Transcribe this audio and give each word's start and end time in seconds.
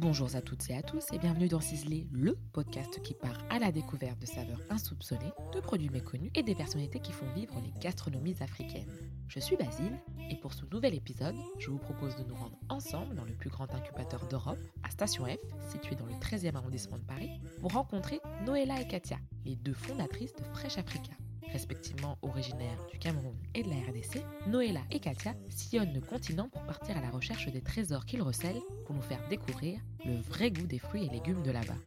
Bonjour 0.00 0.34
à 0.34 0.40
toutes 0.40 0.70
et 0.70 0.74
à 0.74 0.80
tous 0.80 1.12
et 1.12 1.18
bienvenue 1.18 1.48
dans 1.48 1.60
Ciselé, 1.60 2.06
le 2.10 2.34
podcast 2.54 3.02
qui 3.02 3.12
part 3.12 3.36
à 3.50 3.58
la 3.58 3.70
découverte 3.70 4.18
de 4.18 4.24
saveurs 4.24 4.62
insoupçonnées, 4.70 5.30
de 5.52 5.60
produits 5.60 5.90
méconnus 5.90 6.30
et 6.34 6.42
des 6.42 6.54
personnalités 6.54 7.00
qui 7.00 7.12
font 7.12 7.30
vivre 7.34 7.60
les 7.60 7.78
gastronomies 7.78 8.36
africaines. 8.40 8.88
Je 9.28 9.40
suis 9.40 9.56
Basile 9.56 10.00
et 10.30 10.36
pour 10.36 10.54
ce 10.54 10.64
nouvel 10.72 10.94
épisode, 10.94 11.36
je 11.58 11.68
vous 11.68 11.76
propose 11.76 12.16
de 12.16 12.24
nous 12.24 12.34
rendre 12.34 12.56
ensemble 12.70 13.14
dans 13.14 13.26
le 13.26 13.34
plus 13.34 13.50
grand 13.50 13.70
incubateur 13.74 14.26
d'Europe, 14.26 14.58
à 14.84 14.90
Station 14.90 15.26
F, 15.26 15.70
situé 15.70 15.96
dans 15.96 16.06
le 16.06 16.14
13e 16.14 16.56
arrondissement 16.56 16.96
de 16.96 17.04
Paris, 17.04 17.38
pour 17.60 17.72
rencontrer 17.72 18.20
Noëlla 18.46 18.80
et 18.80 18.88
Katia, 18.88 19.18
les 19.44 19.56
deux 19.56 19.74
fondatrices 19.74 20.34
de 20.34 20.44
Fresh 20.54 20.78
Africa 20.78 21.12
respectivement 21.52 22.18
originaires 22.22 22.86
du 22.90 22.98
Cameroun 22.98 23.36
et 23.54 23.62
de 23.62 23.68
la 23.68 23.76
RDC, 23.76 24.24
Noëlla 24.46 24.82
et 24.90 25.00
Katia 25.00 25.34
sillonnent 25.48 25.92
le 25.92 26.00
continent 26.00 26.48
pour 26.48 26.64
partir 26.64 26.96
à 26.96 27.00
la 27.00 27.10
recherche 27.10 27.48
des 27.48 27.62
trésors 27.62 28.06
qu'ils 28.06 28.22
recèlent 28.22 28.60
pour 28.86 28.94
nous 28.94 29.02
faire 29.02 29.26
découvrir 29.28 29.80
le 30.04 30.16
vrai 30.20 30.50
goût 30.50 30.66
des 30.66 30.78
fruits 30.78 31.06
et 31.06 31.08
légumes 31.08 31.42
de 31.42 31.50
là-bas. 31.50 31.78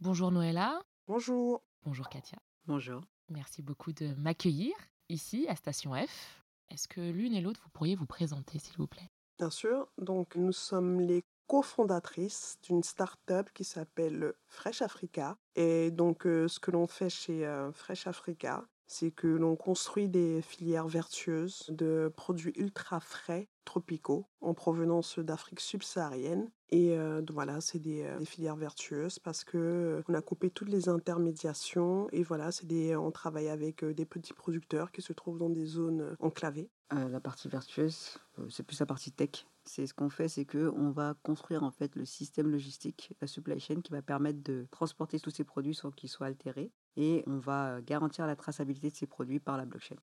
Bonjour 0.00 0.30
Noëlla. 0.30 0.82
Bonjour. 1.06 1.62
Bonjour 1.84 2.08
Katia. 2.08 2.38
Bonjour. 2.66 3.02
Merci 3.28 3.62
beaucoup 3.62 3.92
de 3.92 4.14
m'accueillir 4.14 4.74
ici 5.08 5.46
à 5.48 5.56
Station 5.56 5.94
F. 5.94 6.42
Est-ce 6.68 6.88
que 6.88 7.00
l'une 7.00 7.32
et 7.34 7.40
l'autre, 7.40 7.60
vous 7.64 7.70
pourriez 7.70 7.94
vous 7.94 8.06
présenter, 8.06 8.58
s'il 8.58 8.76
vous 8.76 8.86
plaît? 8.86 9.08
Bien 9.38 9.50
sûr. 9.50 9.88
Donc, 9.98 10.34
nous 10.36 10.52
sommes 10.52 11.00
les 11.00 11.24
cofondatrice 11.46 12.58
d'une 12.62 12.82
start-up 12.82 13.50
qui 13.54 13.64
s'appelle 13.64 14.34
Fresh 14.46 14.82
Africa. 14.82 15.36
Et 15.54 15.90
donc, 15.90 16.26
euh, 16.26 16.48
ce 16.48 16.60
que 16.60 16.70
l'on 16.70 16.86
fait 16.86 17.10
chez 17.10 17.46
euh, 17.46 17.72
Fresh 17.72 18.06
Africa, 18.06 18.64
c'est 18.88 19.10
que 19.10 19.26
l'on 19.26 19.56
construit 19.56 20.08
des 20.08 20.42
filières 20.42 20.86
vertueuses 20.86 21.64
de 21.70 22.12
produits 22.14 22.52
ultra 22.56 23.00
frais, 23.00 23.48
tropicaux, 23.64 24.26
en 24.40 24.54
provenance 24.54 25.18
d'Afrique 25.18 25.58
subsaharienne. 25.58 26.50
Et 26.70 26.96
euh, 26.96 27.20
voilà, 27.30 27.60
c'est 27.60 27.80
des, 27.80 28.08
filières 28.24 28.54
vertueuses 28.54 29.18
parce 29.18 29.42
que 29.42 30.04
on 30.08 30.14
a 30.14 30.22
coupé 30.22 30.50
toutes 30.50 30.68
les 30.68 30.88
intermédiations 30.88 32.08
et 32.12 32.22
voilà, 32.22 32.52
c'est 32.52 32.66
des, 32.66 32.94
on 32.94 33.10
travaille 33.10 33.48
avec 33.48 33.84
des 33.84 34.06
petits 34.06 34.34
producteurs 34.34 34.92
qui 34.92 35.02
se 35.02 35.12
trouvent 35.12 35.38
dans 35.38 35.50
des 35.50 35.66
zones 35.66 36.16
enclavées. 36.20 36.70
la 36.92 37.20
partie 37.20 37.48
vertueuse, 37.48 38.18
c'est 38.50 38.64
plus 38.64 38.78
la 38.78 38.86
partie 38.86 39.10
tech 39.10 39.46
c'est 39.68 39.86
ce 39.86 39.94
qu'on 39.94 40.10
fait, 40.10 40.28
c'est 40.28 40.44
que 40.44 40.72
on 40.76 40.90
va 40.90 41.14
construire 41.22 41.62
en 41.62 41.70
fait 41.70 41.96
le 41.96 42.04
système 42.04 42.50
logistique, 42.50 43.12
la 43.20 43.26
supply 43.26 43.60
chain, 43.60 43.80
qui 43.80 43.92
va 43.92 44.02
permettre 44.02 44.42
de 44.42 44.66
transporter 44.70 45.20
tous 45.20 45.30
ces 45.30 45.44
produits 45.44 45.74
sans 45.74 45.90
qu'ils 45.90 46.10
soient 46.10 46.26
altérés, 46.26 46.72
et 46.96 47.22
on 47.26 47.38
va 47.38 47.80
garantir 47.82 48.26
la 48.26 48.36
traçabilité 48.36 48.90
de 48.90 48.96
ces 48.96 49.06
produits 49.06 49.40
par 49.40 49.56
la 49.56 49.66
blockchain. 49.66 49.96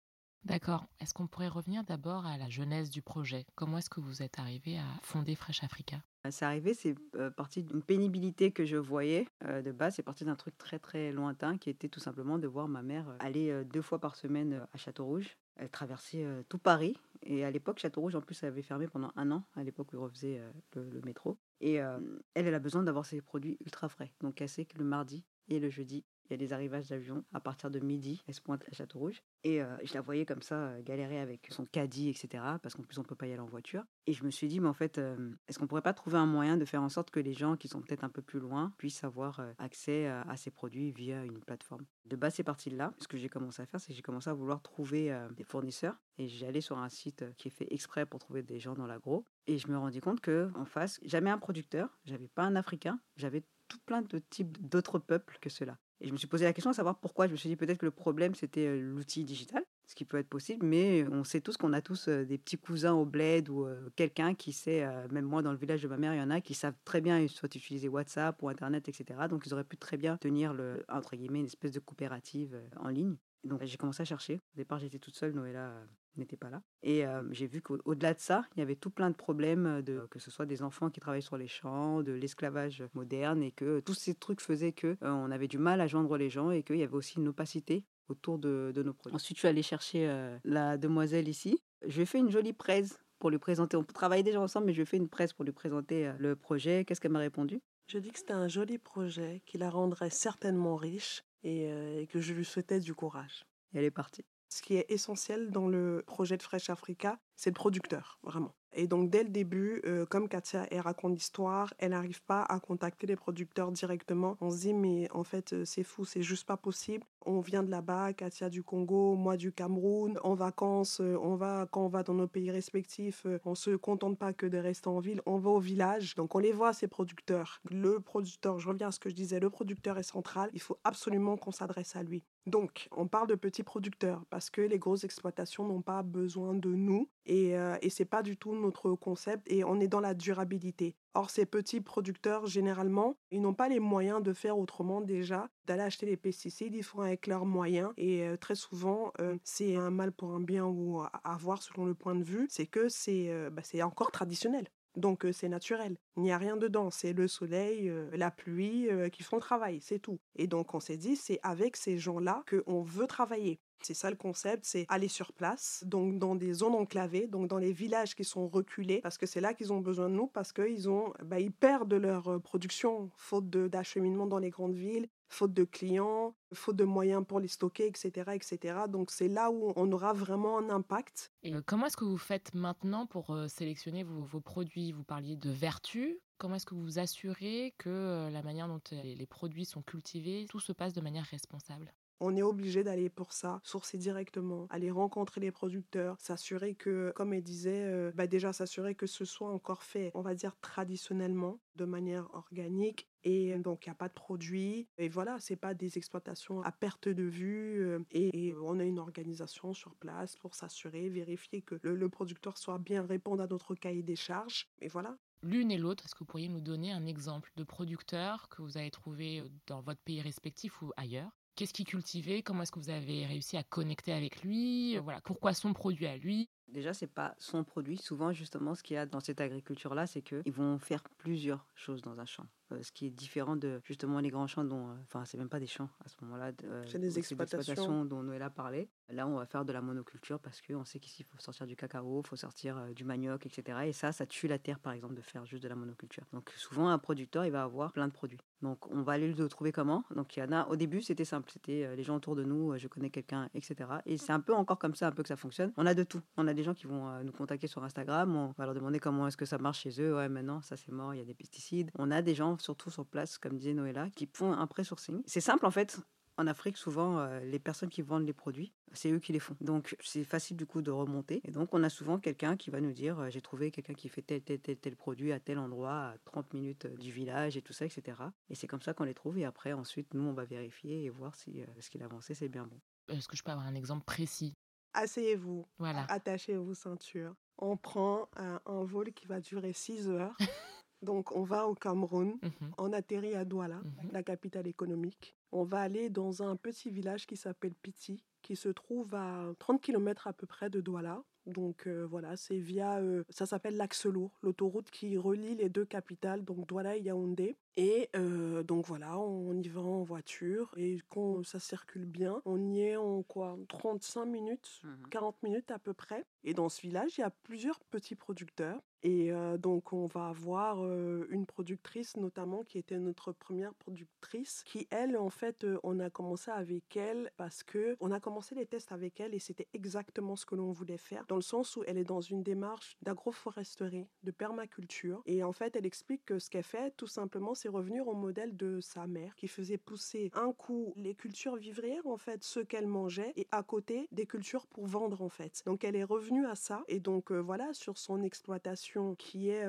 D'accord. 0.45 0.87
Est-ce 0.99 1.13
qu'on 1.13 1.27
pourrait 1.27 1.47
revenir 1.47 1.83
d'abord 1.85 2.25
à 2.25 2.37
la 2.37 2.49
genèse 2.49 2.89
du 2.89 3.01
projet? 3.01 3.45
Comment 3.55 3.77
est-ce 3.77 3.89
que 3.89 4.01
vous 4.01 4.21
êtes 4.21 4.39
arrivé 4.39 4.77
à 4.77 4.85
fonder 5.01 5.35
Fresh 5.35 5.63
Africa? 5.63 6.03
Euh, 6.25 6.31
c'est 6.31 6.43
arrivé, 6.43 6.73
c'est 6.73 6.95
euh, 7.15 7.29
parti 7.31 7.63
d'une 7.63 7.81
pénibilité 7.81 8.51
que 8.51 8.65
je 8.65 8.75
voyais 8.75 9.25
euh, 9.45 9.61
de 9.61 9.71
base. 9.71 9.95
C'est 9.95 10.03
parti 10.03 10.25
d'un 10.25 10.35
truc 10.35 10.57
très 10.57 10.79
très 10.79 11.13
lointain 11.13 11.57
qui 11.57 11.69
était 11.69 11.87
tout 11.87 12.01
simplement 12.01 12.37
de 12.39 12.47
voir 12.47 12.67
ma 12.67 12.81
mère 12.81 13.15
aller 13.19 13.63
deux 13.65 13.81
fois 13.81 13.99
par 13.99 14.15
semaine 14.15 14.67
à 14.73 14.77
Château-Rouge. 14.77 15.37
Elle 15.55 15.69
traversait 15.69 16.25
tout 16.49 16.57
Paris. 16.57 16.97
Et 17.21 17.45
à 17.45 17.51
l'époque, 17.51 17.79
Château-Rouge, 17.79 18.15
en 18.15 18.21
plus, 18.21 18.41
elle 18.43 18.49
avait 18.49 18.63
fermé 18.63 18.87
pendant 18.87 19.11
un 19.15 19.31
an, 19.31 19.45
à 19.55 19.63
l'époque 19.63 19.93
où 19.93 19.95
il 19.95 19.99
refaisait 19.99 20.41
le, 20.75 20.89
le, 20.89 21.01
métro. 21.01 21.37
Et 21.61 21.75
elle, 21.75 22.21
elle 22.33 22.55
a 22.55 22.59
besoin 22.59 22.83
d'avoir 22.83 23.05
ses 23.05 23.21
produits 23.21 23.57
ultra 23.61 23.87
frais. 23.87 24.11
Donc 24.21 24.41
elle 24.41 24.49
que 24.49 24.77
le 24.77 24.83
mardi 24.83 25.23
et 25.47 25.59
le 25.59 25.69
jeudi, 25.69 26.03
y 26.33 26.43
a 26.43 26.47
des 26.47 26.53
arrivages 26.53 26.89
d'avions 26.89 27.23
à 27.33 27.39
partir 27.39 27.71
de 27.71 27.79
midi. 27.79 28.23
Elle 28.27 28.33
se 28.33 28.41
pointe 28.41 28.63
à 28.69 28.71
Château-Rouge. 28.73 29.23
Et 29.43 29.61
euh, 29.61 29.75
je 29.83 29.93
la 29.93 30.01
voyais 30.01 30.25
comme 30.25 30.41
ça, 30.41 30.55
euh, 30.55 30.81
galérer 30.81 31.19
avec 31.19 31.47
son 31.49 31.65
caddie, 31.65 32.09
etc. 32.09 32.43
Parce 32.61 32.75
qu'en 32.75 32.83
plus, 32.83 32.97
on 32.97 33.03
peut 33.03 33.15
pas 33.15 33.27
y 33.27 33.31
aller 33.31 33.41
en 33.41 33.45
voiture. 33.45 33.83
Et 34.07 34.13
je 34.13 34.23
me 34.23 34.31
suis 34.31 34.47
dit, 34.47 34.59
mais 34.59 34.67
en 34.67 34.73
fait, 34.73 34.97
euh, 34.97 35.31
est-ce 35.47 35.59
qu'on 35.59 35.67
pourrait 35.67 35.81
pas 35.81 35.93
trouver 35.93 36.17
un 36.17 36.25
moyen 36.25 36.57
de 36.57 36.65
faire 36.65 36.81
en 36.81 36.89
sorte 36.89 37.11
que 37.11 37.19
les 37.19 37.33
gens 37.33 37.57
qui 37.57 37.67
sont 37.67 37.81
peut-être 37.81 38.03
un 38.03 38.09
peu 38.09 38.21
plus 38.21 38.39
loin 38.39 38.73
puissent 38.77 39.03
avoir 39.03 39.41
accès 39.57 40.07
à, 40.07 40.35
ces 40.37 40.51
produits 40.51 40.91
via 40.91 41.23
une 41.23 41.39
plateforme? 41.39 41.85
De 42.05 42.15
base, 42.15 42.35
c'est 42.35 42.43
parti 42.43 42.69
de 42.69 42.77
là. 42.77 42.93
Ce 42.99 43.07
que 43.07 43.17
j'ai 43.17 43.29
commencé 43.29 43.61
à 43.61 43.65
faire, 43.65 43.79
c'est 43.79 43.89
que 43.89 43.95
j'ai 43.95 44.01
commencé 44.01 44.29
à 44.29 44.33
vouloir 44.33 44.61
trouver 44.61 45.15
des 45.35 45.43
fournisseurs. 45.43 45.95
Et 46.17 46.27
j'ai 46.27 46.47
allé 46.47 46.61
sur 46.61 46.77
un 46.77 46.89
site 46.89 47.25
qui 47.37 47.47
est 47.47 47.51
fait 47.51 47.67
exprès 47.71 48.05
pour 48.05 48.19
trouver 48.19 48.43
des 48.43 48.59
gens 48.59 48.73
dans 48.73 48.85
l'agro. 48.85 49.25
Et 49.47 49.57
je 49.57 49.67
me 49.67 49.77
rendis 49.77 49.99
compte 49.99 50.21
que 50.21 50.51
en 50.55 50.65
face, 50.65 50.99
j'avais 51.03 51.29
un 51.29 51.37
producteur, 51.37 51.97
j'avais 52.05 52.27
pas 52.27 52.43
un 52.43 52.55
Africain, 52.55 52.99
j'avais 53.15 53.43
tout 53.67 53.79
plein 53.85 54.01
de 54.01 54.19
types 54.19 54.57
d'autres 54.67 54.99
peuples 54.99 55.37
que 55.41 55.49
ceux-là. 55.49 55.77
Et 56.03 56.07
je 56.07 56.11
me 56.11 56.17
suis 56.17 56.27
posé 56.27 56.43
la 56.43 56.51
question 56.51 56.69
de 56.69 56.75
savoir 56.75 56.97
pourquoi. 56.97 57.27
Je 57.27 57.31
me 57.31 57.37
suis 57.37 57.47
dit 57.47 57.55
peut-être 57.55 57.77
que 57.77 57.85
le 57.85 57.91
problème, 57.91 58.35
c'était 58.35 58.67
euh, 58.67 58.77
l'outil 58.77 59.23
digital, 59.23 59.63
ce 59.87 59.95
qui 59.95 60.03
peut 60.03 60.17
être 60.17 60.27
possible, 60.27 60.65
mais 60.65 61.07
on 61.09 61.23
sait 61.23 61.39
tous 61.39 61.55
qu'on 61.55 61.71
a 61.71 61.81
tous 61.81 62.09
euh, 62.09 62.25
des 62.25 62.37
petits 62.37 62.57
cousins 62.57 62.91
au 62.91 63.05
bled 63.05 63.47
ou 63.47 63.65
euh, 63.65 63.89
quelqu'un 63.95 64.35
qui 64.35 64.51
sait, 64.51 64.85
même 65.11 65.23
moi 65.23 65.41
dans 65.41 65.53
le 65.53 65.57
village 65.57 65.81
de 65.81 65.87
ma 65.87 65.95
mère, 65.95 66.13
il 66.13 66.17
y 66.17 66.21
en 66.21 66.29
a 66.29 66.41
qui 66.41 66.55
savent 66.55 66.75
très 66.83 66.99
bien 66.99 67.25
soit 67.29 67.55
utiliser 67.55 67.87
WhatsApp 67.87 68.41
ou 68.43 68.49
Internet, 68.49 68.89
etc. 68.89 69.27
Donc 69.29 69.43
ils 69.45 69.53
auraient 69.53 69.63
pu 69.63 69.77
très 69.77 69.95
bien 69.95 70.17
tenir, 70.17 70.53
le, 70.53 70.83
entre 70.89 71.15
guillemets, 71.15 71.39
une 71.39 71.45
espèce 71.45 71.71
de 71.71 71.79
coopérative 71.79 72.61
en 72.81 72.89
ligne. 72.89 73.15
Donc 73.45 73.63
j'ai 73.63 73.77
commencé 73.77 74.01
à 74.01 74.05
chercher. 74.05 74.41
Au 74.55 74.57
départ, 74.57 74.79
j'étais 74.79 74.99
toute 74.99 75.15
seule, 75.15 75.31
Noëlla 75.31 75.73
n'était 76.17 76.37
pas 76.37 76.49
là. 76.49 76.61
Et 76.81 77.03
j'ai 77.31 77.47
vu 77.47 77.61
qu'au-delà 77.61 78.13
de 78.13 78.19
ça, 78.19 78.45
il 78.55 78.59
y 78.59 78.61
avait 78.61 78.75
tout 78.75 78.89
plein 78.89 79.09
de 79.09 79.15
problèmes, 79.15 79.81
de, 79.81 80.05
que 80.09 80.19
ce 80.19 80.31
soit 80.31 80.45
des 80.45 80.61
enfants 80.61 80.89
qui 80.89 80.99
travaillent 80.99 81.21
sur 81.21 81.37
les 81.37 81.47
champs, 81.47 82.01
de 82.03 82.11
l'esclavage 82.11 82.83
moderne, 82.93 83.41
et 83.41 83.51
que 83.51 83.79
tous 83.79 83.93
ces 83.93 84.15
trucs 84.15 84.41
faisaient 84.41 84.73
que 84.73 84.97
on 85.01 85.31
avait 85.31 85.47
du 85.47 85.57
mal 85.57 85.81
à 85.81 85.87
joindre 85.87 86.17
les 86.17 86.29
gens 86.29 86.51
et 86.51 86.63
qu'il 86.63 86.77
y 86.77 86.83
avait 86.83 86.95
aussi 86.95 87.17
une 87.17 87.27
opacité 87.27 87.83
autour 88.09 88.37
de, 88.37 88.71
de, 88.73 88.83
nos 88.83 88.93
produits. 88.93 89.15
Ensuite, 89.15 89.37
je 89.37 89.41
suis 89.41 89.47
allée 89.47 89.63
chercher 89.63 90.37
la 90.43 90.77
demoiselle 90.77 91.27
ici. 91.27 91.59
Je 91.85 91.95
lui 91.95 92.03
ai 92.03 92.05
fait 92.05 92.19
une 92.19 92.29
jolie 92.29 92.53
presse 92.53 92.99
pour 93.19 93.29
lui 93.29 93.39
présenter. 93.39 93.77
On 93.77 93.83
travaillait 93.83 94.23
déjà 94.23 94.41
ensemble, 94.41 94.67
mais 94.67 94.73
je 94.73 94.77
lui 94.77 94.83
ai 94.83 94.87
fait 94.87 94.97
une 94.97 95.09
presse 95.09 95.33
pour 95.33 95.45
lui 95.45 95.53
présenter 95.53 96.11
le 96.17 96.35
projet. 96.35 96.85
Qu'est-ce 96.85 97.01
qu'elle 97.01 97.11
m'a 97.11 97.19
répondu? 97.19 97.61
Je 97.87 97.97
dis 97.97 98.11
que 98.11 98.19
c'était 98.19 98.33
un 98.33 98.47
joli 98.47 98.77
projet, 98.77 99.41
qui 99.45 99.57
la 99.57 99.69
rendrait 99.69 100.09
certainement 100.09 100.75
riche 100.75 101.23
et, 101.43 101.69
et 102.01 102.07
que 102.07 102.21
je 102.21 102.33
lui 102.33 102.45
souhaitais 102.45 102.79
du 102.79 102.93
courage. 102.93 103.45
Et 103.73 103.79
elle 103.79 103.85
est 103.85 103.91
partie. 103.91 104.23
Ce 104.53 104.61
qui 104.61 104.75
est 104.75 104.85
essentiel 104.89 105.49
dans 105.49 105.67
le 105.67 106.03
projet 106.05 106.37
de 106.37 106.43
Fresh 106.43 106.69
Africa, 106.69 107.17
c'est 107.35 107.49
le 107.49 107.55
producteur, 107.55 108.19
vraiment. 108.21 108.53
Et 108.75 108.85
donc, 108.85 109.09
dès 109.09 109.23
le 109.23 109.29
début, 109.29 109.81
euh, 109.87 110.05
comme 110.05 110.29
Katia 110.29 110.67
raconte 110.73 111.15
l'histoire, 111.15 111.73
elle 111.79 111.89
n'arrive 111.89 112.21
pas 112.21 112.43
à 112.43 112.59
contacter 112.59 113.07
les 113.07 113.15
producteurs 113.15 113.71
directement. 113.71 114.37
On 114.41 114.51
se 114.51 114.57
dit, 114.57 114.73
mais 114.75 115.09
en 115.11 115.23
fait, 115.23 115.53
euh, 115.53 115.65
c'est 115.65 115.81
fou, 115.81 116.05
c'est 116.05 116.21
juste 116.21 116.45
pas 116.45 116.55
possible. 116.55 117.03
On 117.25 117.39
vient 117.39 117.63
de 117.63 117.71
là-bas, 117.71 118.13
Katia 118.13 118.51
du 118.51 118.61
Congo, 118.61 119.15
moi 119.15 119.37
du 119.37 119.51
Cameroun, 119.51 120.19
en 120.23 120.35
vacances, 120.35 121.01
euh, 121.01 121.17
on 121.19 121.35
va, 121.35 121.67
quand 121.71 121.85
on 121.85 121.89
va 121.89 122.03
dans 122.03 122.13
nos 122.13 122.27
pays 122.27 122.51
respectifs, 122.51 123.25
on 123.45 123.55
se 123.55 123.71
contente 123.75 124.19
pas 124.19 124.33
que 124.33 124.45
de 124.45 124.59
rester 124.59 124.87
en 124.87 124.99
ville, 124.99 125.23
on 125.25 125.39
va 125.39 125.49
au 125.49 125.59
village. 125.59 126.13
Donc, 126.13 126.35
on 126.35 126.39
les 126.39 126.51
voit, 126.51 126.73
ces 126.73 126.87
producteurs. 126.87 127.59
Le 127.71 127.99
producteur, 127.99 128.59
je 128.59 128.69
reviens 128.69 128.89
à 128.89 128.91
ce 128.91 128.99
que 128.99 129.09
je 129.09 129.15
disais, 129.15 129.39
le 129.39 129.49
producteur 129.49 129.97
est 129.97 130.03
central. 130.03 130.51
Il 130.53 130.61
faut 130.61 130.77
absolument 130.83 131.37
qu'on 131.37 131.51
s'adresse 131.51 131.95
à 131.95 132.03
lui. 132.03 132.23
Donc, 132.45 132.89
on 132.91 133.07
parle 133.07 133.27
de 133.27 133.35
petits 133.35 133.63
producteurs 133.63 134.25
parce 134.29 134.49
que 134.49 134.61
les 134.61 134.77
grosses 134.77 135.05
exploitations 135.05 135.65
n'ont 135.65 135.81
pas 135.81 136.03
besoin 136.03 136.53
de 136.53 136.69
nous 136.69 137.09
et, 137.25 137.57
euh, 137.57 137.77
et 137.81 137.89
c'est 137.89 138.05
pas 138.05 138.21
du 138.21 138.35
tout 138.35 138.53
notre 138.53 138.95
concept 138.95 139.49
et 139.49 139.63
on 139.63 139.79
est 139.79 139.87
dans 139.87 140.01
la 140.01 140.13
durabilité. 140.13 140.97
Or, 141.13 141.29
ces 141.29 141.45
petits 141.45 141.79
producteurs, 141.79 142.45
généralement, 142.45 143.15
ils 143.31 143.41
n'ont 143.41 143.53
pas 143.53 143.69
les 143.69 143.79
moyens 143.79 144.21
de 144.21 144.33
faire 144.33 144.57
autrement 144.57 144.99
déjà, 144.99 145.49
d'aller 145.65 145.83
acheter 145.83 146.05
des 146.05 146.17
pesticides, 146.17 146.75
ils 146.75 146.83
font 146.83 147.01
avec 147.01 147.27
leurs 147.27 147.45
moyens 147.45 147.93
et 147.95 148.27
euh, 148.27 148.35
très 148.35 148.55
souvent, 148.55 149.13
euh, 149.21 149.37
c'est 149.43 149.77
un 149.77 149.91
mal 149.91 150.11
pour 150.11 150.33
un 150.33 150.41
bien 150.41 150.65
ou 150.65 150.99
à 150.99 151.11
avoir 151.23 151.61
selon 151.61 151.85
le 151.85 151.93
point 151.93 152.15
de 152.15 152.23
vue, 152.23 152.47
c'est 152.49 152.67
que 152.67 152.89
c'est 152.89 153.31
bah, 153.51 153.61
encore 153.85 154.11
traditionnel. 154.11 154.67
Donc 154.95 155.25
c'est 155.31 155.49
naturel. 155.49 155.97
Il 156.17 156.23
n'y 156.23 156.31
a 156.31 156.37
rien 156.37 156.57
dedans. 156.57 156.89
C'est 156.91 157.13
le 157.13 157.27
soleil, 157.27 157.91
la 158.13 158.31
pluie 158.31 158.87
qui 159.11 159.23
font 159.23 159.37
le 159.37 159.41
travail. 159.41 159.79
C'est 159.81 159.99
tout. 159.99 160.19
Et 160.35 160.47
donc 160.47 160.73
on 160.73 160.79
s'est 160.79 160.97
dit, 160.97 161.15
c'est 161.15 161.39
avec 161.43 161.75
ces 161.75 161.97
gens-là 161.97 162.43
qu'on 162.47 162.81
veut 162.81 163.07
travailler. 163.07 163.59
C'est 163.85 163.93
ça 163.93 164.09
le 164.09 164.15
concept, 164.15 164.65
c'est 164.65 164.85
aller 164.89 165.07
sur 165.07 165.33
place, 165.33 165.83
donc 165.85 166.19
dans 166.19 166.35
des 166.35 166.53
zones 166.53 166.75
enclavées, 166.75 167.27
donc 167.27 167.47
dans 167.47 167.57
les 167.57 167.73
villages 167.73 168.15
qui 168.15 168.23
sont 168.23 168.47
reculés, 168.47 169.01
parce 169.01 169.17
que 169.17 169.25
c'est 169.25 169.41
là 169.41 169.53
qu'ils 169.53 169.73
ont 169.73 169.81
besoin 169.81 170.09
de 170.09 170.15
nous, 170.15 170.27
parce 170.27 170.53
qu'ils 170.53 170.89
ont, 170.89 171.13
bah, 171.23 171.37
perdent 171.59 171.93
leur 171.93 172.41
production 172.41 173.09
faute 173.15 173.49
d'acheminement 173.49 174.27
dans 174.27 174.39
les 174.39 174.49
grandes 174.49 174.75
villes, 174.75 175.07
faute 175.33 175.53
de 175.53 175.63
clients, 175.63 176.35
faute 176.53 176.75
de 176.75 176.83
moyens 176.83 177.25
pour 177.27 177.39
les 177.39 177.47
stocker, 177.47 177.87
etc. 177.87 178.31
etc. 178.33 178.79
Donc 178.87 179.11
c'est 179.11 179.27
là 179.27 179.51
où 179.51 179.73
on 179.75 179.91
aura 179.91 180.13
vraiment 180.13 180.57
un 180.59 180.69
impact. 180.69 181.31
Et 181.41 181.53
comment 181.65 181.87
est-ce 181.87 181.97
que 181.97 182.05
vous 182.05 182.17
faites 182.17 182.53
maintenant 182.53 183.05
pour 183.05 183.35
sélectionner 183.49 184.03
vos, 184.03 184.41
produits? 184.41 184.91
Vous 184.91 185.03
parliez 185.03 185.35
de 185.35 185.49
vertu. 185.49 186.19
Comment 186.37 186.55
est-ce 186.55 186.65
que 186.65 186.75
vous 186.75 186.99
assurez 186.99 187.73
que 187.77 188.29
la 188.31 188.43
manière 188.43 188.67
dont 188.67 188.81
les 188.91 189.25
produits 189.25 189.65
sont 189.65 189.81
cultivés, 189.81 190.45
tout 190.49 190.59
se 190.59 190.71
passe 190.71 190.93
de 190.93 191.01
manière 191.01 191.25
responsable? 191.25 191.93
On 192.19 192.35
est 192.35 192.41
obligé 192.41 192.83
d'aller 192.83 193.09
pour 193.09 193.33
ça, 193.33 193.59
sourcer 193.63 193.97
directement, 193.97 194.67
aller 194.69 194.91
rencontrer 194.91 195.41
les 195.41 195.51
producteurs, 195.51 196.15
s'assurer 196.19 196.75
que, 196.75 197.11
comme 197.15 197.33
elle 197.33 197.43
disait, 197.43 197.83
euh, 197.85 198.11
bah 198.15 198.27
déjà 198.27 198.53
s'assurer 198.53 198.95
que 198.95 199.07
ce 199.07 199.25
soit 199.25 199.49
encore 199.49 199.83
fait, 199.83 200.11
on 200.13 200.21
va 200.21 200.33
dire 200.35 200.55
traditionnellement, 200.61 201.59
de 201.75 201.85
manière 201.85 202.33
organique. 202.33 203.09
Et 203.25 203.57
donc, 203.59 203.85
il 203.85 203.89
n'y 203.89 203.93
a 203.93 203.95
pas 203.95 204.09
de 204.09 204.13
produits. 204.13 204.87
Et 204.97 205.09
voilà, 205.09 205.39
c'est 205.39 205.55
pas 205.55 205.73
des 205.73 205.97
exploitations 205.97 206.61
à 206.61 206.71
perte 206.71 207.07
de 207.09 207.23
vue. 207.23 207.81
euh, 207.83 207.99
Et, 208.11 208.47
et 208.49 208.55
on 208.55 208.79
a 208.79 208.83
une 208.83 208.99
organisation 208.99 209.73
sur 209.73 209.95
place 209.95 210.35
pour 210.37 210.55
s'assurer, 210.55 211.09
vérifier 211.09 211.61
que 211.61 211.75
le, 211.81 211.95
le 211.95 212.09
producteur 212.09 212.57
soit 212.57 212.79
bien 212.79 213.05
répondre 213.05 213.43
à 213.43 213.47
notre 213.47 213.75
cahier 213.75 214.03
des 214.03 214.15
charges. 214.15 214.69
Et 214.81 214.87
voilà. 214.87 215.17
L'une 215.43 215.69
et 215.69 215.77
l'autre, 215.77 216.05
est-ce 216.05 216.15
que 216.15 216.19
vous 216.19 216.25
pourriez 216.25 216.49
nous 216.49 216.59
donner 216.59 216.91
un 216.91 217.05
exemple 217.05 217.51
de 217.55 217.63
producteur 217.63 218.49
que 218.49 218.63
vous 218.63 218.77
avez 218.77 218.89
trouvé 218.89 219.41
euh, 219.41 219.49
dans 219.67 219.81
votre 219.81 220.01
pays 220.01 220.21
respectif 220.21 220.81
ou 220.81 220.91
ailleurs? 220.97 221.31
Qu'est-ce 221.55 221.73
qu'il 221.73 221.85
cultivait 221.85 222.41
Comment 222.41 222.63
est-ce 222.63 222.71
que 222.71 222.79
vous 222.79 222.89
avez 222.89 223.25
réussi 223.27 223.57
à 223.57 223.63
connecter 223.63 224.11
avec 224.11 224.41
lui 224.41 224.97
Voilà, 224.97 225.21
pourquoi 225.21 225.53
son 225.53 225.73
produit 225.73 226.07
à 226.07 226.17
lui? 226.17 226.49
Déjà, 226.67 226.93
c'est 226.93 227.05
pas 227.05 227.35
son 227.37 227.63
produit. 227.63 227.97
Souvent, 227.97 228.33
justement, 228.33 228.73
ce 228.73 228.81
qu'il 228.81 228.95
y 228.95 228.97
a 228.97 229.05
dans 229.05 229.19
cette 229.19 229.39
agriculture-là, 229.39 230.07
c'est 230.07 230.23
qu'ils 230.23 230.51
vont 230.51 230.79
faire 230.79 231.03
plusieurs 231.17 231.67
choses 231.75 232.01
dans 232.01 232.19
un 232.19 232.25
champ. 232.25 232.47
Euh, 232.73 232.83
ce 232.83 232.91
qui 232.91 233.07
est 233.07 233.09
différent 233.09 233.55
de 233.55 233.81
justement 233.83 234.19
les 234.19 234.29
grands 234.29 234.47
champs 234.47 234.63
dont, 234.63 234.89
euh, 234.89 234.93
enfin, 235.03 235.25
c'est 235.25 235.37
même 235.37 235.49
pas 235.49 235.59
des 235.59 235.67
champs 235.67 235.89
à 236.03 236.09
ce 236.09 236.15
moment-là. 236.21 236.51
C'est 236.87 236.99
des 236.99 237.11
c'est 237.11 237.19
exploitations. 237.19 238.05
dont 238.05 238.23
Noël 238.23 238.41
a 238.41 238.49
parlé. 238.49 238.89
Là, 239.09 239.27
on 239.27 239.37
va 239.37 239.45
faire 239.45 239.65
de 239.65 239.71
la 239.71 239.81
monoculture 239.81 240.39
parce 240.39 240.61
qu'on 240.61 240.85
sait 240.85 240.99
qu'ici, 240.99 241.23
il 241.23 241.25
faut 241.25 241.39
sortir 241.39 241.67
du 241.67 241.75
cacao, 241.75 242.21
il 242.23 242.27
faut 242.27 242.35
sortir 242.35 242.77
euh, 242.77 242.93
du 242.93 243.03
manioc, 243.03 243.45
etc. 243.45 243.79
Et 243.85 243.93
ça, 243.93 244.11
ça 244.11 244.25
tue 244.25 244.47
la 244.47 244.57
terre, 244.57 244.79
par 244.79 244.93
exemple, 244.93 245.13
de 245.13 245.21
faire 245.21 245.45
juste 245.45 245.61
de 245.61 245.67
la 245.67 245.75
monoculture. 245.75 246.23
Donc, 246.33 246.49
souvent, 246.55 246.89
un 246.89 246.97
producteur, 246.97 247.45
il 247.45 247.51
va 247.51 247.63
avoir 247.63 247.91
plein 247.91 248.07
de 248.07 248.13
produits. 248.13 248.39
Donc, 248.61 248.89
on 248.91 249.01
va 249.03 249.13
aller 249.13 249.31
le 249.31 249.47
trouver 249.49 249.71
comment? 249.71 250.03
Donc, 250.15 250.35
il 250.35 250.39
y 250.39 250.43
en 250.43 250.51
a, 250.51 250.67
au 250.67 250.75
début, 250.75 251.01
c'était 251.01 251.25
simple. 251.25 251.51
C'était 251.51 251.95
les 251.95 252.03
gens 252.03 252.15
autour 252.15 252.35
de 252.35 252.43
nous, 252.43 252.77
je 252.77 252.87
connais 252.87 253.09
quelqu'un, 253.09 253.49
etc. 253.53 253.89
Et 254.05 254.17
c'est 254.17 254.31
un 254.31 254.39
peu 254.39 254.53
encore 254.53 254.79
comme 254.79 254.95
ça, 254.95 255.07
un 255.07 255.11
peu 255.11 255.21
que 255.21 255.27
ça 255.27 255.35
fonctionne. 255.35 255.73
On 255.75 255.85
a 255.85 255.93
de 255.93 256.03
tout. 256.03 256.21
On 256.37 256.47
a 256.47 256.53
des 256.53 256.63
gens 256.63 256.73
qui 256.73 256.87
vont 256.87 257.21
nous 257.23 257.33
contacter 257.33 257.67
sur 257.67 257.83
Instagram. 257.83 258.35
On 258.35 258.53
va 258.57 258.65
leur 258.65 258.73
demander 258.73 258.99
comment 258.99 259.27
est-ce 259.27 259.37
que 259.37 259.45
ça 259.45 259.57
marche 259.57 259.81
chez 259.81 260.01
eux. 260.01 260.15
Ouais, 260.15 260.29
maintenant, 260.29 260.61
ça 260.61 260.77
c'est 260.77 260.91
mort, 260.91 261.13
il 261.13 261.17
y 261.17 261.21
a 261.21 261.25
des 261.25 261.33
pesticides. 261.33 261.91
On 261.99 262.09
a 262.09 262.21
des 262.21 262.35
gens, 262.35 262.57
surtout 262.63 262.89
sur 262.89 263.05
place, 263.05 263.37
comme 263.37 263.57
disait 263.57 263.73
Noëlla, 263.73 264.09
qui 264.11 264.29
font 264.33 264.53
un 264.53 264.65
pré-sourcing. 264.67 265.21
C'est 265.25 265.41
simple, 265.41 265.65
en 265.65 265.71
fait. 265.71 265.99
En 266.37 266.47
Afrique, 266.47 266.77
souvent, 266.77 267.19
euh, 267.19 267.41
les 267.41 267.59
personnes 267.59 267.89
qui 267.89 268.01
vendent 268.01 268.25
les 268.25 268.33
produits, 268.33 268.73
c'est 268.93 269.11
eux 269.11 269.19
qui 269.19 269.33
les 269.33 269.39
font. 269.39 269.55
Donc, 269.61 269.95
c'est 270.01 270.23
facile 270.23 270.57
du 270.57 270.65
coup 270.65 270.81
de 270.81 270.89
remonter. 270.89 271.41
Et 271.43 271.51
donc, 271.51 271.69
on 271.73 271.83
a 271.83 271.89
souvent 271.89 272.17
quelqu'un 272.17 272.57
qui 272.57 272.71
va 272.71 272.81
nous 272.81 272.91
dire 272.91 273.19
euh, 273.19 273.29
j'ai 273.29 273.41
trouvé 273.41 273.69
quelqu'un 273.69 273.93
qui 273.93 274.09
fait 274.09 274.23
tel, 274.23 274.41
tel, 274.41 274.59
tel, 274.59 274.77
tel 274.77 274.95
produit 274.95 275.31
à 275.31 275.39
tel 275.39 275.59
endroit, 275.59 276.07
à 276.07 276.17
30 276.25 276.53
minutes 276.55 276.85
euh, 276.85 276.95
du 276.97 277.11
village 277.11 277.55
et 277.55 277.61
tout 277.61 277.73
ça, 277.73 277.85
etc. 277.85 278.17
Et 278.49 278.55
c'est 278.55 278.65
comme 278.65 278.81
ça 278.81 278.95
qu'on 278.95 279.03
les 279.03 279.13
trouve. 279.13 279.37
Et 279.37 279.45
après, 279.45 279.73
ensuite, 279.73 280.11
nous, 280.15 280.23
on 280.23 280.33
va 280.33 280.43
vérifier 280.45 281.03
et 281.03 281.09
voir 281.11 281.35
si 281.35 281.61
euh, 281.61 281.65
ce 281.79 281.91
qu'il 281.91 282.01
a 282.01 282.05
avancé, 282.05 282.33
c'est 282.33 282.49
bien 282.49 282.65
bon. 282.65 282.79
Est-ce 283.09 283.27
que 283.27 283.37
je 283.37 283.43
peux 283.43 283.51
avoir 283.51 283.67
un 283.67 283.75
exemple 283.75 284.03
précis? 284.05 284.55
Asseyez-vous, 284.93 285.67
Voilà. 285.77 286.05
attachez 286.09 286.55
vos 286.57 286.73
ceintures. 286.73 287.35
On 287.59 287.77
prend 287.77 288.27
un, 288.37 288.59
un 288.65 288.83
vol 288.83 289.11
qui 289.13 289.27
va 289.27 289.39
durer 289.39 289.73
6 289.73 290.07
heures. 290.09 290.35
Donc, 291.03 291.35
on 291.35 291.43
va 291.43 291.67
au 291.67 291.75
Cameroun. 291.75 292.37
Mhm, 292.41 292.71
On 292.77 292.93
atterrit 292.93 293.35
à 293.35 293.45
Douala, 293.45 293.81
mhm. 293.83 294.11
la 294.11 294.23
capitale 294.23 294.67
économique. 294.67 295.35
On 295.51 295.63
va 295.63 295.81
aller 295.81 296.09
dans 296.09 296.41
un 296.41 296.55
petit 296.55 296.89
village 296.89 297.27
qui 297.27 297.37
s'appelle 297.37 297.75
Piti, 297.75 298.23
qui 298.41 298.55
se 298.55 298.69
trouve 298.69 299.13
à 299.13 299.53
30 299.59 299.81
km 299.81 300.27
à 300.27 300.33
peu 300.33 300.47
près 300.47 300.69
de 300.69 300.81
Douala. 300.81 301.23
Donc 301.45 301.87
euh, 301.87 302.05
voilà, 302.09 302.37
c'est 302.37 302.57
via, 302.57 302.99
euh, 302.99 303.23
ça 303.29 303.45
s'appelle 303.45 303.75
l'axe 303.75 304.05
lourd, 304.05 304.31
l'autoroute 304.41 304.89
qui 304.91 305.17
relie 305.17 305.55
les 305.55 305.69
deux 305.69 305.85
capitales, 305.85 306.43
donc 306.43 306.65
Douala 306.67 306.95
et 306.95 307.01
Yaoundé. 307.01 307.57
Et 307.75 308.09
euh, 308.15 308.63
donc 308.63 308.85
voilà, 308.85 309.17
on 309.19 309.53
y 309.53 309.67
va 309.67 309.81
en 309.81 310.03
voiture 310.03 310.71
et 310.77 310.99
quand 311.09 311.43
ça 311.43 311.59
circule 311.59 312.05
bien, 312.05 312.41
on 312.45 312.63
y 312.69 312.81
est 312.81 312.95
en 312.95 313.23
quoi 313.23 313.57
35 313.67 314.25
minutes, 314.25 314.81
40 315.09 315.43
minutes 315.43 315.71
à 315.71 315.79
peu 315.79 315.93
près. 315.93 316.25
Et 316.43 316.53
dans 316.53 316.69
ce 316.69 316.81
village, 316.81 317.17
il 317.17 317.21
y 317.21 317.25
a 317.25 317.29
plusieurs 317.29 317.79
petits 317.79 318.15
producteurs. 318.15 318.79
Et 319.03 319.31
donc, 319.59 319.93
on 319.93 320.07
va 320.07 320.27
avoir 320.29 320.83
une 321.29 321.45
productrice, 321.45 322.15
notamment, 322.17 322.63
qui 322.63 322.77
était 322.77 322.99
notre 322.99 323.33
première 323.33 323.73
productrice, 323.73 324.63
qui, 324.65 324.87
elle, 324.91 325.17
en 325.17 325.29
fait, 325.29 325.65
on 325.83 325.99
a 325.99 326.09
commencé 326.09 326.51
avec 326.51 326.95
elle 326.95 327.31
parce 327.37 327.63
que 327.63 327.97
on 327.99 328.11
a 328.11 328.19
commencé 328.19 328.55
les 328.55 328.65
tests 328.65 328.91
avec 328.91 329.19
elle 329.19 329.33
et 329.33 329.39
c'était 329.39 329.67
exactement 329.73 330.35
ce 330.35 330.45
que 330.45 330.55
l'on 330.55 330.71
voulait 330.71 330.97
faire, 330.97 331.25
dans 331.27 331.35
le 331.35 331.41
sens 331.41 331.75
où 331.75 331.83
elle 331.85 331.97
est 331.97 332.03
dans 332.03 332.21
une 332.21 332.43
démarche 332.43 332.97
d'agroforesterie, 333.01 334.07
de 334.23 334.31
permaculture. 334.31 335.21
Et 335.25 335.43
en 335.43 335.51
fait, 335.51 335.75
elle 335.75 335.85
explique 335.85 336.23
que 336.25 336.39
ce 336.39 336.49
qu'elle 336.49 336.63
fait, 336.63 336.95
tout 336.95 337.07
simplement, 337.07 337.55
c'est 337.55 337.69
revenir 337.69 338.07
au 338.07 338.13
modèle 338.13 338.55
de 338.55 338.79
sa 338.79 339.05
mère, 339.07 339.35
qui 339.35 339.47
faisait 339.47 339.77
pousser 339.77 340.31
un 340.33 340.53
coup 340.53 340.93
les 340.95 341.15
cultures 341.15 341.57
vivrières, 341.57 342.07
en 342.07 342.17
fait, 342.17 342.43
ce 342.43 342.61
qu'elle 342.61 342.87
mangeait, 342.87 343.33
et 343.35 343.47
à 343.51 343.63
côté, 343.63 344.07
des 344.11 344.25
cultures 344.25 344.67
pour 344.67 344.87
vendre, 344.87 345.21
en 345.21 345.29
fait. 345.29 345.61
Donc, 345.65 345.83
elle 345.83 345.97
est 345.97 346.03
revenue 346.03 346.45
à 346.45 346.55
ça. 346.55 346.83
Et 346.87 346.99
donc, 346.99 347.31
voilà, 347.31 347.73
sur 347.73 347.97
son 347.97 348.23
exploitation 348.23 348.92
qui 349.17 349.49
est, 349.49 349.65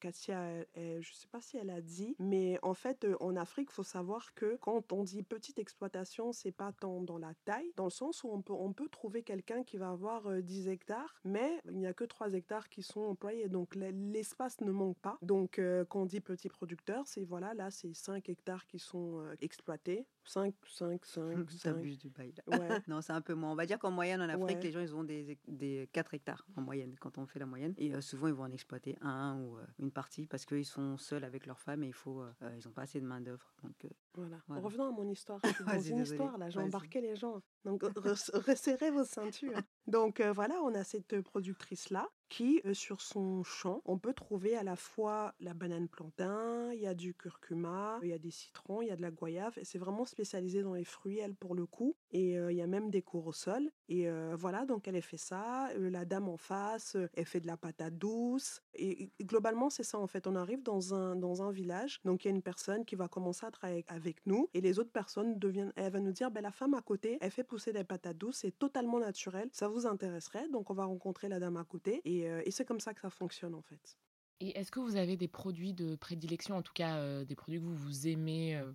Katia, 0.00 0.62
je 0.76 0.96
ne 0.98 1.02
sais 1.02 1.26
pas 1.30 1.40
si 1.40 1.56
elle 1.56 1.70
a 1.70 1.80
dit, 1.80 2.16
mais 2.18 2.58
en 2.62 2.74
fait, 2.74 3.06
en 3.20 3.36
Afrique, 3.36 3.68
il 3.70 3.74
faut 3.74 3.82
savoir 3.82 4.34
que 4.34 4.56
quand 4.60 4.92
on 4.92 5.04
dit 5.04 5.22
petite 5.22 5.58
exploitation, 5.58 6.32
c'est 6.32 6.52
pas 6.52 6.72
tant 6.72 7.00
dans 7.02 7.18
la 7.18 7.34
taille, 7.44 7.72
dans 7.76 7.84
le 7.84 7.90
sens 7.90 8.24
où 8.24 8.28
on 8.28 8.42
peut, 8.42 8.52
on 8.52 8.72
peut 8.72 8.88
trouver 8.88 9.22
quelqu'un 9.22 9.62
qui 9.64 9.76
va 9.76 9.90
avoir 9.90 10.26
euh, 10.26 10.40
10 10.40 10.68
hectares, 10.68 11.20
mais 11.24 11.60
il 11.66 11.78
n'y 11.78 11.86
a 11.86 11.94
que 11.94 12.04
3 12.04 12.32
hectares 12.34 12.68
qui 12.68 12.82
sont 12.82 13.02
employés, 13.02 13.48
donc 13.48 13.74
l'espace 13.74 14.60
ne 14.60 14.70
manque 14.70 14.98
pas. 14.98 15.18
Donc, 15.22 15.60
quand 15.88 16.02
on 16.02 16.06
dit 16.06 16.20
petit 16.20 16.48
producteur, 16.48 17.06
c'est 17.06 17.24
voilà, 17.24 17.54
là, 17.54 17.70
c'est 17.70 17.94
5 17.94 18.28
hectares 18.28 18.66
qui 18.66 18.78
sont 18.78 19.22
exploités. 19.40 20.06
5, 20.24 20.54
5, 20.66 21.04
5, 21.04 21.50
5. 21.50 21.60
T'abuses 21.74 21.98
du 21.98 22.08
bail. 22.08 22.32
Ouais. 22.46 22.56
Non, 22.88 23.00
c'est 23.00 23.12
un 23.12 23.20
peu 23.20 23.34
moins. 23.34 23.52
On 23.52 23.54
va 23.56 23.66
dire 23.66 23.78
qu'en 23.78 23.90
moyenne, 23.90 24.20
en 24.20 24.28
Afrique, 24.28 24.42
Ouais. 24.58 24.62
les 24.62 24.72
gens, 24.72 24.80
ils 24.80 24.94
ont 24.94 25.04
des, 25.04 25.38
des 25.48 25.88
4 25.92 26.14
hectares 26.14 26.46
en 26.56 26.60
moyenne, 26.62 26.94
quand 27.00 27.18
on 27.18 27.26
fait 27.26 27.38
la 27.38 27.46
moyenne. 27.46 27.74
Et 27.78 27.92
euh, 27.94 28.00
souvent, 28.00 28.28
ils 28.28 28.34
vont 28.34 28.44
en 28.44 28.52
exploiter 28.62 28.96
un 29.02 29.36
ou 29.36 29.58
euh, 29.58 29.66
une 29.80 29.90
partie 29.90 30.26
parce 30.26 30.46
qu'ils 30.46 30.64
sont 30.64 30.96
seuls 30.96 31.24
avec 31.24 31.46
leur 31.46 31.58
femme 31.58 31.82
et 31.82 31.88
il 31.88 31.92
faut, 31.92 32.22
euh, 32.22 32.32
euh, 32.42 32.56
ils 32.56 32.66
n'ont 32.66 32.72
pas 32.72 32.82
assez 32.82 33.00
de 33.00 33.06
main-d'œuvre. 33.06 33.52
Donc, 33.64 33.74
Voilà. 34.14 34.36
Voilà. 34.46 34.62
Revenons 34.62 34.86
à 34.88 34.90
mon 34.90 35.08
histoire. 35.08 35.40
Dans 35.66 35.80
une 35.80 35.98
histoire 36.00 36.38
là, 36.38 36.50
j'ai 36.50 36.58
embarqué 36.60 37.00
les 37.00 37.16
gens. 37.16 37.40
Donc 37.64 37.82
res- 37.96 38.36
resserrez 38.46 38.90
vos 38.90 39.04
ceintures. 39.04 39.58
Donc 39.86 40.20
euh, 40.20 40.32
voilà, 40.32 40.60
on 40.62 40.74
a 40.74 40.84
cette 40.84 41.20
productrice 41.22 41.90
là 41.90 42.08
qui, 42.28 42.62
euh, 42.64 42.72
sur 42.72 43.02
son 43.02 43.42
champ, 43.42 43.82
on 43.84 43.98
peut 43.98 44.14
trouver 44.14 44.56
à 44.56 44.62
la 44.62 44.74
fois 44.74 45.34
la 45.38 45.52
banane 45.52 45.86
plantain, 45.88 46.72
il 46.72 46.80
y 46.80 46.86
a 46.86 46.94
du 46.94 47.12
curcuma, 47.14 47.98
il 48.02 48.08
y 48.08 48.12
a 48.14 48.18
des 48.18 48.30
citrons, 48.30 48.80
il 48.80 48.88
y 48.88 48.90
a 48.90 48.96
de 48.96 49.02
la 49.02 49.10
goyave. 49.10 49.52
Et 49.58 49.64
c'est 49.66 49.78
vraiment 49.78 50.06
spécialisé 50.06 50.62
dans 50.62 50.72
les 50.72 50.84
fruits, 50.84 51.18
elle, 51.18 51.34
pour 51.34 51.54
le 51.54 51.66
coup. 51.66 51.94
Et 52.10 52.38
euh, 52.38 52.50
il 52.50 52.56
y 52.56 52.62
a 52.62 52.66
même 52.66 52.90
des 52.90 53.02
cours 53.02 53.26
au 53.26 53.32
sol. 53.32 53.70
Et 53.88 54.08
voilà, 54.34 54.64
donc 54.64 54.88
elle 54.88 54.96
a 54.96 55.02
fait 55.02 55.18
ça. 55.18 55.68
La 55.76 56.06
dame 56.06 56.26
en 56.30 56.38
face, 56.38 56.96
elle 57.12 57.26
fait 57.26 57.40
de 57.40 57.46
la 57.46 57.58
patate 57.58 57.98
douce. 57.98 58.62
Et, 58.72 59.10
et 59.18 59.24
globalement, 59.24 59.68
c'est 59.68 59.82
ça 59.82 59.98
en 59.98 60.06
fait. 60.06 60.26
On 60.26 60.34
arrive 60.34 60.62
dans 60.62 60.94
un, 60.94 61.14
dans 61.14 61.42
un 61.42 61.50
village. 61.52 62.00
Donc 62.06 62.24
il 62.24 62.28
y 62.28 62.30
a 62.30 62.34
une 62.34 62.40
personne 62.42 62.86
qui 62.86 62.94
va 62.96 63.08
commencer 63.08 63.44
à 63.44 63.50
travailler 63.50 63.84
avec 63.88 64.01
nous. 64.26 64.48
Et 64.54 64.60
les 64.60 64.78
autres 64.78 64.92
personnes 64.92 65.38
deviennent. 65.38 65.72
Elle 65.76 65.92
va 65.92 66.00
nous 66.00 66.12
dire 66.12 66.30
ben, 66.30 66.40
la 66.40 66.52
femme 66.52 66.74
à 66.74 66.82
côté, 66.82 67.18
elle 67.20 67.30
fait 67.30 67.44
pousser 67.44 67.72
des 67.72 67.84
patates 67.84 68.18
douces. 68.18 68.38
C'est 68.38 68.58
totalement 68.58 68.98
naturel. 68.98 69.48
Ça 69.52 69.68
vous 69.68 69.86
intéresserait. 69.86 70.48
Donc 70.48 70.70
on 70.70 70.74
va 70.74 70.84
rencontrer 70.84 71.28
la 71.28 71.38
dame 71.38 71.56
à 71.56 71.64
côté. 71.64 72.00
Et, 72.04 72.28
euh, 72.28 72.42
et 72.44 72.50
c'est 72.50 72.64
comme 72.64 72.80
ça 72.80 72.94
que 72.94 73.00
ça 73.00 73.10
fonctionne 73.10 73.54
en 73.54 73.62
fait. 73.62 73.98
Et 74.42 74.58
est-ce 74.58 74.72
que 74.72 74.80
vous 74.80 74.96
avez 74.96 75.16
des 75.16 75.28
produits 75.28 75.72
de 75.72 75.94
prédilection, 75.94 76.56
en 76.56 76.62
tout 76.62 76.72
cas 76.72 76.96
euh, 76.96 77.24
des 77.24 77.36
produits 77.36 77.60
que 77.60 77.64
vous, 77.64 77.76
vous 77.76 78.08
aimez 78.08 78.56
euh, 78.56 78.72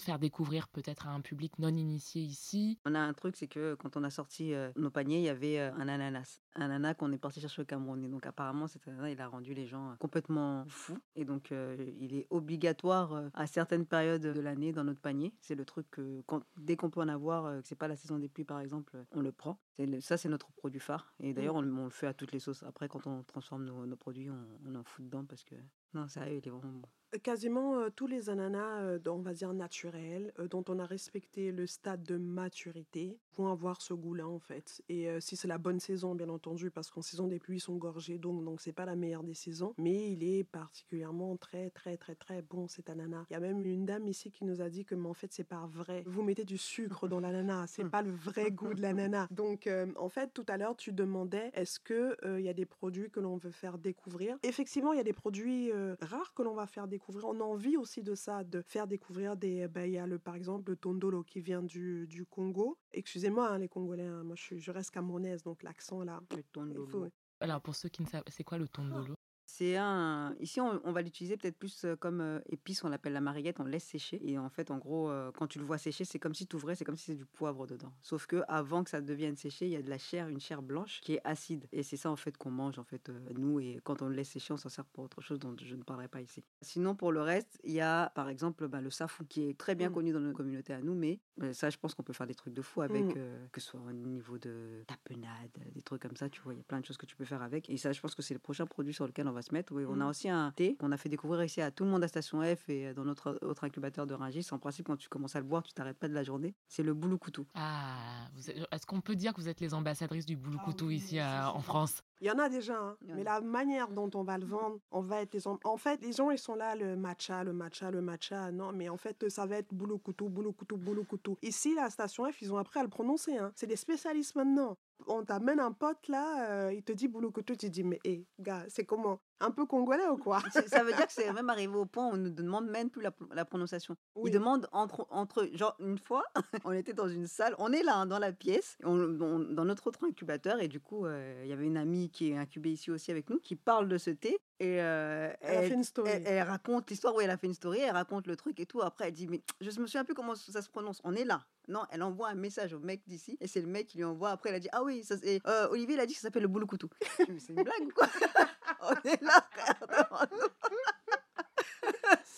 faire 0.00 0.18
découvrir 0.18 0.68
peut-être 0.68 1.06
à 1.06 1.10
un 1.10 1.20
public 1.20 1.58
non 1.58 1.68
initié 1.68 2.22
ici 2.22 2.78
on 2.84 2.94
a 2.94 3.00
un 3.00 3.12
truc, 3.12 3.36
c'est 3.36 3.46
que 3.48 3.74
quand 3.74 3.96
on 3.96 4.04
a 4.04 4.10
sorti 4.10 4.54
euh, 4.54 4.70
nos 4.76 4.90
paniers, 4.90 5.18
il 5.18 5.24
y 5.24 5.28
avait 5.28 5.58
euh, 5.58 5.72
un 5.74 5.88
ananas. 5.88 6.40
Un 6.54 6.62
ananas 6.62 6.94
qu'on 6.94 7.12
est 7.12 7.18
parti 7.18 7.40
chercher 7.40 7.62
au 7.62 7.64
Cameroun. 7.64 8.02
Et 8.04 8.08
donc, 8.08 8.26
apparemment, 8.26 8.66
cet 8.66 8.88
ananas, 8.88 9.10
il 9.10 9.20
a 9.20 9.28
rendu 9.28 9.54
les 9.54 9.66
gens 9.66 9.90
euh, 9.90 9.94
complètement 9.96 10.64
fous. 10.68 10.98
Et 11.14 11.24
donc, 11.24 11.52
il 12.00 12.14
est 12.14 12.26
obligatoire 12.30 13.30
à 13.34 13.46
certaines 13.46 13.86
périodes 13.86 14.22
de 14.22 14.40
l'année 14.40 14.72
dans 14.72 14.84
notre 14.84 15.00
panier. 15.00 15.34
C'est 15.40 15.54
le 15.54 15.64
truc 15.64 15.86
que, 15.90 16.22
quand- 16.26 16.42
dès 16.56 16.76
qu'on 16.76 16.90
peut 16.90 17.00
en 17.00 17.08
avoir, 17.08 17.60
que 17.60 17.66
c'est 17.68 17.74
pas 17.78 17.88
la 17.88 17.96
saison 17.96 18.18
des 18.18 18.28
pluies, 18.28 18.44
par 18.44 18.60
exemple, 18.60 18.96
on 19.12 19.20
le 19.20 19.32
prend. 19.32 19.58
Le- 19.78 20.00
ça, 20.00 20.16
c'est 20.16 20.28
notre 20.28 20.50
produit 20.52 20.80
phare. 20.80 21.12
Et 21.20 21.32
d'ailleurs, 21.34 21.54
on, 21.56 21.62
le- 21.62 21.72
on 21.72 21.84
le 21.84 21.90
fait 21.90 22.06
à 22.06 22.14
toutes 22.14 22.32
les 22.32 22.40
sauces. 22.40 22.62
Après, 22.62 22.88
quand 22.88 23.06
on 23.06 23.22
transforme 23.22 23.64
nos, 23.64 23.86
nos 23.86 23.96
produits, 23.96 24.30
on, 24.30 24.46
on 24.66 24.74
en 24.74 24.84
fout 24.84 25.04
dedans 25.04 25.24
parce 25.24 25.44
que. 25.44 25.54
Non, 25.94 26.06
sérieux, 26.08 26.40
il 26.42 26.46
est 26.46 26.50
vraiment 26.50 26.72
bon. 26.80 26.88
Quasiment 27.22 27.78
euh, 27.78 27.88
tous 27.94 28.06
les 28.06 28.30
ananas, 28.30 28.98
on 29.06 29.18
va 29.18 29.34
dire 29.34 29.52
naturels, 29.52 30.32
dont 30.50 30.64
on 30.68 30.78
a 30.78 30.86
respecté 30.86 31.50
le 31.52 31.66
stade 31.66 32.02
de 32.04 32.16
maturité, 32.16 33.18
vont 33.36 33.48
avoir 33.48 33.82
ce 33.82 33.94
goût-là 33.94 34.28
en 34.28 34.38
fait. 34.38 34.82
Et 34.88 35.08
si 35.20 35.36
c'est 35.36 35.48
la 35.48 35.58
bonne 35.58 35.80
saison, 35.80 36.14
bien 36.14 36.28
entendu, 36.28 36.70
parce 36.70 36.90
qu'en 36.90 37.02
saison 37.02 37.26
des 37.26 37.38
pluies, 37.38 37.60
sont 37.60 37.76
gorgés, 37.76 38.18
donc 38.18 38.44
donc 38.44 38.60
c'est 38.60 38.72
pas 38.72 38.84
la 38.84 38.96
meilleure 38.96 39.22
des 39.22 39.34
saisons, 39.34 39.74
mais 39.78 40.12
il 40.12 40.22
est 40.22 40.44
particulièrement 40.44 41.36
très 41.36 41.70
très 41.70 41.96
très 41.96 42.14
très 42.14 42.42
bon 42.42 42.68
cet 42.68 42.90
ananas. 42.90 43.24
Il 43.30 43.34
y 43.34 43.36
a 43.36 43.40
même 43.40 43.64
une 43.64 43.86
dame 43.86 44.06
ici 44.08 44.30
qui 44.30 44.44
nous 44.44 44.60
a 44.60 44.68
dit 44.68 44.84
que 44.84 44.94
mais 44.94 45.08
en 45.08 45.14
fait 45.14 45.32
c'est 45.32 45.44
pas 45.44 45.66
vrai. 45.66 46.04
Vous 46.06 46.22
mettez 46.22 46.44
du 46.44 46.58
sucre 46.58 47.08
dans 47.08 47.20
l'ananas, 47.20 47.68
c'est 47.68 47.84
pas 47.84 48.02
le 48.02 48.10
vrai 48.10 48.50
goût 48.50 48.74
de 48.74 48.82
l'ananas. 48.82 49.26
Donc 49.30 49.68
en 49.96 50.08
fait 50.08 50.32
tout 50.32 50.46
à 50.48 50.56
l'heure 50.56 50.76
tu 50.76 50.92
demandais 50.92 51.50
est-ce 51.54 51.80
que 51.80 52.16
il 52.38 52.44
y 52.44 52.48
a 52.48 52.54
des 52.54 52.66
produits 52.66 53.10
que 53.10 53.20
l'on 53.20 53.36
veut 53.36 53.50
faire 53.50 53.78
découvrir? 53.78 54.38
Effectivement 54.42 54.92
il 54.92 54.96
y 54.98 55.00
a 55.00 55.04
des 55.04 55.12
produits 55.12 55.72
rares 56.00 56.34
que 56.34 56.42
l'on 56.42 56.54
va 56.54 56.66
faire 56.66 56.86
découvrir. 56.86 56.99
On 57.08 57.40
a 57.40 57.44
envie 57.44 57.76
aussi 57.76 58.02
de 58.02 58.14
ça, 58.14 58.44
de 58.44 58.62
faire 58.62 58.86
découvrir 58.86 59.36
des. 59.36 59.66
Ben, 59.68 59.84
il 59.84 59.92
y 59.92 59.98
a 59.98 60.06
le, 60.06 60.18
par 60.18 60.34
exemple 60.34 60.70
le 60.70 60.76
tondolo 60.76 61.22
qui 61.24 61.40
vient 61.40 61.62
du, 61.62 62.06
du 62.06 62.24
Congo. 62.24 62.78
Excusez-moi, 62.92 63.48
hein, 63.48 63.58
les 63.58 63.68
Congolais, 63.68 64.06
hein, 64.06 64.22
moi 64.22 64.36
je, 64.36 64.42
suis- 64.42 64.60
je 64.60 64.70
reste 64.70 64.90
camerounaise, 64.90 65.42
donc 65.42 65.62
l'accent 65.62 66.02
là. 66.04 66.20
Le 66.36 66.42
tondolo. 66.44 66.86
faut- 66.86 67.08
Alors, 67.40 67.60
pour 67.60 67.74
ceux 67.74 67.88
qui 67.88 68.02
ne 68.02 68.06
savent, 68.06 68.22
c'est 68.28 68.44
quoi 68.44 68.58
le 68.58 68.68
tondolo? 68.68 69.14
C'est 69.52 69.76
un. 69.76 70.34
Ici, 70.38 70.60
on, 70.60 70.80
on 70.84 70.92
va 70.92 71.02
l'utiliser 71.02 71.36
peut-être 71.36 71.58
plus 71.58 71.84
euh, 71.84 71.96
comme 71.96 72.20
euh, 72.20 72.38
épice, 72.48 72.84
on 72.84 72.88
l'appelle 72.88 73.12
la 73.12 73.20
mariguette, 73.20 73.58
on 73.58 73.64
laisse 73.64 73.82
sécher. 73.84 74.20
Et 74.24 74.38
en 74.38 74.48
fait, 74.48 74.70
en 74.70 74.78
gros, 74.78 75.10
euh, 75.10 75.32
quand 75.32 75.48
tu 75.48 75.58
le 75.58 75.64
vois 75.64 75.76
sécher, 75.76 76.04
c'est 76.04 76.20
comme 76.20 76.34
si 76.34 76.46
tu 76.46 76.54
ouvrais, 76.54 76.76
c'est 76.76 76.84
comme 76.84 76.96
si 76.96 77.06
c'est 77.06 77.14
du 77.16 77.26
poivre 77.26 77.66
dedans. 77.66 77.92
Sauf 78.00 78.26
que 78.26 78.42
avant 78.46 78.84
que 78.84 78.90
ça 78.90 79.00
devienne 79.00 79.36
séché, 79.36 79.66
il 79.66 79.72
y 79.72 79.76
a 79.76 79.82
de 79.82 79.90
la 79.90 79.98
chair, 79.98 80.28
une 80.28 80.38
chair 80.40 80.62
blanche 80.62 81.00
qui 81.00 81.14
est 81.14 81.20
acide. 81.24 81.66
Et 81.72 81.82
c'est 81.82 81.96
ça 81.96 82.10
en 82.12 82.16
fait 82.16 82.36
qu'on 82.38 82.52
mange 82.52 82.78
en 82.78 82.84
fait 82.84 83.08
euh, 83.08 83.18
nous. 83.36 83.58
Et 83.58 83.80
quand 83.82 84.02
on 84.02 84.08
le 84.08 84.14
laisse 84.14 84.28
sécher, 84.30 84.52
on 84.52 84.56
s'en 84.56 84.68
sert 84.68 84.84
pour 84.84 85.02
autre 85.04 85.20
chose 85.20 85.40
dont 85.40 85.54
je 85.60 85.74
ne 85.74 85.82
parlerai 85.82 86.06
pas 86.08 86.20
ici. 86.20 86.44
Sinon, 86.62 86.94
pour 86.94 87.10
le 87.10 87.20
reste, 87.20 87.58
il 87.64 87.72
y 87.72 87.80
a 87.80 88.10
par 88.10 88.28
exemple 88.28 88.68
bah, 88.68 88.80
le 88.80 88.90
safou 88.90 89.24
qui 89.24 89.48
est 89.48 89.58
très 89.58 89.74
bien 89.74 89.90
Mm. 89.90 89.94
connu 89.94 90.12
dans 90.12 90.20
notre 90.20 90.36
communauté 90.36 90.72
à 90.72 90.80
nous, 90.80 90.94
mais 90.94 91.18
euh, 91.42 91.52
ça, 91.52 91.70
je 91.70 91.76
pense 91.76 91.94
qu'on 91.94 92.04
peut 92.04 92.12
faire 92.12 92.28
des 92.28 92.34
trucs 92.36 92.54
de 92.54 92.62
fou 92.62 92.82
avec, 92.82 93.04
Mm. 93.04 93.14
euh, 93.16 93.46
que 93.50 93.60
ce 93.60 93.70
soit 93.70 93.80
au 93.80 93.92
niveau 93.92 94.38
de 94.38 94.84
tapenade, 94.86 95.50
des 95.74 95.82
trucs 95.82 96.02
comme 96.02 96.16
ça. 96.16 96.28
Tu 96.30 96.40
vois, 96.40 96.54
il 96.54 96.58
y 96.58 96.60
a 96.60 96.64
plein 96.64 96.78
de 96.80 96.84
choses 96.86 96.96
que 96.98 97.06
tu 97.06 97.16
peux 97.16 97.24
faire 97.24 97.42
avec. 97.42 97.68
Et 97.68 97.76
ça, 97.76 97.90
je 97.92 98.00
pense 98.00 98.14
que 98.14 98.22
c'est 98.22 98.34
le 98.34 98.40
prochain 98.40 98.66
produit 98.66 98.94
sur 98.94 99.06
lequel 99.06 99.26
on 99.26 99.32
va 99.32 99.42
se 99.42 99.49
Oui, 99.70 99.84
on 99.88 100.00
a 100.00 100.04
Mm. 100.04 100.08
aussi 100.08 100.28
un 100.28 100.52
thé 100.52 100.76
qu'on 100.76 100.92
a 100.92 100.96
fait 100.96 101.08
découvrir 101.08 101.42
ici 101.44 101.60
à 101.60 101.70
tout 101.70 101.84
le 101.84 101.90
monde 101.90 102.02
à 102.04 102.08
Station 102.08 102.40
F 102.42 102.68
et 102.68 102.94
dans 102.94 103.04
notre 103.04 103.38
autre 103.42 103.64
incubateur 103.64 104.06
de 104.06 104.14
Rungis. 104.14 104.46
En 104.52 104.58
principe, 104.58 104.86
quand 104.86 104.96
tu 104.96 105.08
commences 105.08 105.36
à 105.36 105.40
le 105.40 105.46
boire, 105.46 105.62
tu 105.62 105.72
t'arrêtes 105.72 105.98
pas 105.98 106.08
de 106.08 106.14
la 106.14 106.22
journée. 106.24 106.54
C'est 106.68 106.82
le 106.82 106.94
bouloukoutou. 106.94 107.46
Ah, 107.54 108.28
vous 108.34 108.50
êtes- 108.50 108.56
est-ce 108.70 108.86
qu'on 108.86 109.00
peut 109.00 109.16
dire 109.16 109.34
que 109.34 109.40
vous 109.40 109.48
êtes 109.48 109.60
les 109.60 109.74
ambassadrices 109.74 110.26
du 110.26 110.36
Bouloukoutou 110.36 110.86
oui, 110.86 110.96
ici 110.96 111.18
euh, 111.18 111.46
en. 111.48 111.60
France? 111.60 112.02
Il 112.22 112.26
y 112.26 112.30
en 112.30 112.38
a 112.38 112.48
déjà, 112.50 112.78
hein, 112.78 112.96
en 113.10 113.14
mais 113.14 113.22
a. 113.22 113.24
la 113.24 113.40
manière 113.40 113.88
dont 113.88 114.10
on 114.14 114.22
va 114.22 114.36
le 114.36 114.44
vendre, 114.44 114.78
on 114.90 115.00
va 115.00 115.22
être 115.22 115.32
les 115.34 115.46
en... 115.48 115.58
en 115.64 115.76
fait, 115.78 116.02
les 116.02 116.12
gens 116.12 116.30
ils 116.30 116.38
sont 116.38 116.54
là 116.54 116.74
le 116.76 116.94
matcha, 116.96 117.42
le 117.44 117.52
matcha, 117.54 117.90
le 117.90 118.02
matcha. 118.02 118.50
Non, 118.52 118.72
mais 118.72 118.88
en 118.90 118.96
fait, 118.98 119.28
ça 119.30 119.46
va 119.46 119.56
être 119.56 119.72
boulot 119.72 119.98
couteau, 119.98 120.28
boulot 120.28 120.52
couteau, 120.52 120.76
boulot 120.76 121.04
couteau. 121.04 121.38
Ici, 121.42 121.74
la 121.74 121.88
station 121.88 122.30
F, 122.30 122.42
ils 122.42 122.52
ont 122.52 122.58
appris 122.58 122.78
à 122.78 122.82
le 122.82 122.88
prononcer. 122.90 123.38
Hein. 123.38 123.52
C'est 123.54 123.66
des 123.66 123.76
spécialistes 123.76 124.34
maintenant. 124.36 124.76
On 125.06 125.24
t'amène 125.24 125.60
un 125.60 125.72
pote 125.72 126.08
là, 126.08 126.50
euh, 126.50 126.72
il 126.72 126.82
te 126.82 126.92
dit 126.92 127.08
boulot 127.08 127.32
tu 127.56 127.70
dis 127.70 127.82
mais 127.84 127.98
hé, 128.04 128.26
gars, 128.38 128.64
c'est 128.68 128.84
comment? 128.84 129.20
Un 129.40 129.50
peu 129.50 129.64
congolais 129.66 130.06
ou 130.08 130.16
quoi? 130.18 130.40
Ça 130.66 130.82
veut 130.82 130.92
dire 130.92 131.06
que 131.06 131.12
c'est 131.12 131.32
même 131.32 131.48
arrivé 131.48 131.74
au 131.74 131.86
point 131.86 132.08
où 132.08 132.12
on 132.12 132.16
ne 132.16 132.28
demande 132.28 132.68
même 132.68 132.90
plus 132.90 133.00
la, 133.02 133.10
la 133.32 133.44
prononciation. 133.44 133.96
Oui. 134.14 134.30
Ils 134.30 134.34
demandent 134.34 134.68
entre, 134.72 135.06
entre. 135.10 135.48
Genre, 135.54 135.74
une 135.80 135.98
fois, 135.98 136.24
on 136.64 136.72
était 136.72 136.92
dans 136.92 137.08
une 137.08 137.26
salle, 137.26 137.54
on 137.58 137.72
est 137.72 137.82
là, 137.82 137.96
hein, 137.96 138.06
dans 138.06 138.18
la 138.18 138.32
pièce, 138.32 138.76
on- 138.84 139.18
on- 139.20 139.38
dans 139.38 139.64
notre 139.64 139.86
autre 139.86 140.04
incubateur, 140.06 140.60
et 140.60 140.68
du 140.68 140.80
coup, 140.80 141.06
euh, 141.06 141.40
il 141.44 141.48
y 141.48 141.52
avait 141.52 141.66
une 141.66 141.78
amie 141.78 142.10
qui 142.10 142.30
est 142.30 142.36
incubée 142.36 142.72
ici 142.72 142.90
aussi 142.90 143.10
avec 143.10 143.30
nous, 143.30 143.38
qui 143.38 143.56
parle 143.56 143.88
de 143.88 143.96
ce 143.98 144.10
thé, 144.10 144.38
et 144.60 144.78
euh, 144.78 145.32
Elle 145.40 145.56
a 145.56 145.62
fait 145.62 145.74
une 145.74 145.84
story. 145.84 146.10
elle, 146.10 146.22
elle 146.26 146.42
raconte 146.42 146.90
l'histoire 146.90 147.14
où 147.14 147.20
elle 147.22 147.30
a 147.30 147.38
fait 147.38 147.46
une 147.46 147.54
story, 147.54 147.78
elle 147.80 147.92
raconte 147.92 148.26
le 148.26 148.36
truc 148.36 148.60
et 148.60 148.66
tout. 148.66 148.82
Après, 148.82 149.08
elle 149.08 149.14
dit 149.14 149.26
Mais 149.26 149.42
je 149.62 149.68
me 149.80 149.86
souviens 149.86 150.04
plus 150.04 150.12
comment 150.14 150.34
ça 150.34 150.60
se 150.60 150.68
prononce. 150.68 151.00
On 151.02 151.14
est 151.14 151.24
là. 151.24 151.46
Non, 151.68 151.86
elle 151.90 152.02
envoie 152.02 152.28
un 152.28 152.34
message 152.34 152.74
au 152.74 152.78
mec 152.78 153.00
d'ici 153.06 153.38
et 153.40 153.46
c'est 153.46 153.62
le 153.62 153.66
mec 153.66 153.86
qui 153.86 153.96
lui 153.96 154.04
envoie. 154.04 154.30
Après, 154.30 154.50
elle 154.50 154.56
a 154.56 154.60
dit 154.60 154.68
Ah 154.72 154.82
oui, 154.82 155.02
ça, 155.02 155.14
euh, 155.24 155.68
Olivier, 155.70 155.94
il 155.94 156.00
a 156.00 156.04
dit 156.04 156.12
que 156.12 156.20
ça 156.20 156.28
s'appelle 156.28 156.42
le 156.42 156.48
dis, 156.48 156.90
Mais 157.28 157.38
c'est 157.38 157.54
une 157.54 157.62
blague 157.62 157.86
ou 157.86 157.90
quoi 157.94 158.06
On 158.82 159.08
est 159.08 159.22
là, 159.22 159.48
frère. 159.50 160.26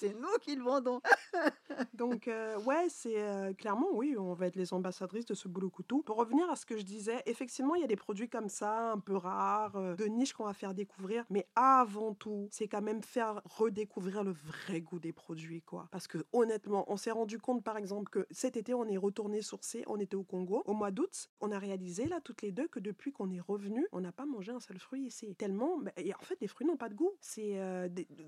C'est 0.03 0.15
nous 0.15 0.37
qui 0.41 0.57
le 0.57 0.65
vendons. 0.65 1.01
Donc, 1.95 2.27
euh, 2.27 2.59
ouais, 2.63 2.89
c'est 2.89 3.23
euh, 3.23 3.53
clairement, 3.55 3.87
oui, 3.93 4.17
on 4.19 4.35
va 4.35 4.49
être 4.49 4.57
les 4.57 4.75
ambassadrices 4.75 5.27
de 5.27 5.35
ce 5.35 5.47
boulot 5.47 5.71
couteau. 5.71 6.03
Pour 6.03 6.17
revenir 6.17 6.51
à 6.51 6.57
ce 6.57 6.67
que 6.67 6.77
je 6.77 6.83
disais, 6.83 7.23
effectivement, 7.27 7.77
il 7.77 7.83
y 7.83 7.85
a 7.85 7.87
des 7.87 7.95
produits 7.95 8.29
comme 8.29 8.49
ça, 8.49 8.91
un 8.91 8.99
peu 8.99 9.15
rares, 9.15 9.77
euh, 9.77 9.95
de 9.95 10.07
niche 10.07 10.33
qu'on 10.33 10.45
va 10.45 10.55
faire 10.55 10.75
découvrir. 10.75 11.25
Mais 11.31 11.47
avant 11.55 12.15
tout, 12.15 12.49
c'est 12.51 12.67
quand 12.67 12.83
même 12.83 13.01
faire 13.01 13.43
redécouvrir 13.45 14.25
le 14.25 14.33
vrai 14.33 14.81
goût 14.81 14.99
des 14.99 15.13
produits, 15.13 15.63
quoi. 15.63 15.87
Parce 15.93 16.09
que 16.09 16.19
honnêtement, 16.33 16.85
on 16.89 16.97
s'est 16.97 17.13
rendu 17.13 17.39
compte, 17.39 17.63
par 17.63 17.77
exemple, 17.77 18.11
que 18.11 18.27
cet 18.33 18.57
été, 18.57 18.75
on 18.75 18.89
est 18.89 18.97
retourné 18.97 19.41
sourcer, 19.41 19.85
on 19.87 20.01
était 20.01 20.17
au 20.17 20.25
Congo, 20.25 20.65
au 20.67 20.75
mois 20.75 20.91
d'août. 20.91 21.29
On 21.41 21.53
a 21.53 21.61
réalisé, 21.61 22.07
là, 22.07 22.21
toutes 22.21 22.43
les 22.43 22.51
deux, 22.51 22.67
que 22.67 22.81
depuis 22.81 23.13
qu'on 23.13 23.31
est 23.31 23.41
revenu, 23.41 23.87
on 23.93 24.01
n'a 24.01 24.11
pas 24.11 24.27
mangé 24.27 24.51
un 24.51 24.59
seul 24.59 24.81
fruit 24.81 25.03
ici. 25.03 25.37
Tellement, 25.37 25.79
bah, 25.79 25.93
et 25.97 26.13
en 26.13 26.23
fait, 26.23 26.39
les 26.41 26.49
fruits 26.49 26.67
n'ont 26.67 26.77
pas 26.77 26.89
de 26.89 26.95
goût. 26.95 27.13
C'est 27.21 27.57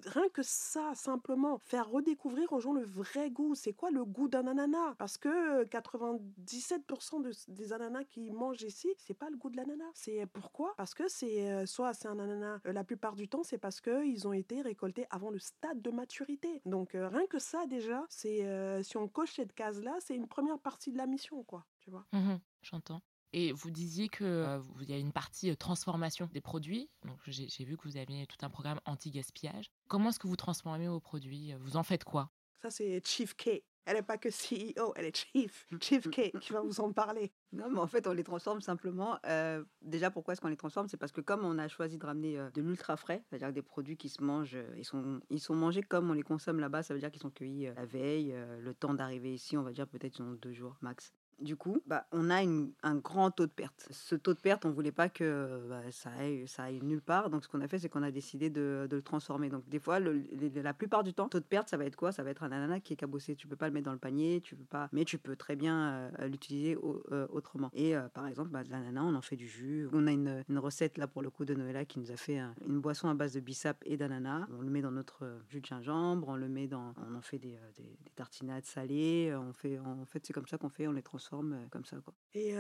rien 0.07 0.28
que 0.33 0.43
ça, 0.45 0.93
simplement, 0.95 1.59
faire 1.64 1.88
redécouvrir 1.90 2.52
aux 2.52 2.61
gens 2.61 2.73
le 2.73 2.85
vrai 2.85 3.30
goût. 3.30 3.54
C'est 3.54 3.73
quoi 3.73 3.90
le 3.90 4.04
goût 4.04 4.28
d'un 4.28 4.47
ananas? 4.47 4.94
Parce 4.99 5.16
que 5.18 5.28
euh, 5.62 5.64
97% 5.64 7.21
de- 7.21 7.33
des 7.52 7.73
ananas 7.73 8.04
qu'ils 8.04 8.33
mangent 8.35 8.62
ici, 8.62 8.88
c'est 8.99 9.14
pas 9.14 9.30
le 9.30 9.37
goût 9.37 9.50
de 9.50 9.56
l'ananas. 9.56 9.90
C'est 9.94 10.26
pourquoi? 10.26 10.75
Parce 10.76 10.94
que 10.94 11.09
c'est 11.09 11.50
euh, 11.50 11.66
soit 11.66 11.94
c'est 11.94 12.09
un 12.09 12.18
ananas, 12.18 12.61
euh, 12.66 12.73
la 12.73 12.85
plupart 12.85 13.16
du 13.16 13.28
temps, 13.28 13.42
c'est 13.42 13.59
parce 13.59 13.80
que 13.80 14.04
ils 14.06 14.28
ont 14.28 14.33
été 14.33 14.62
récoltés 14.62 15.06
avant 15.11 15.30
le 15.30 15.38
stade 15.38 15.80
de 15.83 15.90
maturité. 15.90 16.61
Donc 16.66 16.94
euh, 16.94 17.09
rien 17.09 17.26
que 17.26 17.38
ça 17.38 17.66
déjà, 17.66 18.04
c'est 18.09 18.44
euh, 18.47 18.83
si 18.83 18.97
on 18.97 19.09
coche 19.09 19.35
cette 19.35 19.52
case 19.54 19.83
là, 19.83 19.97
c'est 20.00 20.14
une 20.14 20.28
première 20.28 20.59
partie 20.59 20.92
de 20.92 20.99
la 20.99 21.06
mission, 21.06 21.42
quoi. 21.44 21.64
Tu 21.80 21.90
vois? 21.90 22.06
Mhm, 22.12 22.40
J'entends. 22.62 23.00
Et 23.37 23.50
vous 23.50 23.73
disiez 23.73 24.09
que 24.09 24.23
euh, 24.23 24.61
il 24.81 24.88
y 24.88 24.93
a 24.93 24.97
une 24.97 25.11
partie 25.11 25.50
euh, 25.50 25.57
transformation 25.57 26.31
des 26.33 26.41
produits. 26.41 26.88
Donc 27.05 27.19
j'ai 27.26 27.64
vu 27.64 27.76
que 27.76 27.83
vous 27.88 27.97
aviez 27.97 28.29
tout 28.29 28.37
un 28.43 28.49
programme 28.49 28.79
anti-gaspillage. 28.85 29.73
Comment 29.88 30.11
est-ce 30.11 30.21
que 30.21 30.29
vous 30.29 30.37
transformez 30.37 30.87
vos 30.87 31.00
produits? 31.00 31.53
Vous 31.59 31.76
en 31.76 31.83
faites 31.83 32.05
quoi? 32.05 32.31
Ça 32.62 32.71
c'est 32.71 33.05
Chief 33.05 33.35
K. 33.35 33.64
Elle 33.87 33.97
n'est 33.97 34.03
pas 34.03 34.19
que 34.19 34.29
CEO, 34.29 34.95
elle 34.97 35.07
est 35.07 35.17
Chief. 35.17 35.67
Chief 35.81 36.09
K 36.09 36.31
qui 36.41 36.53
va 36.53 36.61
vous 36.62 36.81
en 36.81 36.93
parler. 36.93 37.33
Non, 37.53 37.69
mais 37.71 37.81
en 37.81 37.87
fait, 37.87 38.07
on 38.07 38.12
les 38.12 38.25
transforme 38.25 38.62
simplement. 38.62 39.19
euh, 39.26 39.62
déjà, 39.83 40.11
pourquoi 40.11 40.33
est-ce 40.33 40.41
qu'on 40.41 40.49
les 40.49 40.57
transforme? 40.57 40.88
C'est 40.88 40.97
parce 40.97 41.12
que 41.12 41.21
comme 41.21 41.45
on 41.45 41.59
a 41.59 41.69
choisi 41.69 41.99
de 41.99 42.07
ramener 42.07 42.38
euh, 42.38 42.50
de 42.53 42.62
l'ultra 42.62 42.97
frais, 42.97 43.25
c'est-à-dire 43.29 43.53
des 43.53 43.62
produits 43.62 43.99
qui 43.99 44.09
se 44.09 44.23
mangent, 44.23 44.57
ils, 44.76 44.85
sont, 44.85 45.21
ils 45.29 45.41
sont 45.41 45.55
mangés 45.55 45.83
comme 45.83 46.09
on 46.09 46.14
les 46.14 46.23
consomme 46.23 46.61
là-bas, 46.61 46.83
ça 46.83 46.95
veut 46.95 47.00
dire 47.00 47.11
qu'ils 47.11 47.21
sont 47.21 47.31
cueillis 47.31 47.67
euh, 47.67 47.75
la 47.75 47.85
veille, 47.85 48.33
euh, 48.33 48.61
le 48.61 48.73
temps 48.75 48.95
d'arriver 48.95 49.35
ici, 49.35 49.57
on 49.59 49.62
va 49.62 49.73
dire 49.73 49.87
peut-être 49.87 50.19
ils 50.19 50.23
ont 50.23 50.33
deux 50.33 50.53
jours 50.53 50.76
max. 50.81 51.12
Du 51.41 51.57
coup, 51.57 51.81
bah, 51.87 52.07
on 52.12 52.31
a 52.31 52.43
une- 52.43 52.73
un 52.83 52.95
grand 52.97 53.31
taux 53.31 53.47
de 53.47 53.50
perte. 53.50 53.87
Ce 53.91 54.14
taux 54.14 54.35
de 54.35 54.38
perte, 54.38 54.64
on 54.64 54.71
voulait 54.71 54.93
pas 54.93 55.09
que 55.09 55.67
bah, 55.69 55.83
ça, 55.91 56.11
aille, 56.19 56.47
ça 56.47 56.64
aille 56.64 56.81
nulle 56.83 57.03
part. 57.03 57.29
Donc, 57.31 57.45
ce 57.45 57.49
qu'on 57.49 57.61
a 57.61 57.69
fait, 57.69 57.79
c'est 57.79 57.88
qu'on 57.88 58.03
a 58.03 58.11
décidé 58.11 58.50
de, 58.50 58.87
de 58.88 58.97
le 58.97 59.03
transformer. 59.03 59.49
Donc, 59.49 59.69
des 59.69 59.79
fois, 59.81 59.99
le- 60.00 60.23
la 60.62 60.75
plupart 60.75 61.03
du 61.03 61.12
temps, 61.12 61.29
taux 61.29 61.41
de 61.41 61.45
perte, 61.45 61.69
ça 61.69 61.76
va 61.76 61.85
être 61.85 61.97
quoi? 61.97 62.12
Ça 62.12 62.23
va 62.23 62.31
être 62.31 62.45
un 62.45 62.53
ananas 62.53 62.81
qui 62.81 62.93
est 62.93 62.97
cabossé. 62.97 63.35
Tu 63.35 63.49
peux 63.49 63.57
pas 63.57 63.67
le 63.67 63.75
mettre 63.75 63.87
dans 63.87 63.93
le 63.93 63.99
panier, 63.99 64.41
tu 64.43 64.55
peux 64.55 64.64
pas, 64.64 64.88
mais 64.93 65.05
tu 65.05 65.19
peux 65.19 65.35
très 65.35 65.57
bien 65.57 66.11
euh, 66.21 66.29
l'utiliser 66.29 66.79
euh, 67.11 67.26
autrement. 67.31 67.69
Et 67.73 67.97
euh, 67.97 68.09
par 68.09 68.26
exemple, 68.29 68.50
bah, 68.50 68.62
de 68.62 68.71
l'ananas, 68.71 69.03
on 69.03 69.14
en 69.17 69.23
fait 69.23 69.37
du 69.37 69.49
jus. 69.49 69.88
On 69.93 70.07
a 70.07 70.12
une, 70.12 70.45
une 70.49 70.59
recette 70.59 70.99
là 70.99 71.09
pour 71.09 71.21
le 71.23 71.31
coup 71.31 71.45
de 71.45 71.55
Noëlla 71.55 71.85
qui 71.85 71.99
nous 71.99 72.12
a 72.12 72.17
fait 72.17 72.38
un- 72.38 72.55
une 72.69 72.81
boisson 72.81 73.09
à 73.09 73.14
base 73.14 73.33
de 73.35 73.41
bissap 73.41 73.83
et 73.85 73.97
d'ananas. 73.97 74.47
On 74.57 74.62
le 74.62 74.71
met 74.71 74.83
dans 74.83 74.93
notre 74.93 75.25
jus 75.49 75.61
de 75.61 75.67
gingembre, 75.67 76.29
on 76.29 76.37
le 76.37 76.49
met 76.49 76.69
dans, 76.69 76.95
on 77.11 77.17
en 77.17 77.23
fait 77.23 77.38
des, 77.38 77.59
des- 77.76 77.83
des 77.83 78.11
tartinades 78.14 78.64
salées. 78.64 79.35
On 79.37 79.53
fait, 79.53 79.81
en 79.81 80.05
fait, 80.07 80.25
c'est 80.25 80.33
comme 80.33 80.47
ça 80.47 80.59
qu'on 80.59 80.69
fait. 80.69 80.87
On 80.87 80.93
les 80.93 81.03
transforme 81.03 81.24
euh, 81.33 81.66
comme 81.71 81.85
ça. 81.85 81.97
Et, 82.35 82.54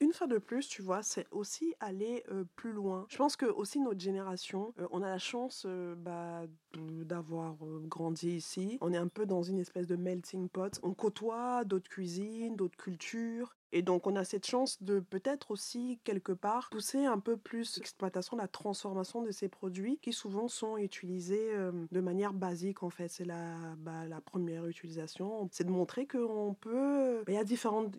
une 0.00 0.12
fois 0.12 0.26
de 0.26 0.38
plus, 0.38 0.68
tu 0.68 0.82
vois, 0.82 1.02
c'est 1.02 1.26
aussi 1.30 1.74
aller 1.80 2.24
plus 2.56 2.72
loin. 2.72 3.06
Je 3.08 3.16
pense 3.16 3.36
que 3.36 3.46
aussi 3.46 3.80
notre 3.80 4.00
génération, 4.00 4.74
on 4.90 5.02
a 5.02 5.08
la 5.08 5.18
chance 5.18 5.66
bah, 5.98 6.46
d'avoir 6.74 7.56
grandi 7.82 8.36
ici. 8.36 8.78
On 8.80 8.92
est 8.92 8.98
un 8.98 9.08
peu 9.08 9.26
dans 9.26 9.42
une 9.42 9.58
espèce 9.58 9.86
de 9.86 9.96
melting 9.96 10.48
pot. 10.48 10.80
On 10.82 10.94
côtoie 10.94 11.64
d'autres 11.64 11.90
cuisines, 11.90 12.56
d'autres 12.56 12.76
cultures. 12.76 13.57
Et 13.72 13.82
donc, 13.82 14.06
on 14.06 14.16
a 14.16 14.24
cette 14.24 14.46
chance 14.46 14.82
de 14.82 15.00
peut-être 15.00 15.50
aussi, 15.50 16.00
quelque 16.04 16.32
part, 16.32 16.70
pousser 16.70 17.04
un 17.04 17.18
peu 17.18 17.36
plus 17.36 17.76
l'exploitation, 17.76 18.36
la 18.36 18.48
transformation 18.48 19.22
de 19.22 19.30
ces 19.30 19.48
produits 19.48 19.98
qui 19.98 20.12
souvent 20.12 20.48
sont 20.48 20.76
utilisés 20.78 21.52
de 21.90 22.00
manière 22.00 22.32
basique, 22.32 22.82
en 22.82 22.90
fait. 22.90 23.08
C'est 23.08 23.24
la, 23.24 23.56
bah, 23.76 24.06
la 24.06 24.20
première 24.20 24.66
utilisation. 24.66 25.48
C'est 25.52 25.64
de 25.64 25.70
montrer 25.70 26.06
qu'on 26.06 26.54
peut... 26.54 27.22
Il 27.28 27.34
y 27.34 27.38
a 27.38 27.44
différentes... 27.44 27.96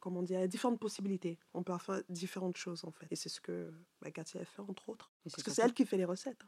Comment 0.00 0.22
dire 0.22 0.38
Il 0.38 0.42
y 0.42 0.44
a 0.44 0.48
différentes 0.48 0.78
possibilités. 0.78 1.38
On 1.54 1.62
peut 1.62 1.76
faire 1.78 2.02
différentes 2.08 2.56
choses, 2.56 2.84
en 2.84 2.92
fait. 2.92 3.06
Et 3.10 3.16
c'est 3.16 3.28
ce 3.28 3.40
que 3.40 3.72
bah, 4.00 4.08
a 4.16 4.24
fait, 4.24 4.62
entre 4.68 4.88
autres. 4.88 5.10
Parce 5.24 5.42
que 5.42 5.50
c'est 5.50 5.62
elle 5.62 5.74
qui 5.74 5.84
fait 5.84 5.96
les 5.96 6.04
recettes. 6.04 6.44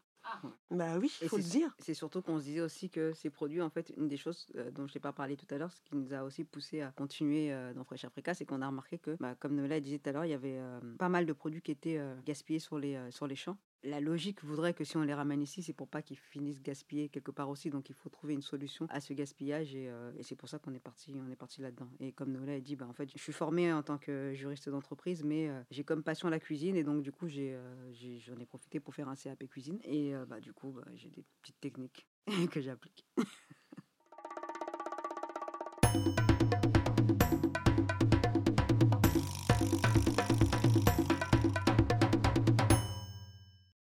Bah 0.70 0.98
oui, 0.98 1.10
il 1.22 1.28
faut 1.28 1.36
le 1.36 1.42
c'est- 1.42 1.48
dire. 1.58 1.74
C'est 1.78 1.94
surtout 1.94 2.22
qu'on 2.22 2.38
se 2.38 2.44
disait 2.44 2.60
aussi 2.60 2.88
que 2.90 3.12
ces 3.12 3.30
produits, 3.30 3.60
en 3.62 3.70
fait, 3.70 3.92
une 3.96 4.08
des 4.08 4.16
choses 4.16 4.46
euh, 4.56 4.70
dont 4.70 4.86
je 4.86 4.94
n'ai 4.94 5.00
pas 5.00 5.12
parlé 5.12 5.36
tout 5.36 5.46
à 5.50 5.58
l'heure, 5.58 5.72
ce 5.72 5.80
qui 5.82 5.96
nous 5.96 6.12
a 6.14 6.22
aussi 6.22 6.44
poussé 6.44 6.80
à 6.82 6.92
continuer 6.92 7.52
euh, 7.52 7.74
dans 7.74 7.84
Fresh 7.84 8.04
Africa, 8.04 8.34
c'est 8.34 8.46
qu'on 8.46 8.62
a 8.62 8.66
remarqué 8.68 8.98
que, 8.98 9.16
bah, 9.20 9.34
comme 9.34 9.54
Noëlla 9.54 9.80
disait 9.80 9.98
tout 9.98 10.08
à 10.08 10.12
l'heure, 10.12 10.24
il 10.24 10.30
y 10.30 10.34
avait 10.34 10.58
euh, 10.58 10.80
pas 10.98 11.08
mal 11.08 11.26
de 11.26 11.32
produits 11.32 11.62
qui 11.62 11.72
étaient 11.72 11.98
euh, 11.98 12.20
gaspillés 12.22 12.58
sur 12.60 12.78
les, 12.78 12.94
euh, 12.96 13.10
sur 13.10 13.26
les 13.26 13.36
champs. 13.36 13.58
La 13.82 14.00
logique 14.00 14.44
voudrait 14.44 14.74
que 14.74 14.84
si 14.84 14.96
on 14.98 15.02
les 15.02 15.14
ramène 15.14 15.40
ici, 15.40 15.62
c'est 15.62 15.72
pour 15.72 15.88
pas 15.88 16.02
qu'ils 16.02 16.18
finissent 16.18 16.62
gaspillés 16.62 17.08
quelque 17.08 17.30
part 17.30 17.48
aussi. 17.48 17.70
Donc 17.70 17.88
il 17.88 17.94
faut 17.94 18.10
trouver 18.10 18.34
une 18.34 18.42
solution 18.42 18.86
à 18.90 19.00
ce 19.00 19.14
gaspillage 19.14 19.74
et, 19.74 19.88
euh, 19.88 20.12
c'est 20.22 20.36
pour 20.36 20.48
ça 20.48 20.58
qu'on 20.58 20.74
est 20.74 20.80
parti, 20.80 21.12
là-dedans. 21.58 21.90
Et 21.98 22.12
comme 22.12 22.30
Noëlla 22.32 22.54
a 22.54 22.60
dit, 22.60 22.76
bah, 22.76 22.86
en 22.88 22.92
fait, 22.92 23.10
je 23.10 23.18
suis 23.18 23.32
formée 23.32 23.72
en 23.72 23.82
tant 23.82 23.96
que 23.96 24.32
juriste 24.34 24.68
d'entreprise, 24.68 25.24
mais 25.24 25.48
euh, 25.48 25.62
j'ai 25.70 25.84
comme 25.84 26.02
passion 26.02 26.28
la 26.28 26.38
cuisine 26.38 26.76
et 26.76 26.84
donc 26.84 27.02
du 27.02 27.10
coup 27.10 27.26
euh, 27.26 27.92
j'en 28.18 28.36
ai 28.36 28.46
profité 28.46 28.80
pour 28.80 28.94
faire 28.94 29.08
un 29.08 29.16
CAP 29.16 29.46
cuisine 29.46 29.78
et 29.84 30.12
bah, 30.28 30.40
du 30.40 30.52
coup 30.52 30.72
bah, 30.72 30.84
j'ai 30.94 31.08
des 31.08 31.24
petites 31.40 31.60
techniques 31.60 32.06
que 32.50 32.60
j'applique. 32.60 33.06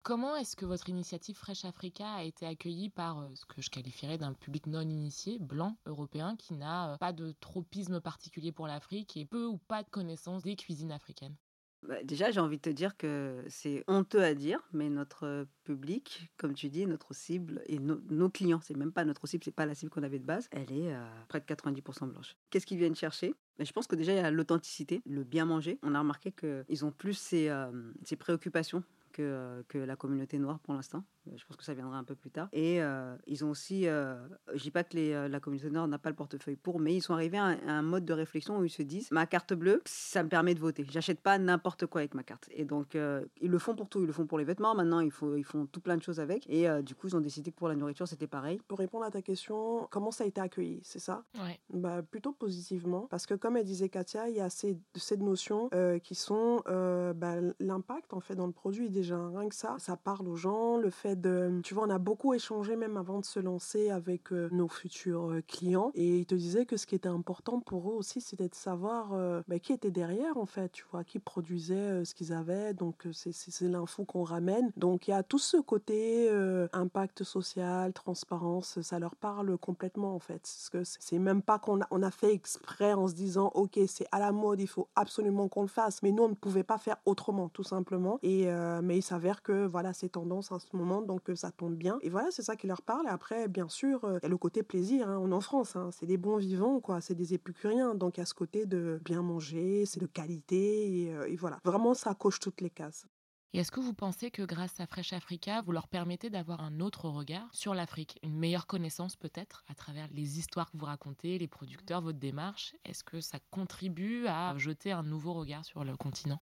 Comment 0.05 0.35
est-ce 0.35 0.55
que 0.55 0.65
votre 0.65 0.87
initiative 0.87 1.35
Fresh 1.35 1.65
Africa 1.65 2.05
a 2.05 2.21
été 2.21 2.45
accueillie 2.45 2.91
par 2.91 3.21
euh, 3.21 3.29
ce 3.33 3.43
que 3.47 3.59
je 3.59 3.71
qualifierais 3.71 4.19
d'un 4.19 4.33
public 4.33 4.67
non 4.67 4.81
initié, 4.81 5.39
blanc, 5.39 5.79
européen, 5.87 6.35
qui 6.37 6.53
n'a 6.53 6.93
euh, 6.93 6.97
pas 6.97 7.11
de 7.11 7.31
tropisme 7.39 7.99
particulier 7.99 8.51
pour 8.51 8.67
l'Afrique 8.67 9.17
et 9.17 9.25
peu 9.25 9.47
ou 9.47 9.57
pas 9.57 9.81
de 9.81 9.89
connaissance 9.89 10.43
des 10.43 10.55
cuisines 10.55 10.91
africaines? 10.91 11.33
Bah, 11.81 12.03
déjà, 12.03 12.29
j'ai 12.29 12.39
envie 12.39 12.57
de 12.57 12.61
te 12.61 12.69
dire 12.69 12.95
que 12.97 13.43
c'est 13.47 13.83
honteux 13.87 14.21
à 14.21 14.35
dire, 14.35 14.59
mais 14.73 14.91
notre 14.91 15.47
public, 15.63 16.31
comme 16.37 16.53
tu 16.53 16.69
dis, 16.69 16.85
notre 16.85 17.15
cible 17.15 17.63
et 17.65 17.79
nos 17.79 18.29
clients, 18.29 18.61
c'est 18.61 18.77
même 18.77 18.91
pas 18.91 19.05
notre 19.05 19.25
cible, 19.25 19.43
c'est 19.43 19.49
pas 19.49 19.65
la 19.65 19.73
cible 19.73 19.89
qu'on 19.89 20.03
avait 20.03 20.19
de 20.19 20.23
base, 20.23 20.47
elle 20.51 20.71
est 20.71 20.95
près 21.29 21.39
de 21.39 21.45
90% 21.45 22.09
blanche. 22.09 22.35
Qu'est-ce 22.51 22.67
qu'ils 22.67 22.77
viennent 22.77 22.95
chercher? 22.95 23.33
Bah, 23.57 23.63
Je 23.63 23.71
pense 23.71 23.87
que 23.87 23.95
déjà, 23.95 24.13
il 24.13 24.17
y 24.17 24.19
a 24.19 24.29
l'authenticité, 24.29 25.01
le 25.05 25.23
bien 25.23 25.45
manger. 25.45 25.79
On 25.81 25.95
a 25.95 25.99
remarqué 25.99 26.31
qu'ils 26.31 26.85
ont 26.85 26.91
plus 26.91 27.33
euh, 27.33 27.93
ces 28.03 28.15
préoccupations 28.15 28.83
que, 29.15 29.63
que, 29.69 29.77
la 29.77 29.95
communauté 29.95 30.37
noire 30.39 30.59
pour 30.59 30.73
l'instant. 30.73 31.03
Euh, 31.27 31.31
je 31.37 31.45
pense 31.45 31.55
que 31.55 31.63
ça 31.63 31.73
viendra 31.73 31.97
un 31.97 32.03
peu 32.03 32.15
plus 32.15 32.29
tard. 32.29 32.49
Et 32.51 32.81
euh, 32.81 33.15
ils 33.27 33.45
ont 33.45 33.49
aussi, 33.49 33.87
euh, 33.87 34.15
je 34.53 34.61
dis 34.61 34.71
pas 34.71 34.83
que 34.83 34.95
les, 34.95 35.29
la 35.29 35.39
communauté 35.39 35.69
nord 35.69 35.87
n'a 35.87 35.97
pas 35.97 36.09
le 36.09 36.15
portefeuille 36.15 36.57
pour, 36.57 36.79
mais 36.79 36.93
ils 36.93 37.01
sont 37.01 37.13
arrivés 37.13 37.37
à 37.37 37.45
un, 37.45 37.81
mode 37.81 38.03
de 38.03 38.13
réflexion 38.13 38.57
où 38.57 38.65
ils 38.65 38.69
se 38.69 38.81
disent 38.81 39.11
ma 39.11 39.25
carte 39.25 39.53
bleue, 39.53 39.81
ça 39.85 40.23
me 40.23 40.29
permet 40.29 40.53
de 40.53 40.59
voter. 40.59 40.85
J'achète 40.89 41.21
pas 41.21 41.37
n'importe 41.37 41.85
quoi 41.85 42.01
avec 42.01 42.13
ma 42.13 42.23
carte. 42.23 42.49
Et 42.51 42.65
donc 42.65 42.95
ils 42.95 43.49
le 43.49 43.59
font 43.59 43.75
pour 43.75 43.87
tout. 43.87 44.01
Ils 44.01 44.07
le 44.07 44.13
font 44.13 44.25
pour 44.25 44.37
les 44.37 44.43
vêtements. 44.43 44.75
Maintenant, 44.75 44.99
il 44.99 45.11
faut, 45.11 45.35
ils 45.35 45.43
font 45.43 45.65
tout 45.65 45.81
plein 45.81 45.97
de 45.97 46.01
choses 46.01 46.19
avec. 46.19 46.49
Et 46.49 46.67
du 46.81 46.95
coup, 46.95 47.07
ils 47.07 47.15
ont 47.15 47.21
décidé 47.21 47.51
que 47.51 47.55
pour 47.55 47.69
la 47.69 47.75
nourriture, 47.75 48.07
c'était 48.07 48.27
pareil. 48.27 48.59
Pour 48.67 48.79
répondre 48.79 49.05
à 49.05 49.11
ta 49.11 49.21
question, 49.21 49.87
comment 49.91 50.11
ça 50.11 50.23
a 50.23 50.27
été 50.27 50.41
accueilli, 50.41 50.81
c'est 50.83 50.99
ça? 50.99 51.23
Ouais. 51.35 51.59
bah, 51.69 52.01
Plutôt 52.01 52.33
positivement, 52.33 53.07
parce 53.09 53.25
que 53.25 53.33
comme 53.33 53.57
elle 53.57 53.65
disait 53.65 53.89
Katia, 53.89 54.29
il 54.29 54.35
y 54.35 54.41
a 54.41 54.49
ces, 54.49 54.77
cette 54.95 55.21
notions 55.21 55.69
qui 56.03 56.15
sont 56.15 56.63
bah, 56.65 57.35
l'impact 57.59 58.13
en 58.13 58.19
fait 58.19 58.35
dans 58.35 58.47
le 58.47 58.53
produit 58.53 58.89
déjà. 58.89 59.04
Rien 59.13 59.49
que 59.49 59.55
ça, 59.55 59.75
ça 59.79 59.95
parle 59.95 60.27
aux 60.27 60.35
gens. 60.35 60.77
Le 60.77 60.89
fait 60.89 61.19
de, 61.19 61.59
tu 61.63 61.73
vois, 61.73 61.85
on 61.85 61.89
a 61.89 61.99
beaucoup 61.99 62.33
échangé 62.33 62.75
même 62.75 62.97
avant 62.97 63.19
de 63.19 63.25
se 63.25 63.39
lancer 63.39 63.89
avec 63.89 64.31
nos 64.31 64.67
futurs 64.67 65.35
clients 65.47 65.91
et 65.93 66.19
ils 66.19 66.25
te 66.25 66.35
disaient 66.35 66.65
que 66.65 66.77
ce 66.77 66.85
qui 66.85 66.95
était 66.95 67.09
important 67.09 67.59
pour 67.59 67.89
eux 67.91 67.93
aussi 67.93 68.21
c'était 68.21 68.49
de 68.49 68.55
savoir 68.55 69.13
euh, 69.13 69.41
qui 69.61 69.73
était 69.73 69.91
derrière 69.91 70.37
en 70.37 70.45
fait, 70.45 70.71
tu 70.71 70.85
vois, 70.91 71.03
qui 71.03 71.19
produisait 71.19 72.03
ce 72.05 72.13
qu'ils 72.13 72.33
avaient. 72.33 72.73
Donc 72.73 73.07
c'est 73.11 73.67
l'info 73.67 74.05
qu'on 74.05 74.23
ramène. 74.23 74.71
Donc 74.77 75.07
il 75.07 75.11
y 75.11 75.13
a 75.13 75.23
tout 75.23 75.39
ce 75.39 75.57
côté 75.57 76.29
impact 76.73 77.23
social, 77.23 77.93
transparence, 77.93 78.81
ça 78.81 78.99
leur 78.99 79.15
parle 79.15 79.57
complètement 79.57 80.15
en 80.15 80.19
fait. 80.19 80.39
Parce 80.39 80.69
que 80.69 80.83
c'est 80.83 81.19
même 81.19 81.41
pas 81.41 81.59
qu'on 81.59 81.81
a, 81.81 81.87
on 81.91 82.03
a 82.03 82.11
fait 82.11 82.33
exprès 82.33 82.93
en 82.93 83.07
se 83.07 83.13
disant 83.13 83.51
ok 83.53 83.79
c'est 83.87 84.07
à 84.11 84.19
la 84.19 84.31
mode, 84.31 84.59
il 84.59 84.67
faut 84.67 84.87
absolument 84.95 85.47
qu'on 85.47 85.61
le 85.61 85.67
fasse. 85.67 86.03
Mais 86.03 86.11
nous 86.11 86.23
on 86.23 86.29
ne 86.29 86.35
pouvait 86.35 86.63
pas 86.63 86.77
faire 86.77 86.97
autrement 87.05 87.49
tout 87.49 87.63
simplement. 87.63 88.19
Et 88.23 88.47
mais 88.83 88.94
il 88.97 89.03
s'avère 89.03 89.41
que 89.41 89.65
voilà 89.65 89.93
c'est 89.93 90.09
tendance 90.09 90.51
en 90.51 90.59
ce 90.59 90.67
moment 90.73 91.01
donc 91.01 91.29
ça 91.35 91.51
tombe 91.51 91.75
bien. 91.75 91.97
Et 92.01 92.09
voilà, 92.09 92.29
c'est 92.31 92.43
ça 92.43 92.55
qui 92.55 92.67
leur 92.67 92.81
parle. 92.81 93.05
Et 93.07 93.09
après, 93.09 93.47
bien 93.47 93.69
sûr, 93.69 94.03
euh, 94.05 94.19
il 94.21 94.23
y 94.23 94.25
a 94.25 94.29
le 94.29 94.37
côté 94.37 94.63
plaisir. 94.63 95.09
Hein. 95.09 95.19
On 95.21 95.31
est 95.31 95.35
en 95.35 95.41
France, 95.41 95.75
hein. 95.75 95.89
c'est 95.91 96.05
des 96.05 96.17
bons 96.17 96.37
vivants, 96.37 96.79
quoi. 96.79 97.01
C'est 97.01 97.15
des 97.15 97.33
épicuriens. 97.33 97.95
Donc, 97.95 98.17
il 98.17 98.21
y 98.21 98.23
a 98.23 98.25
ce 98.25 98.33
côté 98.33 98.65
de 98.65 98.99
bien 99.03 99.21
manger, 99.21 99.85
c'est 99.85 99.99
de 99.99 100.05
qualité. 100.05 101.03
Et, 101.03 101.13
euh, 101.13 101.27
et 101.27 101.35
voilà, 101.35 101.59
vraiment, 101.63 101.93
ça 101.93 102.13
coche 102.13 102.39
toutes 102.39 102.61
les 102.61 102.69
cases. 102.69 103.05
Et 103.53 103.59
est-ce 103.59 103.71
que 103.71 103.79
vous 103.79 103.93
pensez 103.93 104.31
que 104.31 104.41
grâce 104.41 104.79
à 104.81 104.85
Fresh 104.85 105.13
Africa, 105.13 105.61
vous 105.61 105.71
leur 105.71 105.87
permettez 105.87 106.29
d'avoir 106.29 106.59
un 106.59 106.81
autre 106.81 107.07
regard 107.07 107.47
sur 107.53 107.73
l'Afrique, 107.73 108.19
une 108.21 108.37
meilleure 108.37 108.67
connaissance 108.67 109.15
peut-être 109.15 109.63
à 109.69 109.75
travers 109.75 110.09
les 110.11 110.39
histoires 110.39 110.69
que 110.69 110.77
vous 110.77 110.85
racontez, 110.85 111.37
les 111.37 111.47
producteurs, 111.47 112.01
votre 112.01 112.19
démarche? 112.19 112.75
Est-ce 112.83 113.05
que 113.05 113.21
ça 113.21 113.39
contribue 113.51 114.27
à 114.27 114.57
jeter 114.57 114.91
un 114.91 115.03
nouveau 115.03 115.33
regard 115.33 115.63
sur 115.63 115.85
le 115.85 115.95
continent? 115.95 116.41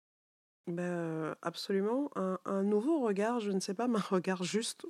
Ben, 0.67 1.35
absolument. 1.41 2.09
Un, 2.15 2.63
nouveau 2.63 3.01
regard, 3.01 3.39
je 3.39 3.51
ne 3.51 3.59
sais 3.59 3.73
pas, 3.73 3.87
mais 3.87 3.97
un 3.97 4.01
regard 4.01 4.43
juste 4.43 4.85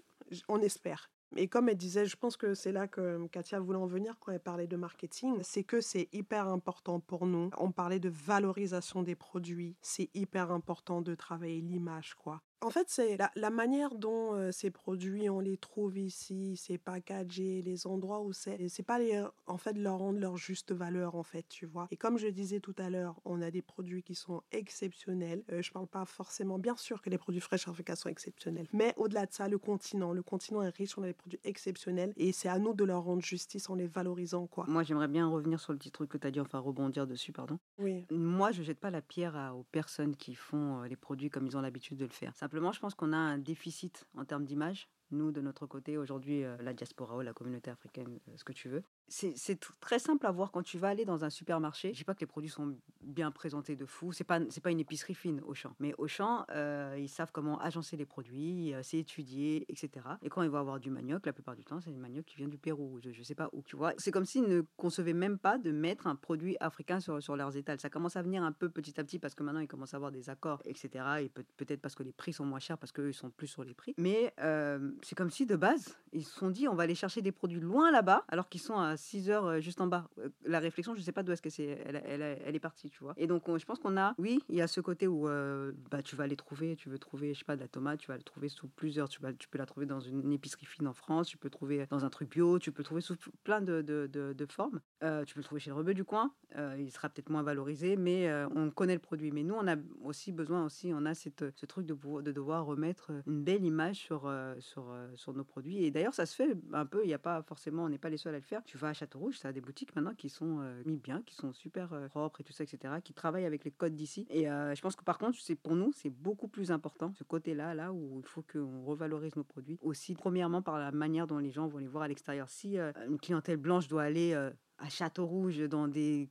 on 0.48 0.62
espère. 0.62 1.10
Et 1.36 1.48
comme 1.48 1.68
elle 1.68 1.78
disait, 1.78 2.06
je 2.06 2.16
pense 2.16 2.38
que 2.38 2.54
c'est 2.54 2.72
là 2.72 2.88
que 2.88 3.26
Katia 3.28 3.60
voulait 3.60 3.80
en 3.80 3.88
venir 3.88 4.18
quand 4.20 4.32
elle 4.32 4.40
parlait 4.40 4.68
de 4.68 4.76
marketing, 4.76 5.40
c'est 5.42 5.64
que 5.64 5.82
c'est 5.82 6.08
hyper 6.12 6.48
important 6.48 7.00
pour 7.00 7.26
nous. 7.26 7.50
On 7.58 7.72
parlait 7.72 8.00
de 8.00 8.10
valorisation 8.10 9.02
des 9.02 9.16
produits, 9.16 9.76
c'est 9.82 10.10
hyper 10.14 10.52
important 10.52 11.02
de 11.02 11.16
travailler 11.16 11.62
l'image, 11.62 12.14
quoi. 12.16 12.42
En 12.64 12.70
fait, 12.70 12.86
c'est 12.88 13.18
la, 13.36 13.50
manière 13.50 13.96
dont 13.96 14.52
ces 14.52 14.72
produits, 14.72 15.30
on 15.30 15.40
les 15.40 15.58
trouve 15.58 15.98
ici, 15.98 16.56
c'est 16.58 16.78
packagé, 16.78 17.62
les 17.62 17.88
endroits 17.88 18.22
où 18.22 18.34
c'est, 18.34 18.68
c'est 18.70 18.84
pas 18.84 19.00
les, 19.00 19.22
en 19.48 19.58
fait, 19.58 19.78
leur 19.78 19.98
rendre 19.98 20.20
leur 20.20 20.38
juste 20.38 20.72
valeur, 20.72 21.16
en 21.16 21.24
fait, 21.24 21.46
tu 21.50 21.66
vois. 21.66 21.88
Et 21.92 21.98
comme 21.98 22.18
je 22.18 22.28
disais 22.28 22.60
tout 22.60 22.76
à 22.78 22.90
l'heure, 22.90 23.20
on 23.26 23.42
a 23.42 23.52
des 23.52 23.62
produits 23.62 24.02
qui 24.02 24.16
sont 24.16 24.42
exceptionnels. 24.52 25.44
je 25.50 25.72
parle 25.72 25.88
pas 25.88 26.06
forcément, 26.06 26.58
bien 26.58 26.76
sûr 26.76 27.02
que 27.02 27.10
les 27.10 27.18
produits 27.18 27.42
Fresh 27.42 27.68
Africa 27.68 27.96
sont 27.96 28.10
exceptionnels, 28.10 28.68
mais 28.74 28.94
au-delà 28.98 29.26
de 29.26 29.34
ça, 29.34 29.48
le 29.48 29.58
continent, 29.58 30.14
le 30.14 30.24
continent 30.24 30.62
est 30.62 30.76
riche, 30.76 30.98
on 30.98 31.04
a 31.04 31.08
des 31.08 31.14
produits 31.14 31.40
exceptionnels 31.44 32.14
et 32.16 32.32
c'est 32.32 32.50
à 32.50 32.60
nous 32.60 32.74
de 32.74 32.84
leur 32.84 33.04
rendre 33.04 33.22
justice 33.22 33.70
en 33.70 33.76
les 33.76 33.88
valorisant, 33.88 34.48
quoi. 34.48 34.66
Moi, 34.68 34.84
j'aimerais 34.84 35.08
bien 35.08 35.28
revenir 35.28 35.60
sur 35.60 35.74
le 35.74 35.78
petit 35.78 35.92
truc 35.92 36.10
que 36.10 36.18
tu 36.18 36.28
as 36.28 36.32
dit, 36.32 36.40
enfin 36.40 36.60
rebondir 36.60 37.08
dessus, 37.08 37.32
pardon. 37.32 37.60
Oui. 37.78 38.06
Moi, 38.12 38.52
je 38.52 38.64
jette 38.64 38.80
pas 38.80 38.92
la 38.92 39.02
pierre 39.02 39.54
aux 39.56 39.64
personnes 39.64 40.16
qui 40.16 40.36
font 40.36 40.82
les 40.84 40.96
produits 40.96 41.30
comme 41.30 41.46
ils 41.46 41.58
ont 41.58 41.62
l'habitude 41.62 41.98
de 41.98 42.06
le 42.06 42.12
faire. 42.12 42.34
Simplement, 42.54 42.72
je 42.72 42.80
pense 42.80 42.94
qu'on 42.94 43.14
a 43.14 43.18
un 43.18 43.40
déficit 43.40 44.06
en 44.16 44.26
termes 44.26 44.46
d'image. 44.46 44.88
Nous, 45.10 45.32
de 45.32 45.42
notre 45.42 45.66
côté, 45.66 45.98
aujourd'hui, 45.98 46.44
euh, 46.44 46.56
la 46.62 46.76
diaspora 46.76 47.18
ou 47.18 47.22
la 47.22 47.34
communauté 47.34 47.72
africaine, 47.72 48.20
euh, 48.28 48.34
ce 48.36 48.44
que 48.44 48.54
tu 48.54 48.70
veux, 48.70 48.84
c'est 49.14 49.60
très 49.80 50.00
simple 50.00 50.26
à 50.26 50.32
voir 50.32 50.52
quand 50.52 50.64
tu 50.64 50.78
vas 50.78 50.90
aller 50.90 51.06
dans 51.06 51.24
un 51.24 51.30
supermarché. 51.30 51.94
Je 51.94 51.98
dis 51.98 52.04
pas 52.04 52.16
que 52.16 52.22
les 52.22 52.26
produits 52.26 52.50
sont 52.50 52.76
bien 53.02 53.32
présentés 53.32 53.76
de 53.76 53.86
fou. 53.86 54.12
C'est 54.12 54.24
pas 54.24 54.40
pas 54.40 54.72
une 54.72 54.80
épicerie 54.80 55.14
fine 55.14 55.42
au 55.46 55.54
champ. 55.54 55.76
Mais 55.80 55.94
au 55.98 56.08
champ, 56.08 56.46
euh, 56.52 56.96
ils 56.98 57.10
savent 57.10 57.32
comment 57.34 57.60
agencer 57.60 57.98
les 57.98 58.06
produits, 58.06 58.74
c'est 58.82 58.98
étudié, 58.98 59.66
etc. 59.68 60.06
Et 60.22 60.30
quand 60.30 60.42
ils 60.42 60.50
vont 60.50 60.58
avoir 60.58 60.80
du 60.80 60.90
manioc, 60.90 61.26
la 61.26 61.34
plupart 61.34 61.56
du 61.56 61.66
temps, 61.66 61.82
c'est 61.82 61.92
du 61.92 62.00
manioc 62.00 62.26
qui 62.26 62.38
vient 62.38 62.48
du 62.48 62.58
Pérou. 62.58 63.00
Je, 63.04 63.12
je 63.12 63.24
sais 63.24 63.36
pas 63.36 63.50
où. 63.52 63.62
Tu 63.64 63.76
vois, 63.76 63.94
c'est 63.98 64.12
comme 64.12 64.26
s'ils 64.26 64.48
ne 64.48 64.62
concevaient 64.78 65.14
même 65.14 65.38
pas 65.38 65.58
de 65.58 65.72
mettre 65.72 66.08
un 66.08 66.16
produit 66.16 66.56
africain 66.60 67.00
sur, 67.00 67.22
sur 67.22 67.36
leurs 67.36 67.56
étals. 67.56 67.80
Ça 67.80 67.90
commence 67.90 68.16
à 68.16 68.22
venir 68.22 68.44
un 68.44 68.52
peu 68.52 68.70
petit 68.70 69.00
à 69.00 69.04
petit 69.04 69.20
parce 69.20 69.36
que 69.36 69.44
maintenant 69.44 69.60
ils 69.60 69.68
commencent 69.68 69.94
à 69.94 69.98
avoir 69.98 70.12
des 70.12 70.30
accords, 70.30 70.62
etc. 70.66 71.06
Et 71.22 71.30
peut-être 71.30 71.82
parce 71.82 71.96
que 71.96 72.04
les 72.04 72.14
prix 72.14 72.34
sont 72.34 72.46
moins 72.46 72.60
chers 72.60 72.78
parce 72.78 72.92
qu'eux 72.92 73.10
ils 73.10 73.14
sont 73.14 73.30
plus 73.30 73.48
sur 73.48 73.64
les 73.64 73.74
prix. 73.74 73.94
Mais 73.98 74.34
euh, 74.40 74.92
c'est 75.02 75.16
comme 75.16 75.30
si 75.30 75.46
de 75.46 75.56
base 75.56 75.98
ils 76.14 76.24
se 76.24 76.38
sont 76.38 76.50
dit 76.50 76.68
on 76.68 76.76
va 76.76 76.84
aller 76.84 76.96
chercher 76.96 77.22
des 77.22 77.32
produits 77.32 77.60
loin 77.60 77.92
là-bas 77.92 78.24
alors 78.28 78.50
qu'ils 78.50 78.62
sont 78.62 78.78
à 78.78 78.98
6 79.04 79.30
heures 79.30 79.46
euh, 79.46 79.60
juste 79.60 79.82
en 79.82 79.88
bas. 79.88 80.08
Euh, 80.20 80.30
la 80.46 80.60
réflexion, 80.60 80.96
je 80.96 81.02
sais 81.02 81.12
pas 81.12 81.24
d'où 81.24 81.32
est-ce 81.32 81.42
que 81.42 81.50
c'est, 81.50 81.66
elle, 81.86 82.02
elle, 82.06 82.22
elle, 82.22 82.56
est 82.56 82.60
partie, 82.60 82.90
tu 82.90 83.04
vois. 83.04 83.14
Et 83.18 83.28
donc, 83.28 83.44
je 83.58 83.66
pense 83.66 83.80
qu'on 83.80 83.98
a, 83.98 84.16
oui, 84.18 84.42
il 84.50 84.56
y 84.56 84.62
a 84.62 84.68
ce 84.68 84.82
côté 84.82 85.08
où 85.08 85.28
euh, 85.28 85.74
bah, 85.92 86.02
tu 86.02 86.16
vas 86.16 86.26
les 86.26 86.36
trouver, 86.36 86.76
tu 86.76 86.90
veux 86.90 86.98
trouver, 86.98 87.34
je 87.34 87.40
sais 87.40 87.46
pas, 87.46 87.56
de 87.56 87.62
la 87.62 87.68
tomate, 87.68 88.00
tu 88.00 88.08
vas 88.08 88.18
la 88.18 88.24
trouver 88.24 88.50
sous 88.50 88.68
plusieurs, 88.68 89.10
tu, 89.10 89.22
vas, 89.22 89.34
tu 89.34 89.50
peux 89.50 89.58
la 89.58 89.66
trouver 89.66 89.86
dans 89.86 90.00
une 90.00 90.32
épicerie 90.32 90.66
fine 90.66 90.88
en 90.88 90.94
France, 90.94 91.28
tu 91.28 91.38
peux 91.38 91.50
trouver 91.50 91.86
dans 91.90 92.06
un 92.06 92.10
truc 92.10 92.30
bio, 92.30 92.60
tu 92.60 92.72
peux 92.72 92.84
trouver 92.84 93.02
sous 93.02 93.16
plein 93.44 93.62
de, 93.62 93.82
de, 93.82 94.08
de, 94.08 94.46
formes. 94.46 94.80
tu 95.02 95.34
peux 95.34 95.40
le 95.40 95.44
trouver 95.44 95.60
chez 95.60 95.70
le 95.70 95.76
rebeu 95.76 95.94
du 95.94 96.04
coin, 96.04 96.34
il 96.78 96.92
sera 96.92 97.10
peut-être 97.10 97.30
moins 97.30 97.44
valorisé, 97.44 97.96
mais 97.98 98.32
on 98.56 98.70
connaît 98.70 98.94
le 98.94 99.00
produit. 99.00 99.32
Mais 99.32 99.44
nous, 99.44 99.56
on 99.56 99.68
a 99.68 99.76
aussi 100.02 100.32
besoin 100.32 100.66
aussi, 100.66 100.92
on 100.94 101.06
a 101.06 101.14
cette, 101.14 101.46
ce 101.56 101.66
truc 101.66 101.86
de, 101.86 102.22
de 102.22 102.32
devoir 102.32 102.66
remettre 102.66 103.12
une 103.28 103.44
belle 103.44 103.66
image 103.66 103.98
sur, 103.98 104.32
sur, 104.60 104.96
sur 105.16 105.34
nos 105.34 105.44
produits. 105.44 105.84
Et 105.84 105.92
d'ailleurs, 105.92 106.14
ça 106.14 106.26
se 106.26 106.36
fait 106.36 106.56
un 106.74 106.86
peu, 106.86 107.04
il 107.04 107.08
n'y 107.08 107.14
a 107.14 107.20
pas 107.20 107.42
forcément, 107.44 107.84
on 107.84 107.90
n'est 107.90 107.98
pas 107.98 108.10
les 108.10 108.18
seuls 108.18 108.36
à 108.36 108.40
le 108.40 108.44
faire. 108.44 108.62
Vas 108.84 108.90
à 108.90 108.94
Château 108.94 109.20
Rouge, 109.20 109.40
ça 109.40 109.48
a 109.48 109.52
des 109.52 109.62
boutiques 109.62 109.96
maintenant 109.96 110.14
qui 110.14 110.30
sont 110.30 110.60
euh, 110.60 110.84
mis 110.86 110.98
bien, 110.98 111.22
qui 111.26 111.36
sont 111.36 111.54
super 111.54 111.94
euh, 111.94 112.08
propres 112.08 112.42
et 112.42 112.44
tout 112.44 112.54
ça, 112.54 112.64
etc., 112.64 112.96
qui 113.04 113.14
travaillent 113.14 113.46
avec 113.46 113.64
les 113.64 113.72
codes 113.72 113.96
d'ici. 113.96 114.28
Et 114.30 114.50
euh, 114.50 114.76
je 114.76 114.82
pense 114.82 114.96
que 114.96 115.04
par 115.04 115.18
contre, 115.18 115.40
c'est 115.40 115.56
pour 115.56 115.76
nous, 115.76 115.92
c'est 115.94 116.10
beaucoup 116.10 116.48
plus 116.48 116.72
important 116.72 117.12
ce 117.14 117.24
côté-là, 117.24 117.74
là 117.74 117.92
où 117.92 118.20
il 118.20 118.28
faut 118.28 118.44
qu'on 118.44 118.84
revalorise 118.84 119.36
nos 119.36 119.44
produits. 119.44 119.80
Aussi, 119.82 120.14
premièrement, 120.14 120.62
par 120.62 120.78
la 120.78 120.92
manière 120.92 121.28
dont 121.28 121.40
les 121.40 121.52
gens 121.52 121.68
vont 121.68 121.80
les 121.80 121.88
voir 121.88 122.04
à 122.04 122.08
l'extérieur. 122.08 122.50
Si 122.50 122.78
une 122.78 123.20
clientèle 123.20 123.58
blanche 123.58 123.88
doit 123.88 124.04
aller 124.04 124.34
à 124.34 124.90
Château 124.90 125.26
Rouge 125.26 125.60
dans 125.70 125.88
des 125.88 126.30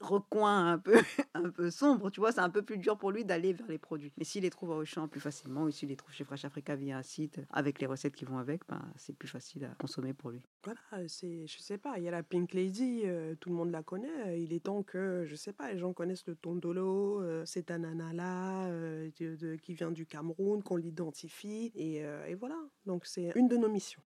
recoin 0.00 0.72
un 0.72 0.78
peu, 0.78 0.94
un 1.34 1.50
peu 1.50 1.70
sombre, 1.70 2.10
tu 2.10 2.20
vois, 2.20 2.32
c'est 2.32 2.40
un 2.40 2.50
peu 2.50 2.62
plus 2.62 2.78
dur 2.78 2.96
pour 2.96 3.10
lui 3.10 3.24
d'aller 3.24 3.52
vers 3.52 3.66
les 3.68 3.78
produits. 3.78 4.12
Mais 4.16 4.24
s'il 4.24 4.42
les 4.42 4.50
trouve 4.50 4.70
au 4.70 4.84
champ 4.84 5.08
plus 5.08 5.20
facilement, 5.20 5.64
ou 5.64 5.70
s'il 5.70 5.88
les 5.88 5.96
trouve 5.96 6.12
chez 6.12 6.24
Fresh 6.24 6.44
Africa 6.44 6.76
via 6.76 6.98
un 6.98 7.02
site 7.02 7.40
avec 7.50 7.80
les 7.80 7.86
recettes 7.86 8.14
qui 8.14 8.24
vont 8.24 8.38
avec, 8.38 8.62
ben, 8.68 8.82
c'est 8.96 9.16
plus 9.16 9.28
facile 9.28 9.64
à 9.64 9.74
consommer 9.74 10.14
pour 10.14 10.30
lui. 10.30 10.42
Voilà, 10.64 10.80
c'est, 11.08 11.46
je 11.46 11.58
sais 11.58 11.78
pas, 11.78 11.98
il 11.98 12.04
y 12.04 12.08
a 12.08 12.10
la 12.10 12.22
Pink 12.22 12.52
Lady, 12.52 13.02
euh, 13.04 13.34
tout 13.36 13.50
le 13.50 13.56
monde 13.56 13.70
la 13.70 13.82
connaît. 13.82 14.40
Il 14.40 14.52
est 14.52 14.64
temps 14.64 14.82
que, 14.82 15.24
je 15.26 15.34
sais 15.34 15.52
pas, 15.52 15.72
les 15.72 15.78
gens 15.78 15.92
connaissent 15.92 16.26
le 16.26 16.36
tondolo, 16.36 17.20
euh, 17.22 17.42
c'est 17.46 17.70
un 17.70 17.84
ananas 17.84 18.68
euh, 18.70 19.10
qui 19.10 19.74
vient 19.74 19.90
du 19.90 20.06
Cameroun, 20.06 20.62
qu'on 20.62 20.76
l'identifie, 20.76 21.72
et, 21.74 21.96
et 22.28 22.34
voilà. 22.34 22.58
Donc 22.86 23.06
c'est 23.06 23.32
une 23.34 23.48
de 23.48 23.56
nos 23.56 23.68
missions. 23.68 24.02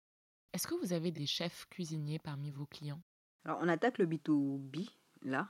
Est-ce 0.53 0.67
que 0.67 0.75
vous 0.75 0.93
avez 0.93 1.11
des 1.11 1.27
chefs 1.27 1.67
cuisiniers 1.69 2.21
parmi 2.21 2.51
vos 2.51 2.67
clients? 2.67 3.03
Alors 3.45 3.59
on 3.61 3.69
attaque 3.69 3.99
le 3.99 4.07
B2B 4.07 4.89
là. 5.25 5.49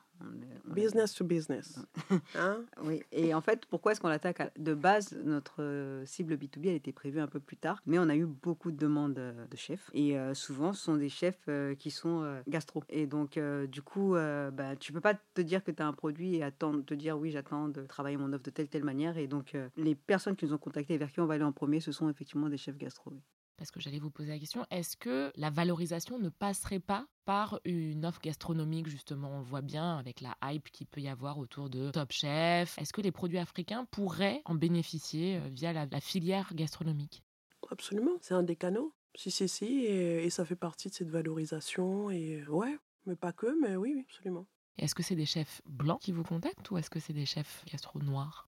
business 0.64 1.14
to 1.14 1.24
business. 1.24 1.78
hein 2.36 2.64
oui, 2.84 3.02
et 3.12 3.34
en 3.34 3.40
fait, 3.40 3.66
pourquoi 3.66 3.92
est-ce 3.92 4.00
qu'on 4.00 4.08
l'attaque 4.08 4.52
De 4.58 4.74
base, 4.74 5.16
notre 5.24 5.62
euh, 5.62 6.06
cible 6.06 6.34
B2B, 6.34 6.68
elle 6.68 6.76
était 6.76 6.92
prévue 6.92 7.20
un 7.20 7.26
peu 7.26 7.40
plus 7.40 7.56
tard, 7.56 7.80
mais 7.86 7.98
on 7.98 8.08
a 8.08 8.16
eu 8.16 8.26
beaucoup 8.26 8.70
de 8.70 8.76
demandes 8.76 9.18
euh, 9.18 9.46
de 9.46 9.56
chefs. 9.56 9.90
Et 9.92 10.18
euh, 10.18 10.34
souvent, 10.34 10.72
ce 10.72 10.84
sont 10.84 10.96
des 10.96 11.08
chefs 11.08 11.48
qui 11.78 11.90
sont 11.90 12.42
gastro. 12.48 12.82
Et 12.88 13.06
donc, 13.06 13.38
du 13.68 13.82
coup, 13.82 14.14
bah, 14.14 14.76
tu 14.78 14.92
peux 14.92 15.00
pas 15.00 15.14
te 15.14 15.40
dire 15.40 15.62
que 15.64 15.70
tu 15.70 15.82
as 15.82 15.86
un 15.86 15.92
produit 15.92 16.36
et 16.36 16.42
attendre, 16.42 16.84
te 16.84 16.94
dire 16.94 17.18
oui, 17.18 17.30
j'attends 17.30 17.68
de 17.68 17.82
travailler 17.82 18.16
mon 18.16 18.32
offre 18.32 18.44
de 18.44 18.50
telle, 18.50 18.68
telle 18.68 18.84
manière. 18.84 19.18
Et 19.18 19.26
donc, 19.26 19.56
les 19.76 19.94
personnes 19.94 20.36
qui 20.36 20.46
nous 20.46 20.54
ont 20.54 20.58
contactés 20.58 20.94
et 20.94 20.98
vers 20.98 21.12
qui 21.12 21.20
on 21.20 21.26
va 21.26 21.34
aller 21.34 21.44
en 21.44 21.52
premier, 21.52 21.80
ce 21.80 21.92
sont 21.92 22.08
effectivement 22.08 22.48
des 22.48 22.56
chefs 22.56 22.76
gastro. 22.76 23.12
Parce 23.56 23.70
que 23.70 23.80
j'allais 23.80 24.00
vous 24.00 24.10
poser 24.10 24.30
la 24.30 24.38
question, 24.38 24.66
est-ce 24.70 24.96
que 24.96 25.32
la 25.36 25.50
valorisation 25.50 26.18
ne 26.18 26.28
passerait 26.28 26.80
pas 26.80 27.06
par 27.24 27.60
une 27.64 28.04
offre 28.04 28.20
gastronomique, 28.20 28.88
justement? 28.88 29.30
On 29.30 29.38
le 29.38 29.44
voit 29.44 29.62
bien 29.62 29.96
avec 29.96 30.20
la 30.20 30.36
hype 30.42 30.70
qu'il 30.70 30.86
peut 30.86 31.00
y 31.00 31.08
avoir 31.08 31.38
autour 31.38 31.70
de 31.70 31.90
Top 31.90 32.10
Chef. 32.10 32.76
Est-ce 32.78 32.92
que 32.92 33.00
les 33.00 33.12
produits 33.12 33.38
africains 33.38 33.84
pourraient 33.90 34.42
en 34.44 34.54
bénéficier 34.54 35.36
euh, 35.36 35.48
via 35.52 35.72
la, 35.72 36.00
filière 36.00 36.52
gastronomique? 36.54 37.22
Absolument, 37.70 38.16
c'est 38.20 38.34
un 38.34 38.42
des 38.42 38.56
canaux. 38.56 38.92
Si, 39.14 39.30
si, 39.30 39.48
si, 39.48 39.84
et, 39.84 40.28
ça 40.30 40.44
fait 40.44 40.56
partie 40.56 40.88
de 40.88 40.94
cette 40.94 41.10
valorisation. 41.10 42.10
Et 42.10 42.42
euh, 42.42 42.50
ouais, 42.50 42.76
mais 43.06 43.16
pas 43.16 43.32
que, 43.32 43.58
mais 43.60 43.76
oui, 43.76 43.92
oui 43.94 44.04
absolument. 44.08 44.46
Est-ce 44.78 44.96
que 44.96 45.04
c'est 45.04 45.14
des 45.14 45.26
chefs 45.26 45.62
blancs 45.64 46.00
qui 46.00 46.10
vous 46.10 46.24
contactent 46.24 46.70
ou 46.72 46.78
est-ce 46.78 46.90
que 46.90 46.98
c'est 46.98 47.12
des 47.12 47.26
chefs 47.26 47.64
gastro 47.70 48.00
noirs 48.00 48.48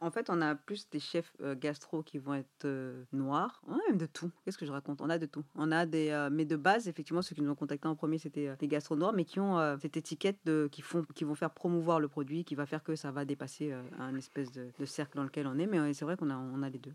en 0.00 0.10
fait, 0.10 0.30
on 0.30 0.40
a 0.40 0.54
plus 0.54 0.88
des 0.90 1.00
chefs 1.00 1.32
gastro 1.60 2.02
qui 2.02 2.18
vont 2.18 2.34
être 2.34 2.66
noirs. 3.12 3.62
On 3.66 3.74
a 3.74 3.80
même 3.88 3.98
de 3.98 4.06
tout. 4.06 4.30
Qu'est-ce 4.44 4.58
que 4.58 4.66
je 4.66 4.72
raconte? 4.72 5.00
On 5.00 5.10
a 5.10 5.18
de 5.18 5.26
tout. 5.26 5.44
On 5.54 5.70
a 5.72 5.86
des, 5.86 6.28
mais 6.32 6.44
de 6.44 6.56
base, 6.56 6.88
effectivement, 6.88 7.22
ceux 7.22 7.34
qui 7.34 7.42
nous 7.42 7.50
ont 7.50 7.54
contactés 7.54 7.88
en 7.88 7.94
premier, 7.94 8.18
c'était 8.18 8.54
des 8.56 8.68
gastro 8.68 8.96
noirs, 8.96 9.12
mais 9.12 9.24
qui 9.24 9.40
ont 9.40 9.78
cette 9.80 9.96
étiquette 9.96 10.38
de, 10.44 10.68
qui 10.70 10.82
font, 10.82 11.04
qui 11.14 11.24
vont 11.24 11.34
faire 11.34 11.50
promouvoir 11.50 12.00
le 12.00 12.08
produit, 12.08 12.44
qui 12.44 12.54
va 12.54 12.66
faire 12.66 12.82
que 12.82 12.96
ça 12.96 13.10
va 13.10 13.24
dépasser 13.24 13.74
un 13.98 14.14
espèce 14.16 14.50
de, 14.52 14.84
cercle 14.84 15.16
dans 15.16 15.24
lequel 15.24 15.46
on 15.46 15.58
est. 15.58 15.66
Mais 15.66 15.92
c'est 15.94 16.04
vrai 16.04 16.16
qu'on 16.16 16.30
a, 16.30 16.36
on 16.36 16.62
a 16.62 16.68
les 16.68 16.78
deux. 16.78 16.94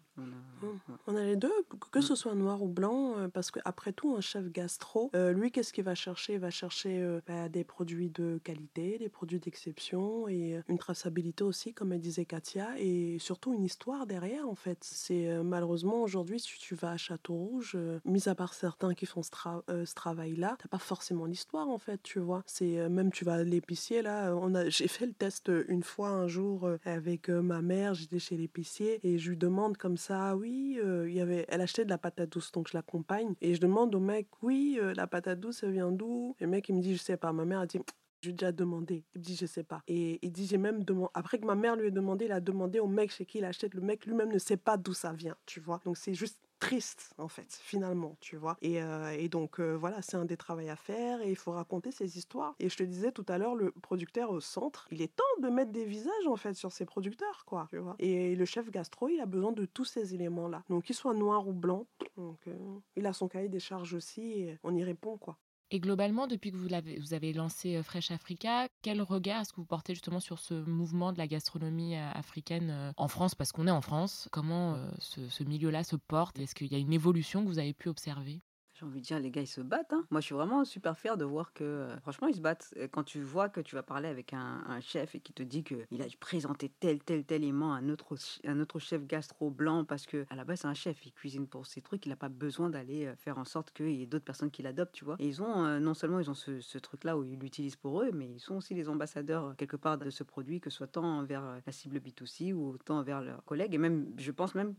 On 1.08 1.16
a, 1.16 1.22
mmh. 1.22 1.26
les 1.26 1.36
deux, 1.36 1.54
que 1.92 2.02
ce 2.02 2.14
mmh. 2.14 2.16
soit 2.16 2.36
noir 2.36 2.62
ou 2.62 2.68
blanc, 2.68 3.30
parce 3.34 3.52
qu'après 3.52 3.94
tout, 3.94 4.16
un 4.16 4.22
chef 4.22 4.50
gastro, 4.52 5.12
lui, 5.14 5.52
qu'est-ce 5.52 5.74
qu'il 5.74 5.84
va 5.84 5.96
chercher? 5.96 6.34
Il 6.34 6.40
va 6.40 6.50
chercher 6.50 7.20
bah, 7.28 7.50
des 7.50 7.64
produits 7.64 8.10
de 8.10 8.40
qualité, 8.44 8.98
des 8.98 9.10
produits 9.10 9.40
d'exception 9.40 10.28
et 10.28 10.62
une 10.68 10.78
traçabilité 10.78 11.44
aussi, 11.44 11.74
comme 11.74 11.94
elle 11.94 12.02
disait 12.02 12.26
Katia 12.26 12.73
et 12.78 13.18
surtout 13.20 13.54
une 13.54 13.64
histoire 13.64 14.06
derrière 14.06 14.48
en 14.48 14.56
fait. 14.56 14.78
C'est 14.82 15.30
euh, 15.30 15.44
malheureusement 15.44 16.02
aujourd'hui 16.02 16.40
si 16.40 16.58
tu 16.60 16.76
vas 16.76 16.92
à 16.92 16.98
Château 16.98 17.34
Rouge, 17.34 17.74
euh, 17.76 18.00
mis 18.06 18.28
à 18.28 18.36
part 18.36 18.54
certains 18.54 18.94
qui 18.94 19.06
font 19.06 19.24
ce, 19.24 19.32
euh, 19.70 19.86
travail-là, 19.96 20.58
t'as 20.60 20.68
pas 20.70 20.78
forcément 20.78 21.26
l'histoire 21.26 21.70
en 21.70 21.78
fait, 21.78 22.02
tu 22.04 22.20
vois. 22.20 22.44
C'est 22.46 22.90
même 22.90 23.12
tu 23.12 23.26
vas 23.26 23.36
à 23.36 23.44
l'épicier 23.44 24.02
là, 24.02 24.34
on 24.36 24.56
a 24.56 24.70
j'ai 24.70 24.88
fait 24.88 25.06
le 25.06 25.14
test 25.14 25.52
une 25.68 25.84
fois 25.84 26.10
un 26.10 26.28
jour 26.28 26.70
avec 26.86 27.30
ma 27.30 27.62
mère, 27.62 27.94
j'étais 27.94 28.20
chez 28.20 28.38
l'épicier 28.38 29.00
et 29.04 29.18
je 29.18 29.30
lui 29.30 29.38
demande 29.38 29.78
comme 29.78 29.98
ça, 29.98 30.36
oui, 30.36 30.80
il 30.82 31.14
y 31.14 31.22
avait 31.22 31.46
elle 31.50 31.62
achetait 31.62 31.86
de 31.86 31.90
la 31.90 31.98
patate 31.98 32.32
douce 32.32 32.52
donc 32.52 32.68
je 32.70 32.78
l'accompagne 32.78 33.34
et 33.42 33.56
je 33.56 33.62
demande 33.62 33.94
au 33.96 34.00
mec, 34.00 34.28
oui, 34.42 34.80
la 34.96 35.08
patate 35.08 35.40
douce 35.40 35.64
elle 35.64 35.72
vient 35.72 35.92
d'où? 35.92 36.36
Et 36.40 36.46
le 36.46 36.50
mec 36.50 36.68
il 36.70 36.76
me 36.76 36.82
dit 36.82 36.96
je 36.96 37.02
sais 37.02 37.18
pas, 37.18 37.32
ma 37.34 37.46
mère 37.46 37.60
a 37.60 37.66
dit 37.66 37.80
j'ai 38.24 38.32
déjà 38.32 38.52
demandé. 38.52 39.04
Il 39.16 39.22
dit, 39.22 39.36
je 39.36 39.46
sais 39.46 39.64
pas. 39.64 39.84
Et 39.88 40.20
il 40.26 40.32
dit, 40.32 40.48
j'ai 40.48 40.58
même 40.58 40.84
demandé. 40.84 41.12
Après 41.14 41.38
que 41.40 41.46
ma 41.46 41.56
mère 41.56 41.76
lui 41.76 41.88
ait 41.88 41.92
demandé, 41.92 42.26
il 42.26 42.32
a 42.32 42.40
demandé 42.40 42.80
au 42.80 42.88
mec 42.88 43.12
chez 43.12 43.26
qui 43.26 43.40
il 43.40 43.46
achète. 43.46 43.74
Le 43.74 43.82
mec 43.82 44.06
lui-même 44.06 44.32
ne 44.32 44.40
sait 44.40 44.58
pas 44.58 44.78
d'où 44.78 44.94
ça 44.94 45.14
vient, 45.14 45.36
tu 45.46 45.60
vois. 45.60 45.82
Donc 45.86 45.98
c'est 45.98 46.14
juste 46.14 46.40
triste 46.60 47.14
en 47.18 47.28
fait 47.28 47.60
finalement 47.62 48.16
tu 48.22 48.38
vois 48.38 48.56
et, 48.62 48.82
euh, 48.82 49.28
donc 49.28 49.60
euh, 49.60 49.74
voilà 49.74 50.02
c'est 50.02 50.16
un 50.16 50.24
des 50.24 50.38
travaux 50.38 50.66
à 50.70 50.78
faire 50.78 51.22
et 51.22 51.30
il 51.30 51.36
faut 51.36 51.52
raconter 51.52 51.92
ces 51.92 52.18
histoires 52.18 52.56
et 52.58 52.70
je 52.70 52.78
te 52.78 52.84
disais 52.84 53.12
tout 53.12 53.26
à 53.28 53.38
l'heure 53.38 53.56
le 53.56 53.72
producteur 53.72 54.32
au 54.32 54.40
centre 54.40 54.88
il 54.90 55.02
est 55.02 55.14
temps 55.14 55.42
de 55.42 55.50
mettre 55.50 55.74
des 55.74 55.84
visages 55.84 56.26
en 56.26 56.38
fait 56.38 56.54
sur 56.54 56.72
ses 56.72 56.86
producteurs 56.86 57.44
quoi 57.46 57.68
et 58.00 58.36
le 58.38 58.46
chef 58.46 58.72
gastro 58.72 59.10
il 59.10 59.20
a 59.20 59.26
besoin 59.26 59.52
de 59.52 59.66
tous 59.66 59.84
ces 59.84 60.16
éléments 60.16 60.48
là 60.48 60.64
donc 60.70 60.86
qu'il 60.86 60.96
soit 60.96 61.14
noir 61.14 61.46
ou 61.50 61.52
blanc 61.52 61.86
donc 62.16 62.40
euh, 62.48 62.56
il 62.96 63.06
a 63.08 63.12
son 63.12 63.28
cahier 63.28 63.50
des 63.50 63.60
charges 63.60 63.94
aussi 63.94 64.22
et 64.40 64.60
on 64.64 64.74
y 64.74 64.86
répond 64.86 65.18
quoi 65.18 65.38
et 65.72 65.80
globalement, 65.80 66.28
depuis 66.28 66.52
que 66.52 66.58
vous 66.58 67.14
avez, 67.14 67.34
lancé 67.34 67.82
Fresh 67.84 68.12
Africa, 68.12 68.68
quel 68.82 69.02
regard 69.02 69.42
est-ce 69.42 69.52
que 69.52 69.58
vous 69.58 69.66
portez 69.66 69.94
justement 69.94 70.20
sur 70.20 70.40
ce 70.40 70.54
mouvement 70.54 71.12
de 71.12 71.18
la 71.18 71.28
gastronomie 71.28 71.96
africaine 71.96 72.94
en 72.98 73.08
France? 73.08 73.34
Parce 73.36 73.52
qu'on 73.52 73.68
est 73.68 73.72
en 73.72 73.82
France. 73.82 74.28
Comment 74.32 74.78
ce 75.00 75.44
milieu-là 75.44 75.84
se 75.84 75.96
porte? 75.96 76.38
Est-ce 76.40 76.54
qu'il 76.54 76.72
y 76.72 76.76
a 76.76 76.80
une 76.80 76.94
évolution 76.94 77.44
que 77.44 77.48
vous 77.48 77.60
avez 77.60 77.74
pu 77.74 77.90
observer? 77.90 78.42
J'ai 78.74 78.86
envie 78.86 79.02
de 79.02 79.06
dire, 79.06 79.20
les 79.20 79.30
gars, 79.30 79.42
ils 79.42 79.48
se 79.48 79.62
battent. 79.62 79.94
Hein. 79.94 80.06
Moi, 80.10 80.20
je 80.20 80.26
suis 80.26 80.36
vraiment 80.36 80.66
super 80.66 80.98
fière 80.98 81.16
de 81.16 81.26
voir 81.26 81.54
que, 81.54 81.64
euh, 81.64 82.00
franchement, 82.00 82.28
ils 82.28 82.36
se 82.36 82.42
battent. 82.42 82.74
Quand 82.92 83.04
tu 83.04 83.22
vois 83.22 83.48
que 83.48 83.62
tu 83.62 83.76
vas 83.76 83.84
parler 83.84 84.08
avec 84.08 84.34
un, 84.34 84.80
chef 84.82 85.14
et 85.16 85.20
qui 85.20 85.32
te 85.32 85.44
dit 85.44 85.64
qu'il 85.64 86.02
a 86.02 86.06
présenté 86.20 86.70
tel, 86.70 87.04
tel, 87.04 87.24
tel 87.24 87.44
aimant 87.44 87.74
à 87.74 87.78
un 87.78 87.90
autre, 87.90 88.16
un 88.46 88.60
autre 88.60 88.80
chef 88.80 89.06
gastro 89.06 89.52
blanc 89.52 89.86
parce 89.86 90.06
que, 90.08 90.26
à 90.30 90.36
la 90.36 90.44
base, 90.44 90.62
c'est 90.62 90.68
un 90.68 90.74
chef, 90.74 91.06
il 91.06 91.14
cuisine 91.14 91.48
pour 91.48 91.68
ses 91.68 91.82
trucs, 91.82 92.06
il 92.06 92.10
n'a 92.10 92.16
pas 92.16 92.30
besoin 92.30 92.70
d'aller 92.70 93.06
euh, 93.06 93.16
faire 93.16 93.38
en 93.38 93.46
sorte 93.46 93.72
qu'il 93.72 93.92
y 93.92 94.02
ait 94.02 94.08
d'autres 94.08 94.26
personnes 94.26 94.52
qui 94.52 94.64
l'adoptent, 94.64 94.96
tu 94.96 95.06
vois. 95.06 95.18
Et 95.20 95.28
ils 95.28 95.42
ont, 95.44 95.66
euh, 95.66 95.80
non 95.80 95.94
seulement 95.94 96.20
ils 96.20 96.30
ont 96.30 96.34
ce, 96.34 96.78
truc-là 96.80 97.18
où 97.18 97.24
ils 97.24 97.40
l'utilisent 97.40 97.76
pour 97.76 98.02
eux, 98.02 98.12
mais 98.12 98.28
ils 98.28 98.40
sont 98.40 98.56
aussi 98.56 98.74
les 98.74 98.90
ambassadeurs, 98.90 99.56
quelque 99.56 99.78
part, 99.78 99.98
de 100.00 100.10
ce 100.10 100.24
produit, 100.24 100.60
que 100.60 100.70
ce 100.70 100.78
soit 100.78 100.88
tant 100.88 101.24
vers 101.24 101.62
la 101.66 101.72
cible 101.72 102.00
B2C 102.00 102.54
ou 102.54 102.78
tant 102.84 103.04
vers 103.04 103.22
leurs 103.22 103.44
collègues. 103.46 103.76
Et 103.76 103.78
même, 103.78 104.12
je 104.18 104.32
pense 104.32 104.56
même 104.56 104.76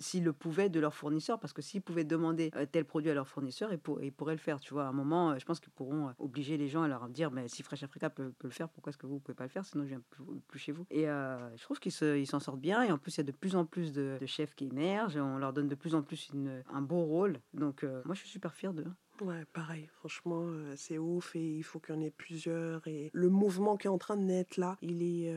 s'ils 0.00 0.24
le 0.24 0.32
pouvaient 0.32 0.68
de 0.68 0.80
leur 0.80 0.94
fournisseur, 0.94 1.38
parce 1.38 1.52
que 1.52 1.62
s'ils 1.62 1.82
pouvaient 1.82 2.04
demander 2.04 2.50
euh, 2.56 2.66
tel 2.66 2.84
produit 2.84 3.10
à 3.10 3.14
leur 3.14 3.28
fournisseur, 3.28 3.72
ils, 3.72 3.78
pour, 3.78 4.00
pourraient 4.16 4.34
le 4.34 4.40
faire. 4.40 4.60
Tu 4.60 4.74
vois, 4.74 4.84
à 4.84 4.88
un 4.88 4.92
moment, 4.92 5.30
euh, 5.30 5.38
je 5.38 5.44
pense 5.44 5.60
qu'ils 5.60 5.72
pourront 5.72 6.08
euh, 6.08 6.12
obliger 6.18 6.56
les 6.56 6.68
gens 6.68 6.82
à 6.82 6.88
leur 6.88 7.08
dire, 7.08 7.30
mais 7.30 7.48
si 7.48 7.62
Fresh 7.62 7.82
Africa 7.82 8.10
peut, 8.10 8.32
le 8.42 8.50
faire, 8.50 8.68
pourquoi 8.68 8.90
est-ce 8.90 8.98
que 8.98 9.06
vous 9.06 9.14
ne 9.14 9.20
pouvez 9.20 9.34
pas 9.34 9.44
le 9.44 9.50
faire? 9.50 9.64
Sinon, 9.64 9.84
je 9.84 9.88
viens 9.88 10.02
plus, 10.48 10.58
chez 10.58 10.72
vous. 10.72 10.86
Et 10.90 11.04
je 11.04 11.62
trouve 11.62 11.78
qu'ils 11.78 12.26
s'en 12.26 12.40
sortent 12.40 12.60
bien. 12.60 12.82
Et 12.82 12.92
en 12.92 12.98
plus, 12.98 13.14
il 13.16 13.18
y 13.18 13.20
a 13.20 13.24
de 13.24 13.32
plus 13.32 13.56
en 13.56 13.64
plus 13.64 13.92
de, 13.92 14.18
chefs 14.26 14.54
qui 14.54 14.66
émergent. 14.66 15.16
On 15.16 15.38
leur 15.38 15.52
donne 15.52 15.68
de 15.68 15.74
plus 15.74 15.94
en 15.94 16.02
plus 16.02 16.30
un 16.72 16.82
beau 16.82 17.04
rôle. 17.04 17.40
Donc, 17.54 17.84
moi, 18.04 18.14
je 18.14 18.20
suis 18.20 18.28
super 18.28 18.54
fière 18.54 18.72
d'eux. 18.72 18.86
Ouais, 19.20 19.44
pareil. 19.52 19.88
Franchement, 19.98 20.46
c'est 20.76 20.98
ouf 20.98 21.34
et 21.36 21.56
il 21.58 21.62
faut 21.62 21.78
qu'il 21.78 21.94
y 21.94 21.98
en 21.98 22.00
ait 22.00 22.10
plusieurs. 22.10 22.86
Et 22.86 23.10
le 23.12 23.28
mouvement 23.28 23.76
qui 23.76 23.86
est 23.86 23.90
en 23.90 23.98
train 23.98 24.16
de 24.16 24.22
naître 24.22 24.58
là, 24.58 24.76
il 24.82 25.02
est 25.02 25.32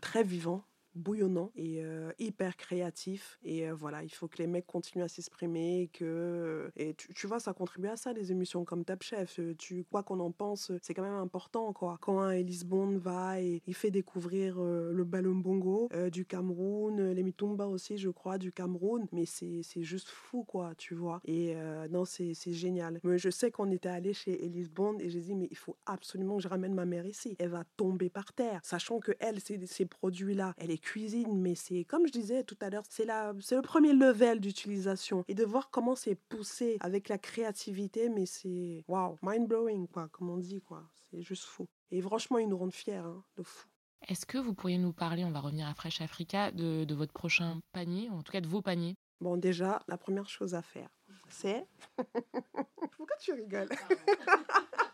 très 0.00 0.22
vivant 0.22 0.64
bouillonnant 0.94 1.50
et 1.56 1.84
euh, 1.84 2.12
hyper 2.18 2.56
créatif. 2.56 3.38
Et 3.44 3.68
euh, 3.68 3.74
voilà, 3.74 4.02
il 4.02 4.10
faut 4.10 4.28
que 4.28 4.38
les 4.38 4.46
mecs 4.46 4.66
continuent 4.66 5.04
à 5.04 5.08
s'exprimer. 5.08 5.90
que 5.92 6.04
euh, 6.04 6.70
Et 6.76 6.94
tu, 6.94 7.26
vois, 7.26 7.40
ça 7.40 7.52
contribue 7.52 7.88
à 7.88 7.96
ça, 7.96 8.12
les 8.12 8.32
émissions 8.32 8.64
comme 8.64 8.84
Top 8.84 9.02
Chef. 9.02 9.40
Tu, 9.58 9.84
quoi 9.84 10.02
qu'on 10.02 10.20
en 10.20 10.30
pense, 10.30 10.72
c'est 10.82 10.94
quand 10.94 11.02
même 11.02 11.14
important. 11.14 11.72
Quoi. 11.72 11.98
Quand 12.00 12.30
Elise 12.30 12.64
Bond 12.64 12.98
va 12.98 13.40
et 13.40 13.62
il 13.66 13.74
fait 13.74 13.90
découvrir 13.90 14.60
le 14.60 15.04
ballon 15.04 15.34
bongo 15.34 15.88
du 16.10 16.24
Cameroun, 16.24 17.12
les 17.12 17.22
Mitumba 17.22 17.66
aussi, 17.66 17.98
je 17.98 18.10
crois, 18.10 18.38
du 18.38 18.52
Cameroun. 18.52 19.06
Mais 19.12 19.26
c'est 19.26 19.62
juste 19.82 20.08
fou, 20.08 20.44
quoi, 20.44 20.74
tu 20.76 20.94
vois. 20.94 21.20
Et 21.24 21.54
non, 21.90 22.04
c'est 22.04 22.34
génial. 22.52 23.00
Mais 23.02 23.18
je 23.18 23.30
sais 23.30 23.50
qu'on 23.50 23.70
était 23.70 23.88
allé 23.88 24.12
chez 24.12 24.44
Elise 24.44 24.70
Bond 24.70 24.98
et 24.98 25.08
j'ai 25.08 25.20
dit, 25.20 25.34
mais 25.34 25.48
il 25.50 25.56
faut 25.56 25.76
absolument 25.86 26.36
que 26.36 26.42
je 26.42 26.48
ramène 26.48 26.74
ma 26.74 26.84
mère 26.84 27.06
ici. 27.06 27.36
Elle 27.38 27.50
va 27.50 27.64
tomber 27.76 28.10
par 28.10 28.32
terre. 28.32 28.60
Sachant 28.62 29.00
que 29.00 29.12
elle, 29.20 29.40
ces 29.40 29.86
produits-là, 29.86 30.54
elle 30.58 30.70
est 30.70 30.83
cuisine, 30.84 31.40
mais 31.40 31.54
c'est 31.54 31.84
comme 31.84 32.06
je 32.06 32.12
disais 32.12 32.44
tout 32.44 32.56
à 32.60 32.70
l'heure, 32.70 32.84
c'est 32.88 33.06
c'est 33.40 33.56
le 33.56 33.62
premier 33.62 33.92
level 33.92 34.40
d'utilisation 34.40 35.24
et 35.26 35.34
de 35.34 35.44
voir 35.44 35.70
comment 35.70 35.96
c'est 35.96 36.14
poussé 36.14 36.76
avec 36.80 37.08
la 37.08 37.18
créativité, 37.18 38.08
mais 38.08 38.26
c'est 38.26 38.84
wow, 38.86 39.16
mind 39.22 39.48
blowing 39.48 39.88
quoi, 39.88 40.08
comme 40.08 40.30
on 40.30 40.38
dit 40.38 40.60
quoi, 40.60 40.84
c'est 41.10 41.22
juste 41.22 41.44
fou. 41.44 41.66
Et 41.90 42.00
franchement, 42.00 42.38
ils 42.38 42.48
nous 42.48 42.58
rendent 42.58 42.74
fiers, 42.74 42.94
hein, 42.96 43.24
de 43.36 43.42
fou. 43.42 43.66
Est-ce 44.08 44.26
que 44.26 44.36
vous 44.36 44.52
pourriez 44.52 44.78
nous 44.78 44.92
parler, 44.92 45.24
on 45.24 45.30
va 45.30 45.40
revenir 45.40 45.66
à 45.66 45.74
Fresh 45.74 46.02
Africa, 46.02 46.50
de, 46.50 46.84
de 46.84 46.94
votre 46.94 47.12
prochain 47.12 47.60
panier, 47.72 48.10
en 48.10 48.22
tout 48.22 48.32
cas 48.32 48.42
de 48.42 48.48
vos 48.48 48.60
paniers? 48.60 48.96
Bon, 49.20 49.36
déjà, 49.36 49.82
la 49.88 49.96
première 49.96 50.28
chose 50.28 50.54
à 50.54 50.60
faire, 50.62 50.90
c'est. 51.28 51.66
Pourquoi 52.96 53.16
tu 53.20 53.32
rigoles? 53.32 53.70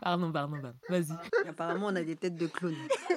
Pardon, 0.00 0.32
pardon, 0.32 0.60
pardon. 0.60 0.78
Vas-y. 0.88 1.48
Apparemment, 1.48 1.86
on 1.88 1.96
a 1.96 2.02
des 2.02 2.16
têtes 2.16 2.36
de 2.36 2.46
clowns. 2.46 2.74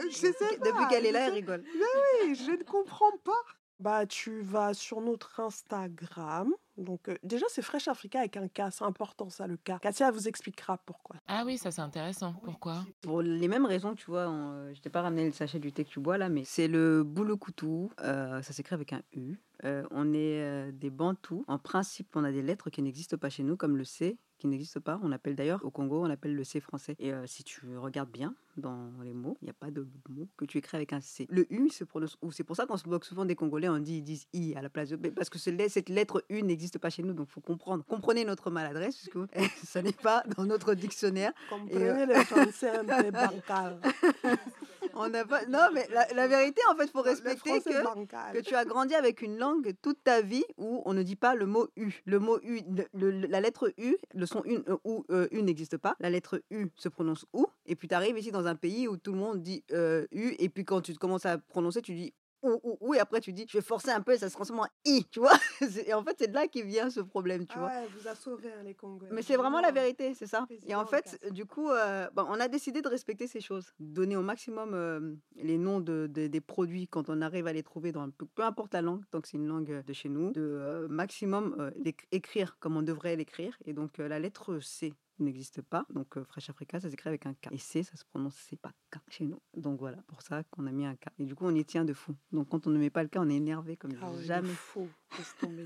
je 0.10 0.16
sais 0.16 0.58
Depuis 0.64 0.88
qu'elle 0.90 1.06
est 1.06 1.12
là, 1.12 1.28
elle 1.28 1.34
rigole. 1.34 1.64
Mais 1.76 2.28
oui, 2.28 2.36
je 2.36 2.52
ne 2.52 2.64
comprends 2.64 3.18
pas. 3.24 3.32
Bah, 3.80 4.06
tu 4.06 4.42
vas 4.42 4.74
sur 4.74 5.02
notre 5.02 5.40
Instagram. 5.40 6.54
Donc, 6.82 7.08
euh, 7.10 7.16
déjà, 7.24 7.46
c'est 7.50 7.62
Fresh 7.62 7.88
Africa 7.88 8.20
avec 8.20 8.38
un 8.38 8.48
K. 8.48 8.72
C'est 8.72 8.84
important, 8.84 9.30
ça, 9.30 9.48
le 9.48 9.58
K. 9.58 9.80
Katia 9.82 10.12
vous 10.12 10.28
expliquera 10.28 10.78
pourquoi. 10.78 11.18
Ah 11.28 11.44
oui, 11.46 11.58
ça, 11.58 11.72
c'est 11.72 11.82
intéressant. 11.82 12.34
Pourquoi? 12.44 12.86
Pour 13.02 13.22
les 13.22 13.48
mêmes 13.48 13.66
raisons, 13.66 13.96
tu 13.96 14.06
vois. 14.06 14.30
Euh, 14.30 14.74
je 14.74 14.82
t'ai 14.82 14.90
pas 14.90 15.02
ramené 15.02 15.26
le 15.26 15.32
sachet 15.32 15.60
du 15.60 15.72
thé 15.72 15.84
que 15.86 15.90
tu 15.90 16.00
bois, 16.00 16.18
là, 16.18 16.30
mais 16.30 16.44
c'est 16.46 16.68
le 16.68 17.04
boulot 17.04 17.38
coutou. 17.38 17.92
Euh, 18.02 18.42
ça 18.42 18.54
s'écrit 18.54 18.76
avec 18.76 18.94
un 18.94 19.02
U. 19.14 19.38
on 19.64 20.14
est 20.14 20.72
des 20.72 20.90
bantous. 20.90 21.44
En 21.48 21.60
principe, 21.60 22.16
on 22.16 22.24
a 22.24 22.32
des 22.32 22.42
lettres 22.42 22.70
qui 22.70 22.82
n'existent 22.82 23.18
pas 23.18 23.30
chez 23.30 23.44
nous, 23.44 23.56
comme 23.56 23.78
le 23.78 23.84
C, 23.84 24.18
qui 24.42 24.48
n'existe 24.48 24.80
pas. 24.80 25.00
On 25.04 25.12
appelle 25.12 25.36
d'ailleurs, 25.36 25.64
au 25.64 25.70
Congo, 25.70 26.04
on 26.04 26.10
appelle 26.10 26.36
le 26.36 26.44
C 26.44 26.60
français. 26.60 26.96
Et 26.98 27.14
euh, 27.14 27.28
si 27.28 27.44
tu 27.44 27.78
regardes 27.78 28.10
bien 28.10 28.34
dans 28.58 28.92
les 29.04 29.14
mots, 29.14 29.38
il 29.42 29.46
n'y 29.46 29.52
a 29.52 29.54
pas 29.54 29.70
de 29.70 29.88
mot 30.10 30.28
que 30.36 30.46
tu 30.46 30.58
écris 30.58 30.78
avec 30.78 30.94
un 30.94 31.00
C. 31.00 31.28
Le 31.30 31.46
U 31.54 31.70
se 31.70 31.84
prononce 31.84 32.18
ou. 32.24 32.32
C'est 32.32 32.44
pour 32.44 32.56
ça 32.56 32.66
qu'on 32.66 32.76
se 32.76 32.90
moque 32.90 33.06
souvent 33.06 33.24
des 33.24 33.36
Congolais, 33.36 33.70
on 33.70 33.78
dit, 33.78 33.98
ils 33.98 34.02
disent 34.02 34.26
I 34.34 34.56
à 34.56 34.64
la 34.64 34.70
place 34.70 34.90
de 34.90 34.96
B, 34.96 35.10
parce 35.10 35.30
que 35.30 35.38
cette 35.38 35.90
lettre 35.90 36.26
U 36.30 36.42
n'existe 36.42 36.71
pas 36.80 36.90
chez 36.90 37.04
nous, 37.04 37.14
donc 37.14 37.28
il 37.30 37.34
faut 37.34 37.42
comprendre. 37.42 37.84
Comprenez 37.88 38.26
notre 38.26 38.50
maladresse, 38.50 38.96
puisque 38.96 39.18
ça 39.66 39.82
n'est 39.82 39.92
pas 39.92 40.24
dans 40.38 40.46
notre 40.46 40.74
dictionnaire. 40.74 41.32
Comprenez 41.50 41.86
euh, 41.86 42.06
le 42.06 42.16
français 42.24 42.70
un 42.70 42.86
peu 42.86 43.12
bancal. 43.12 43.80
On 44.94 45.08
n'a 45.08 45.24
pas. 45.26 45.46
Non, 45.46 45.70
mais 45.74 45.88
la, 46.14 46.28
vérité, 46.28 46.62
en 46.70 46.76
fait, 46.76 46.86
il 46.86 46.92
faut 46.92 47.02
respecter 47.02 47.62
que, 47.62 48.34
que 48.34 48.40
tu 48.40 48.56
as 48.56 48.66
grandi 48.66 48.94
avec 48.94 49.22
une 49.22 49.38
langue 49.38 49.74
toute 49.82 50.04
ta 50.04 50.22
vie 50.22 50.44
où 50.58 50.82
on 50.86 50.94
ne 50.94 51.02
dit 51.02 51.16
pas 51.16 51.34
le 51.34 51.46
mot 51.46 51.68
U. 51.78 52.02
Le 52.06 52.20
mot 52.20 52.40
U, 52.44 52.62
la 52.94 53.40
lettre 53.40 53.74
U, 53.78 53.96
le 54.14 54.26
son 54.26 54.44
U, 54.46 54.60
euh, 54.68 54.78
ou, 54.84 55.06
euh, 55.10 55.28
U 55.32 55.44
n'existe 55.44 55.78
pas. 55.78 55.96
La 56.00 56.10
lettre 56.10 56.42
U 56.50 56.68
se 56.76 56.90
prononce 56.90 57.26
OU. 57.32 57.48
Et 57.68 57.76
puis 57.76 57.88
tu 57.88 57.96
arrives 57.96 58.18
ici 58.18 58.32
dans 58.32 58.48
un 58.48 58.56
pays 58.56 58.88
où 58.88 58.98
tout 58.98 59.14
le 59.14 59.20
monde 59.20 59.42
dit 59.42 59.64
U. 60.12 60.36
Et 60.40 60.50
puis 60.50 60.66
quand 60.66 60.82
tu 60.82 60.94
commences 60.96 61.26
à 61.26 61.38
prononcer, 61.38 61.82
tu 61.82 61.94
dis 61.94 62.14
ou, 62.44 62.94
et 62.94 63.00
après 63.00 63.22
tu 63.22 63.34
dis, 63.34 63.46
je 63.48 63.58
vais 63.58 63.64
forcer 63.64 63.92
un 63.92 64.02
peu 64.02 64.14
et 64.14 64.18
ça 64.18 64.30
se 64.30 64.34
transforme 64.34 64.62
en 64.62 64.68
i, 64.86 65.06
tu 65.12 65.20
vois? 65.20 65.34
Et 65.86 65.94
en 65.94 66.04
fait, 66.04 66.16
c'est 66.20 66.28
de 66.28 66.34
là 66.34 66.48
qui 66.48 66.64
vient 66.64 66.90
ce 66.90 67.00
problème, 67.00 67.46
tu 67.46 67.54
ah 67.58 67.60
vois? 67.60 67.70
Ouais, 67.70 67.88
vous 67.96 68.08
a 68.08 68.16
sauvé 68.16 68.50
hein, 68.52 68.64
les 68.64 68.74
Congolais. 68.74 69.12
Mais 69.12 69.22
c'est 69.22 69.36
vraiment 69.36 69.62
la 69.62 69.72
vérité, 69.72 70.14
c'est 70.14 70.28
ça? 70.28 70.48
Et 70.68 70.76
en 70.76 70.86
fait, 70.86 71.20
du 71.32 71.46
coup, 71.46 71.70
euh, 71.70 72.08
on 72.16 72.40
a 72.40 72.48
décidé 72.48 72.82
de 72.82 72.88
respecter 72.88 73.28
ces 73.28 73.42
choses, 73.42 73.74
donner 73.80 74.16
au 74.16 74.22
maximum 74.22 74.74
euh, 74.74 75.14
les 75.36 75.58
noms 75.58 75.80
de, 75.80 76.08
des 76.08 76.42
produits 76.42 76.88
quand 76.88 77.10
on 77.10 77.22
arrive 77.22 77.48
à 77.48 77.54
les 77.54 77.64
trouver 77.64 77.92
dans 77.92 78.10
peu, 78.10 78.26
peu 78.26 78.44
importe 78.44 78.74
la 78.74 78.82
langue, 78.82 79.04
tant 79.12 79.22
que 79.22 79.28
c'est 79.28 79.38
une 79.38 79.48
langue 79.48 79.84
de 79.86 79.94
chez 79.94 80.10
nous, 80.10 80.32
de 80.32 80.42
euh, 80.42 80.88
maximum 80.88 81.72
écrire 82.12 82.58
comme 82.60 82.78
on 82.78 82.82
devrait 82.82 83.16
l'écrire. 83.16 83.58
Et 83.66 83.74
donc 83.74 83.98
la 83.98 84.20
lettre 84.20 84.60
C 84.60 84.94
n'existe 85.24 85.62
pas. 85.62 85.86
Donc 85.90 86.18
euh, 86.18 86.24
Fresh 86.24 86.50
Africa, 86.50 86.80
ça 86.80 86.90
s'écrit 86.90 87.10
avec 87.10 87.26
un 87.26 87.34
K. 87.34 87.50
Et 87.52 87.58
C, 87.58 87.84
ça 87.84 87.96
se 87.96 88.06
prononce 88.06 88.36
c'est 88.50 88.60
pas 88.60 88.72
K 88.92 89.00
chez 89.10 89.26
nous. 89.26 89.42
Donc 89.56 89.80
voilà, 89.80 89.98
pour 90.08 90.22
ça 90.22 90.44
qu'on 90.46 90.68
a 90.68 90.72
mis 90.72 90.86
un 90.86 90.96
K. 90.96 91.06
Et 91.20 91.26
du 91.26 91.36
coup, 91.36 91.46
on 91.46 91.56
y 91.56 91.66
tient 91.66 91.86
de 91.86 91.94
fou. 91.94 92.16
Donc 92.32 92.50
quand 92.50 92.68
on 92.68 92.70
ne 92.70 92.78
met 92.78 92.90
pas 92.90 93.04
le 93.04 93.10
K, 93.10 93.18
on 93.18 93.30
est 93.30 93.36
énervé 93.36 93.78
comme 93.78 93.92
ah 94.02 94.12
jamais. 94.22 94.50
faux. 94.50 94.90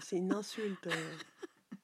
C'est 0.01 0.17
une 0.17 0.33
insulte. 0.33 0.87
Euh. 0.87 1.13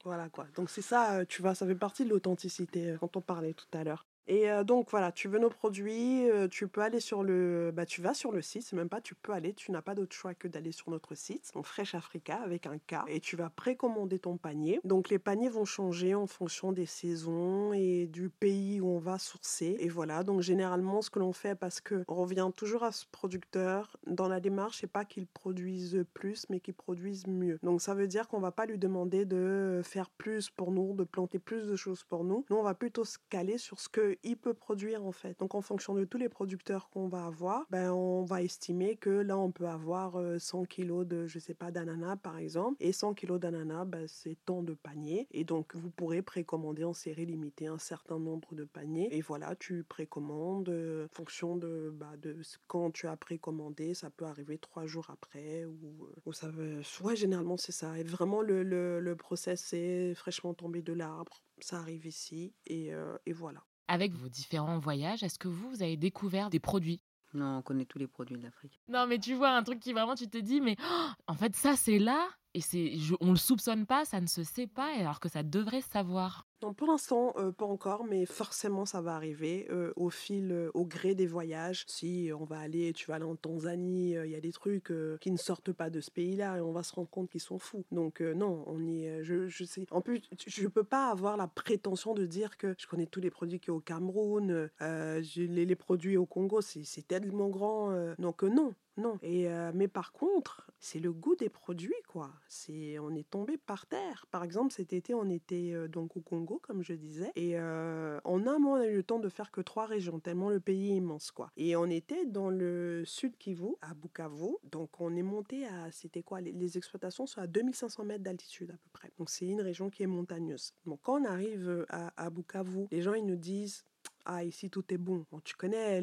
voilà 0.03 0.29
quoi. 0.29 0.47
Donc 0.55 0.69
c'est 0.69 0.81
ça, 0.81 1.19
euh, 1.19 1.25
tu 1.25 1.41
vois, 1.41 1.55
ça 1.55 1.65
fait 1.65 1.75
partie 1.75 2.05
de 2.05 2.09
l'authenticité 2.09 2.95
quand 2.99 3.15
on 3.17 3.21
parlait 3.21 3.53
tout 3.53 3.67
à 3.73 3.83
l'heure. 3.83 4.05
Et 4.27 4.47
donc 4.65 4.89
voilà, 4.91 5.11
tu 5.11 5.27
veux 5.27 5.39
nos 5.39 5.49
produits, 5.49 6.25
tu 6.51 6.67
peux 6.67 6.81
aller 6.81 6.99
sur 6.99 7.23
le, 7.23 7.71
bah, 7.73 7.85
tu 7.85 8.01
vas 8.01 8.13
sur 8.13 8.31
le 8.31 8.41
site, 8.41 8.63
c'est 8.63 8.75
même 8.75 8.89
pas 8.89 9.01
tu 9.01 9.15
peux 9.15 9.33
aller, 9.33 9.53
tu 9.53 9.71
n'as 9.71 9.81
pas 9.81 9.95
d'autre 9.95 10.15
choix 10.15 10.33
que 10.33 10.47
d'aller 10.47 10.71
sur 10.71 10.89
notre 10.89 11.15
site, 11.15 11.51
donc 11.53 11.65
Fresh 11.65 11.95
Africa 11.95 12.39
avec 12.43 12.65
un 12.65 12.77
K, 12.77 12.95
et 13.07 13.19
tu 13.19 13.35
vas 13.35 13.49
précommander 13.49 14.19
ton 14.19 14.37
panier. 14.37 14.79
Donc 14.83 15.09
les 15.09 15.19
paniers 15.19 15.49
vont 15.49 15.65
changer 15.65 16.15
en 16.15 16.27
fonction 16.27 16.71
des 16.71 16.85
saisons 16.85 17.73
et 17.73 18.07
du 18.07 18.29
pays 18.29 18.79
où 18.79 18.87
on 18.87 18.99
va 18.99 19.17
sourcer. 19.17 19.75
Et 19.79 19.89
voilà, 19.89 20.23
donc 20.23 20.41
généralement 20.41 21.01
ce 21.01 21.09
que 21.09 21.19
l'on 21.19 21.33
fait, 21.33 21.55
parce 21.55 21.81
que 21.81 22.03
on 22.07 22.15
revient 22.15 22.49
toujours 22.55 22.83
à 22.83 22.91
ce 22.91 23.05
producteur 23.11 23.97
dans 24.07 24.27
la 24.27 24.39
démarche, 24.39 24.79
c'est 24.81 24.87
pas 24.87 25.05
qu'il 25.05 25.27
produise 25.27 26.05
plus, 26.13 26.45
mais 26.49 26.59
qu'il 26.59 26.73
produise 26.73 27.27
mieux. 27.27 27.59
Donc 27.63 27.81
ça 27.81 27.93
veut 27.93 28.07
dire 28.07 28.27
qu'on 28.27 28.39
va 28.39 28.51
pas 28.51 28.65
lui 28.65 28.77
demander 28.77 29.25
de 29.25 29.81
faire 29.83 30.09
plus 30.09 30.49
pour 30.49 30.71
nous, 30.71 30.93
de 30.93 31.03
planter 31.03 31.39
plus 31.39 31.67
de 31.67 31.75
choses 31.75 32.03
pour 32.03 32.23
nous. 32.23 32.45
Nous 32.49 32.57
on 32.57 32.63
va 32.63 32.73
plutôt 32.73 33.03
se 33.03 33.17
caler 33.29 33.57
sur 33.57 33.79
ce 33.79 33.89
que 33.89 34.10
il 34.23 34.37
peut 34.37 34.53
produire 34.53 35.03
en 35.05 35.11
fait. 35.11 35.39
Donc 35.39 35.55
en 35.55 35.61
fonction 35.61 35.93
de 35.93 36.05
tous 36.05 36.17
les 36.17 36.29
producteurs 36.29 36.89
qu'on 36.89 37.07
va 37.07 37.25
avoir, 37.25 37.65
ben 37.69 37.91
on 37.91 38.23
va 38.23 38.41
estimer 38.41 38.95
que 38.95 39.09
là 39.09 39.37
on 39.37 39.51
peut 39.51 39.67
avoir 39.67 40.13
100 40.39 40.61
euh, 40.61 40.65
kilos 40.65 41.07
de 41.07 41.27
je 41.27 41.39
sais 41.39 41.53
pas 41.53 41.71
d'ananas 41.71 42.17
par 42.17 42.37
exemple. 42.37 42.77
Et 42.79 42.91
100 42.91 43.13
kilos 43.13 43.39
d'ananas 43.39 43.85
ben, 43.85 44.07
c'est 44.07 44.37
tant 44.45 44.63
de 44.63 44.73
paniers. 44.73 45.27
Et 45.31 45.43
donc 45.43 45.75
vous 45.75 45.89
pourrez 45.89 46.21
précommander 46.21 46.83
en 46.83 46.93
série 46.93 47.25
limitée 47.25 47.67
un 47.67 47.77
certain 47.77 48.19
nombre 48.19 48.55
de 48.55 48.63
paniers. 48.65 49.09
Et 49.11 49.21
voilà 49.21 49.55
tu 49.55 49.83
précommandes 49.83 50.69
euh, 50.69 51.05
en 51.05 51.15
fonction 51.15 51.55
de, 51.55 51.91
bah, 51.93 52.15
de 52.17 52.37
quand 52.67 52.91
tu 52.91 53.07
as 53.07 53.17
précommandé 53.17 53.93
ça 53.93 54.09
peut 54.09 54.25
arriver 54.25 54.57
trois 54.57 54.85
jours 54.85 55.09
après 55.09 55.65
ou, 55.65 56.05
euh, 56.05 56.13
ou 56.25 56.33
ça 56.33 56.49
veut 56.49 56.81
ouais 57.03 57.15
généralement 57.15 57.57
c'est 57.57 57.71
ça. 57.71 57.97
Et 57.99 58.03
vraiment 58.03 58.41
le, 58.41 58.63
le, 58.63 58.99
le 58.99 59.15
process 59.15 59.61
c'est 59.61 60.13
fraîchement 60.15 60.53
tombé 60.53 60.81
de 60.81 60.93
l'arbre. 60.93 61.41
Ça 61.59 61.77
arrive 61.77 62.07
ici 62.07 62.53
et, 62.65 62.91
et 63.27 63.33
voilà 63.33 63.63
avec 63.91 64.13
vos 64.13 64.29
différents 64.29 64.79
voyages, 64.79 65.21
est-ce 65.21 65.37
que 65.37 65.49
vous, 65.49 65.69
vous 65.69 65.83
avez 65.83 65.97
découvert 65.97 66.49
des 66.49 66.61
produits? 66.61 67.01
Non, 67.33 67.57
on 67.57 67.61
connaît 67.61 67.83
tous 67.83 67.99
les 67.99 68.07
produits 68.07 68.37
de 68.37 68.41
l'Afrique. 68.41 68.79
Non, 68.87 69.05
mais 69.05 69.19
tu 69.19 69.33
vois, 69.33 69.49
un 69.49 69.63
truc 69.63 69.81
qui 69.81 69.91
vraiment, 69.91 70.15
tu 70.15 70.29
te 70.29 70.37
dis, 70.37 70.61
mais 70.61 70.77
oh, 70.81 71.07
en 71.27 71.33
fait, 71.33 71.57
ça, 71.57 71.75
c'est 71.75 71.99
là, 71.99 72.29
et 72.53 72.61
c'est, 72.61 72.93
on 73.19 73.31
le 73.31 73.37
soupçonne 73.37 73.85
pas, 73.85 74.05
ça 74.05 74.21
ne 74.21 74.27
se 74.27 74.43
sait 74.43 74.67
pas, 74.67 74.97
alors 74.97 75.19
que 75.19 75.27
ça 75.27 75.43
devrait 75.43 75.81
savoir. 75.81 76.47
Non, 76.61 76.75
pour 76.75 76.87
l'instant, 76.87 77.33
euh, 77.37 77.51
pas 77.51 77.65
encore, 77.65 78.03
mais 78.03 78.27
forcément, 78.27 78.85
ça 78.85 79.01
va 79.01 79.15
arriver 79.15 79.65
euh, 79.71 79.91
au 79.95 80.11
fil, 80.11 80.51
euh, 80.51 80.69
au 80.75 80.85
gré 80.85 81.15
des 81.15 81.25
voyages. 81.25 81.85
Si 81.87 82.29
on 82.37 82.43
va 82.43 82.59
aller, 82.59 82.93
tu 82.93 83.07
vas 83.07 83.15
aller 83.15 83.25
en 83.25 83.35
Tanzanie, 83.35 84.11
il 84.11 84.29
y 84.29 84.35
a 84.35 84.39
des 84.39 84.51
trucs 84.51 84.93
qui 85.21 85.31
ne 85.31 85.37
sortent 85.37 85.71
pas 85.71 85.89
de 85.89 86.01
ce 86.01 86.11
pays-là 86.11 86.57
et 86.57 86.61
on 86.61 86.71
va 86.71 86.83
se 86.83 86.93
rendre 86.93 87.09
compte 87.09 87.29
qu'ils 87.29 87.41
sont 87.41 87.57
fous. 87.57 87.83
Donc, 87.91 88.21
non, 88.21 88.63
on 88.67 88.85
y 88.85 89.23
je, 89.23 89.47
je 89.47 89.63
sais. 89.63 89.87
En 89.89 90.01
plus, 90.01 90.21
je 90.45 90.67
peux 90.67 90.83
pas 90.83 91.09
avoir 91.09 91.35
la 91.35 91.47
prétention 91.47 92.13
de 92.13 92.25
dire 92.25 92.57
que 92.57 92.75
je 92.77 92.85
connais 92.85 93.07
tous 93.07 93.21
les 93.21 93.31
produits 93.31 93.59
qui 93.59 93.71
au 93.71 93.79
Cameroun, 93.79 94.69
les, 94.79 95.75
produits 95.75 96.17
au 96.17 96.25
Congo, 96.25 96.61
c'est 96.61 97.07
tellement 97.07 97.49
grand. 97.49 98.15
donc, 98.19 98.43
non, 98.43 98.73
non. 98.97 99.17
Et, 99.21 99.47
mais 99.73 99.87
par 99.87 100.11
contre, 100.11 100.69
c'est 100.79 100.99
le 100.99 101.13
goût 101.13 101.35
des 101.35 101.49
produits, 101.49 101.93
quoi. 102.07 102.31
C'est, 102.47 102.99
on 102.99 103.13
est 103.15 103.29
tombé 103.29 103.57
par 103.57 103.85
terre. 103.85 104.25
Par 104.31 104.43
exemple, 104.43 104.73
cet 104.73 104.93
été, 104.93 105.13
on 105.13 105.29
était 105.29 105.87
donc 105.87 106.17
au 106.17 106.21
Congo 106.21 106.59
comme 106.61 106.83
je 106.83 106.93
disais. 106.93 107.31
Et 107.35 107.57
en 107.59 108.47
un 108.47 108.59
mois, 108.59 108.79
on 108.79 108.81
a 108.81 108.87
eu 108.87 108.97
le 108.97 109.03
temps 109.03 109.19
de 109.19 109.29
faire 109.29 109.51
que 109.51 109.61
trois 109.61 109.85
régions, 109.85 110.19
tellement 110.19 110.49
le 110.49 110.59
pays 110.59 110.91
est 110.91 110.97
immense, 110.97 111.31
quoi. 111.31 111.51
Et 111.57 111.75
on 111.75 111.85
était 111.85 112.25
dans 112.25 112.49
le 112.49 113.03
sud 113.05 113.37
Kivu, 113.37 113.75
à 113.81 113.93
Bukavu. 113.93 114.55
Donc, 114.63 114.99
on 114.99 115.15
est 115.15 115.23
monté 115.23 115.65
à, 115.67 115.91
c'était 115.91 116.23
quoi? 116.23 116.41
Les, 116.41 116.77
exploitations 116.77 117.25
sont 117.25 117.41
à 117.41 117.47
2500 117.47 118.05
mètres 118.05 118.23
d'altitude 118.23 118.71
à 118.71 118.77
peu 118.77 118.89
près. 118.93 119.11
Donc, 119.17 119.29
c'est 119.29 119.45
une 119.45 119.61
région 119.61 119.89
qui 119.89 120.03
est 120.03 120.07
montagneuse. 120.07 120.73
Donc, 120.85 120.99
quand 121.01 121.21
on 121.21 121.25
arrive 121.25 121.85
à, 121.89 122.11
à 122.15 122.29
Bukavu, 122.29 122.87
les 122.91 123.01
gens, 123.01 123.13
ils 123.13 123.25
nous 123.25 123.35
disent 123.35 123.83
ah, 124.25 124.43
ici 124.43 124.69
tout 124.69 124.83
est 124.93 124.97
bon. 124.97 125.25
tu 125.43 125.55
connais 125.55 126.01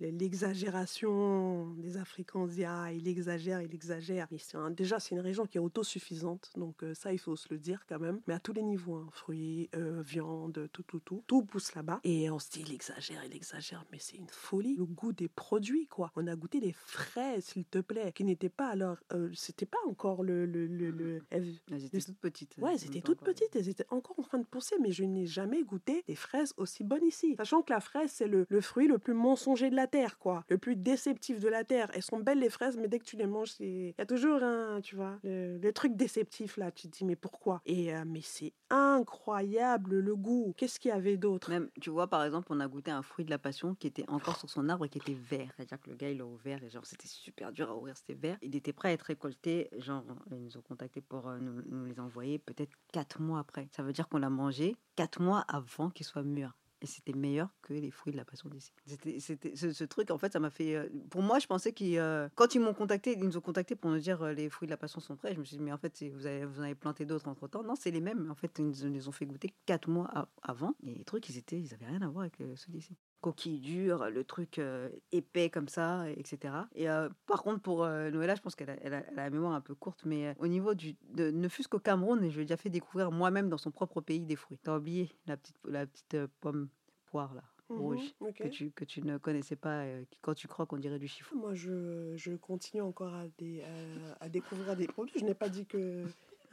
l'exagération 0.00 1.70
des 1.78 1.96
Africains. 1.96 2.40
On 2.40 2.46
dit, 2.46 2.64
ah, 2.64 2.92
il 2.92 3.06
exagère, 3.08 3.60
il 3.62 3.74
exagère. 3.74 4.28
déjà, 4.70 4.98
c'est 5.00 5.14
une 5.14 5.20
région 5.20 5.46
qui 5.46 5.58
est 5.58 5.60
autosuffisante. 5.60 6.50
Donc, 6.56 6.82
euh, 6.82 6.94
ça, 6.94 7.12
il 7.12 7.18
faut 7.18 7.36
se 7.36 7.48
le 7.50 7.58
dire 7.58 7.84
quand 7.88 7.98
même. 7.98 8.20
Mais 8.26 8.34
à 8.34 8.40
tous 8.40 8.52
les 8.52 8.62
niveaux, 8.62 8.96
hein, 8.96 9.08
fruits, 9.12 9.68
euh, 9.74 10.02
viande, 10.02 10.68
tout, 10.72 10.82
tout, 10.82 11.00
tout. 11.00 11.22
Tout 11.26 11.42
pousse 11.42 11.74
là-bas. 11.74 12.00
Et 12.04 12.30
on 12.30 12.38
se 12.38 12.50
dit, 12.50 12.62
il 12.66 12.72
exagère, 12.72 13.24
il 13.24 13.34
exagère. 13.34 13.84
Mais 13.92 13.98
c'est 13.98 14.16
une 14.16 14.28
folie. 14.28 14.76
Le 14.76 14.84
goût 14.84 15.12
des 15.12 15.28
produits, 15.28 15.86
quoi. 15.86 16.10
On 16.16 16.26
a 16.26 16.36
goûté 16.36 16.60
des 16.60 16.72
fraises, 16.72 17.44
s'il 17.44 17.64
te 17.64 17.78
plaît, 17.78 18.12
qui 18.12 18.24
n'étaient 18.24 18.48
pas 18.48 18.68
alors. 18.68 18.96
Euh, 19.12 19.30
c'était 19.34 19.66
pas 19.66 19.78
encore 19.86 20.22
le. 20.22 20.46
le, 20.46 20.66
le, 20.66 21.22
elles, 21.30 21.54
étaient 21.84 22.00
toutes 22.00 22.18
petites. 22.18 22.56
Ouais, 22.58 22.74
elles 22.74 22.86
étaient 22.86 23.00
toutes 23.00 23.20
petites. 23.20 23.54
Elles 23.56 23.68
étaient 23.68 23.86
encore 23.90 24.18
en 24.18 24.22
train 24.22 24.38
de 24.38 24.46
pousser. 24.46 24.76
Mais 24.80 24.92
je 24.92 25.04
n'ai 25.04 25.26
jamais 25.26 25.62
goûté 25.62 26.04
des 26.06 26.14
fraises 26.14 26.54
aussi 26.56 26.84
bonnes 26.84 27.04
ici. 27.04 27.34
Sachant 27.44 27.60
que 27.60 27.74
la 27.74 27.80
fraise, 27.80 28.10
c'est 28.10 28.26
le, 28.26 28.46
fruit 28.62 28.88
le 28.88 28.96
plus 28.96 29.12
mensonger 29.12 29.68
de 29.68 29.76
la 29.76 29.86
terre, 29.86 30.18
quoi. 30.18 30.44
Le 30.48 30.56
plus 30.56 30.76
déceptif 30.76 31.40
de 31.40 31.48
la 31.50 31.62
terre. 31.62 31.90
Elles 31.92 32.02
sont 32.02 32.18
belles, 32.18 32.38
les 32.38 32.48
fraises, 32.48 32.78
mais 32.78 32.88
dès 32.88 32.98
que 32.98 33.04
tu 33.04 33.16
les 33.16 33.26
manges, 33.26 33.50
il 33.60 33.88
y 33.88 33.94
a 33.98 34.06
toujours 34.06 34.42
un, 34.42 34.80
tu 34.80 34.96
vois, 34.96 35.18
le, 35.24 35.70
truc 35.72 35.94
déceptif, 35.94 36.56
là. 36.56 36.70
Tu 36.70 36.88
te 36.88 36.96
dis, 36.96 37.04
mais 37.04 37.16
pourquoi? 37.16 37.60
Et, 37.66 37.94
euh, 37.94 38.04
mais 38.06 38.22
c'est 38.22 38.54
incroyable, 38.70 39.98
le 39.98 40.16
goût. 40.16 40.54
Qu'est-ce 40.56 40.80
qu'il 40.80 40.88
y 40.88 40.92
avait 40.92 41.18
d'autre? 41.18 41.50
Même, 41.50 41.68
tu 41.82 41.90
vois, 41.90 42.06
par 42.06 42.24
exemple, 42.24 42.46
on 42.48 42.60
a 42.60 42.66
goûté 42.66 42.90
un 42.90 43.02
fruit 43.02 43.26
de 43.26 43.30
la 43.30 43.36
passion 43.36 43.74
qui 43.74 43.88
était 43.88 44.08
encore 44.08 44.38
sur 44.38 44.48
son 44.48 44.70
arbre 44.70 44.86
et 44.86 44.88
qui 44.88 44.96
était 44.96 45.12
vert. 45.12 45.52
C'est-à-dire 45.54 45.78
que 45.82 45.90
le 45.90 45.96
gars, 45.96 46.08
il 46.08 46.16
l'a 46.16 46.24
ouvert 46.24 46.64
et 46.64 46.70
genre, 46.70 46.86
c'était 46.86 47.08
super 47.08 47.52
dur 47.52 47.68
à 47.68 47.76
ouvrir, 47.76 47.94
c'était 47.94 48.14
vert. 48.14 48.38
Il 48.40 48.56
était 48.56 48.72
prêt 48.72 48.88
à 48.88 48.92
être 48.92 49.02
récolté. 49.02 49.68
Genre, 49.76 50.02
ils 50.30 50.42
nous 50.42 50.56
ont 50.56 50.62
contacté 50.62 51.02
pour 51.02 51.28
euh, 51.28 51.36
nous, 51.38 51.60
nous 51.66 51.84
les 51.84 52.00
envoyer 52.00 52.38
peut-être 52.38 52.72
quatre 52.90 53.20
mois 53.20 53.40
après. 53.40 53.68
Ça 53.70 53.82
veut 53.82 53.92
dire 53.92 54.08
qu'on 54.08 54.16
l'a 54.16 54.30
mangé 54.30 54.76
quatre 54.96 55.20
mois 55.20 55.40
avant 55.40 55.90
qu'il 55.90 56.06
soit 56.06 56.22
mûr 56.22 56.54
et 56.84 56.86
c'était 56.86 57.14
meilleur 57.14 57.48
que 57.62 57.72
les 57.72 57.90
fruits 57.90 58.12
de 58.12 58.18
la 58.18 58.26
passion 58.26 58.50
d'ici. 58.50 58.70
C'était, 58.86 59.56
ce, 59.56 59.84
truc, 59.84 60.10
en 60.10 60.18
fait, 60.18 60.34
ça 60.34 60.38
m'a 60.38 60.50
fait. 60.50 60.76
Euh, 60.76 60.86
pour 61.08 61.22
moi, 61.22 61.38
je 61.38 61.46
pensais 61.46 61.72
qu'ils. 61.72 61.98
Euh, 61.98 62.28
quand 62.34 62.54
ils 62.54 62.60
m'ont 62.60 62.74
contacté, 62.74 63.12
ils 63.12 63.24
nous 63.24 63.38
ont 63.38 63.40
contacté 63.40 63.74
pour 63.74 63.90
nous 63.90 63.98
dire 63.98 64.22
euh, 64.22 64.34
les 64.34 64.50
fruits 64.50 64.66
de 64.66 64.70
la 64.70 64.76
passion 64.76 65.00
sont 65.00 65.16
prêts. 65.16 65.32
Je 65.32 65.40
me 65.40 65.44
suis 65.44 65.56
dit, 65.56 65.62
mais 65.62 65.72
en 65.72 65.78
fait, 65.78 66.04
vous 66.12 66.26
avez, 66.26 66.44
vous 66.44 66.60
avez 66.60 66.74
planté 66.74 67.06
d'autres 67.06 67.26
entre 67.28 67.48
temps. 67.48 67.62
Non, 67.62 67.74
c'est 67.74 67.90
les 67.90 68.02
mêmes. 68.02 68.30
En 68.30 68.34
fait, 68.34 68.58
ils 68.58 68.90
nous 68.90 69.08
ont 69.08 69.12
fait 69.12 69.24
goûter 69.24 69.54
quatre 69.64 69.88
mois 69.88 70.28
avant. 70.42 70.74
Et 70.82 70.94
les 70.94 71.04
trucs, 71.04 71.26
ils 71.30 71.38
étaient, 71.38 71.58
ils 71.58 71.72
avaient 71.72 71.86
rien 71.86 72.02
à 72.02 72.08
voir 72.08 72.24
avec 72.24 72.36
ceux 72.36 72.70
d'ici 72.70 72.94
coquille 73.24 73.58
dure, 73.58 74.10
le 74.10 74.22
truc 74.22 74.60
épais 75.10 75.48
comme 75.48 75.68
ça, 75.68 76.10
etc. 76.10 76.54
Et 76.74 76.86
par 77.26 77.42
contre, 77.42 77.60
pour 77.60 77.86
Noëlla, 77.86 78.34
je 78.34 78.42
pense 78.42 78.54
qu'elle 78.54 78.70
a, 78.70 78.76
elle 78.82 78.92
a, 78.94 79.02
la 79.14 79.30
mémoire 79.30 79.54
un 79.54 79.62
peu 79.62 79.74
courte, 79.74 80.02
mais 80.04 80.34
au 80.38 80.46
niveau 80.46 80.74
du. 80.74 80.94
De, 81.14 81.30
ne 81.30 81.48
fût-ce 81.48 81.68
qu'au 81.68 81.78
Cameroun, 81.78 82.28
je 82.28 82.34
lui 82.34 82.42
ai 82.42 82.44
déjà 82.44 82.58
fait 82.58 82.68
découvrir 82.68 83.10
moi-même 83.10 83.48
dans 83.48 83.56
son 83.56 83.70
propre 83.70 84.02
pays 84.02 84.20
des 84.20 84.36
fruits. 84.36 84.58
T'as 84.62 84.76
oublié 84.76 85.10
la 85.26 85.38
petite, 85.38 85.56
la 85.64 85.86
petite 85.86 86.18
pomme 86.40 86.68
poire 87.06 87.32
là 87.34 87.42
mmh 87.70 87.78
rouge 87.78 88.14
que, 88.36 88.48
tu, 88.48 88.70
que 88.70 88.84
tu 88.84 89.02
ne 89.02 89.16
connaissais 89.18 89.56
pas 89.56 89.84
quand 90.20 90.34
tu 90.34 90.48
crois 90.48 90.66
qu'on 90.66 90.76
dirait 90.76 90.98
du 90.98 91.08
chiffon? 91.08 91.36
Moi, 91.36 91.54
je, 91.54 92.14
je 92.16 92.32
continue 92.32 92.82
encore 92.82 93.14
à, 93.14 93.24
des, 93.38 93.62
à, 94.20 94.28
découvrir 94.28 94.76
des 94.76 94.86
produits. 94.86 95.18
Je 95.18 95.24
n'ai 95.24 95.34
pas 95.34 95.48
dit 95.48 95.66
que 95.66 96.04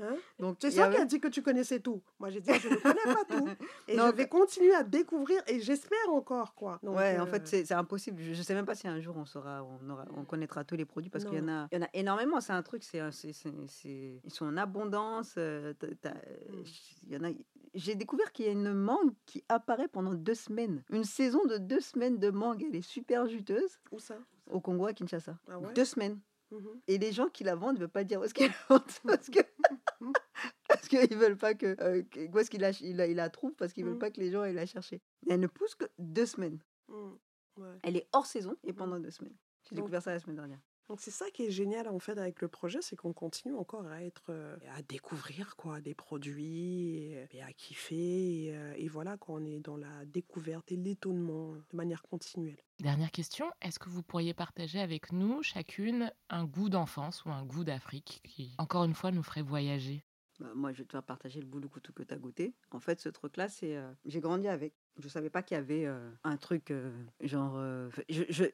Hein 0.02 0.16
Donc, 0.40 0.58
C'est 0.60 0.72
ça 0.72 0.86
avait- 0.86 0.96
qui 0.96 1.02
a 1.02 1.06
dit 1.06 1.20
que 1.20 1.28
tu 1.28 1.42
connaissais 1.42 1.80
tout. 1.80 2.02
Moi, 2.20 2.30
j'ai 2.32 2.42
dit, 2.42 2.52
je 2.54 2.70
ne 2.70 2.76
connais 2.76 3.14
pas 3.14 3.24
tout. 3.26 3.48
Et 3.88 3.96
Non, 3.96 4.08
je 4.08 4.16
vais 4.16 4.28
continuer 4.28 4.74
à 4.74 4.84
découvrir 4.84 5.42
et 5.48 5.60
j'espère 5.60 6.10
encore, 6.10 6.56
quoi. 6.56 6.80
Donc, 6.82 6.98
ouais, 6.98 7.20
en 7.20 7.24
euh, 7.24 7.26
fait, 7.28 7.48
c'est 7.48 7.72
impossible. 7.74 8.22
Je, 8.22 8.30
ne 8.32 8.44
sais 8.44 8.54
même 8.54 8.66
pas 8.66 8.76
si 8.76 8.88
un 8.88 9.00
jour 9.00 9.16
on 9.18 9.26
saura, 9.26 9.64
on, 9.64 9.90
aura, 9.90 10.06
on 10.16 10.24
connaîtra 10.26 10.64
tous 10.64 10.76
les 10.76 10.86
produits 10.86 11.10
parce 11.10 11.26
qu'il 11.26 11.38
y 11.38 11.42
en 11.42 11.48
a, 11.48 11.68
il 11.72 11.76
y 11.76 11.82
en 11.82 11.86
a 11.86 11.90
énormément. 11.94 12.42
C'est 12.42 12.54
un 12.54 12.64
truc, 12.64 12.84
c'est, 12.84 13.00
ils 13.24 14.32
sont 14.34 14.46
en 14.46 14.58
abondance. 14.58 15.36
euh, 15.38 15.74
Mm. 15.82 16.64
Il 17.08 17.14
y 17.14 17.18
en 17.18 17.24
a. 17.24 17.30
J'ai 17.74 17.96
découvert 17.96 18.32
qu'il 18.32 18.46
y 18.46 18.50
a 18.50 18.52
une 18.52 18.74
mangue 18.74 19.14
qui 19.26 19.44
apparaît 19.50 19.88
pendant 19.88 20.14
deux 20.14 20.34
semaines. 20.34 20.84
Une 20.90 21.04
saison 21.04 21.46
de 21.46 21.58
deux 21.58 21.80
semaines 21.80 22.18
de 22.20 22.30
mangue. 22.30 22.64
Elle 22.68 22.76
est 22.76 22.82
super 22.82 23.28
juteuse 23.28 23.80
Où 23.92 24.00
ça? 24.00 24.18
Au 24.50 24.60
Congo 24.60 24.86
à 24.88 24.94
Kinshasa. 24.94 25.38
Ah 25.50 25.60
ouais? 25.60 25.74
Deux 25.74 25.86
semaines. 25.86 26.20
Mhm. 26.52 26.82
Et 26.88 26.98
les 26.98 27.12
gens 27.14 27.30
qui 27.30 27.44
la 27.44 27.56
vendent 27.56 27.76
ne 27.76 27.80
veulent 27.82 27.90
pas 27.90 28.04
dire 28.04 28.20
où 28.20 28.24
est-ce 28.24 28.34
qu'elle 28.34 28.52
la 28.70 28.76
vendent 28.78 28.84
parce 29.06 29.30
que 29.30 29.40
parce 30.68 30.88
qu'ils 30.88 31.16
veulent 31.18 31.38
pas 31.38 31.54
que, 31.54 31.76
euh, 31.82 32.04
où 32.34 32.40
est-ce 32.40 32.50
qu'il 32.50 32.62
la, 32.62 32.72
il 32.82 32.98
la, 32.98 33.08
il 33.08 33.16
la 33.16 33.30
trouve 33.30 33.54
parce 33.56 33.74
qu'ils 33.74 33.86
veulent 33.86 33.94
Mhm. 33.94 34.00
pas 34.00 34.12
que 34.12 34.20
les 34.20 34.32
gens 34.32 34.42
aillent 34.42 34.54
la 34.54 34.66
chercher. 34.66 35.02
Elle 35.30 35.40
ne 35.40 35.48
pousse 35.48 35.76
que 35.76 35.86
deux 35.98 36.26
semaines. 36.26 36.60
Ouais. 36.90 37.78
Elle 37.84 37.98
est 37.98 38.08
hors 38.14 38.26
saison 38.26 38.56
et 38.64 38.74
pendant 38.74 39.00
deux 39.00 39.12
semaines. 39.12 39.36
J'ai 39.70 39.76
découvert 39.76 40.02
ça 40.02 40.12
la 40.12 40.20
semaine 40.20 40.36
dernière. 40.38 40.60
Donc 40.92 41.00
c'est 41.00 41.10
ça 41.10 41.32
qui 41.32 41.44
est 41.44 41.52
génial 41.52 41.88
en 41.88 42.00
fait 42.00 42.18
avec 42.18 42.42
le 42.42 42.50
projet, 42.50 42.80
c'est 42.82 42.98
qu'on 42.98 43.14
continue 43.14 43.56
encore 43.56 43.88
à 43.88 44.04
être, 44.04 44.26
euh, 44.28 44.58
à 44.76 44.82
découvrir 44.82 45.56
quoi, 45.56 45.80
des 45.80 45.96
produits 45.96 46.98
et, 46.98 47.28
et 47.32 47.42
à 47.42 47.54
kiffer 47.54 48.48
et, 48.48 48.58
euh, 48.58 48.74
et 48.76 48.90
voilà 48.90 49.16
quoi, 49.16 49.36
on 49.36 49.46
est 49.46 49.62
dans 49.62 49.78
la 49.78 50.04
découverte 50.04 50.70
et 50.74 50.76
l'étonnement 50.76 51.54
de 51.54 51.78
manière 51.78 52.02
continuelle. 52.02 52.58
Dernière 52.82 53.12
question, 53.12 53.46
est-ce 53.62 53.80
que 53.80 53.88
vous 53.88 54.04
pourriez 54.04 54.34
partager 54.34 54.82
avec 54.82 55.14
nous 55.14 55.42
chacune 55.44 56.12
un 56.30 56.44
goût 56.44 56.68
d'enfance 56.68 57.24
ou 57.24 57.30
un 57.30 57.46
goût 57.46 57.64
d'Afrique 57.64 58.20
qui, 58.26 58.54
encore 58.58 58.84
une 58.84 58.94
fois, 58.94 59.12
nous 59.12 59.24
ferait 59.24 59.44
voyager? 59.44 60.04
Bah, 60.42 60.52
moi, 60.56 60.74
je 60.74 60.80
vais 60.80 60.86
te 60.86 60.92
faire 60.92 61.04
partager 61.04 61.40
le 61.40 61.46
boulot-couteau 61.48 61.94
que 61.94 62.04
tu 62.04 62.14
as 62.14 62.18
goûté. 62.18 62.54
En 62.72 62.82
fait, 62.82 63.00
ce 63.00 63.08
truc-là, 63.08 63.48
c'est. 63.48 63.78
euh, 63.78 63.94
j'ai 64.04 64.20
grandi 64.20 64.50
avec. 64.50 64.74
Je 64.98 65.08
savais 65.08 65.30
pas 65.30 65.42
qu'il 65.42 65.56
y 65.56 65.60
avait 65.60 65.86
euh, 65.86 66.10
un 66.24 66.38
truc 66.38 66.72
euh, 66.72 66.92
genre. 67.22 67.56
euh, 67.58 67.90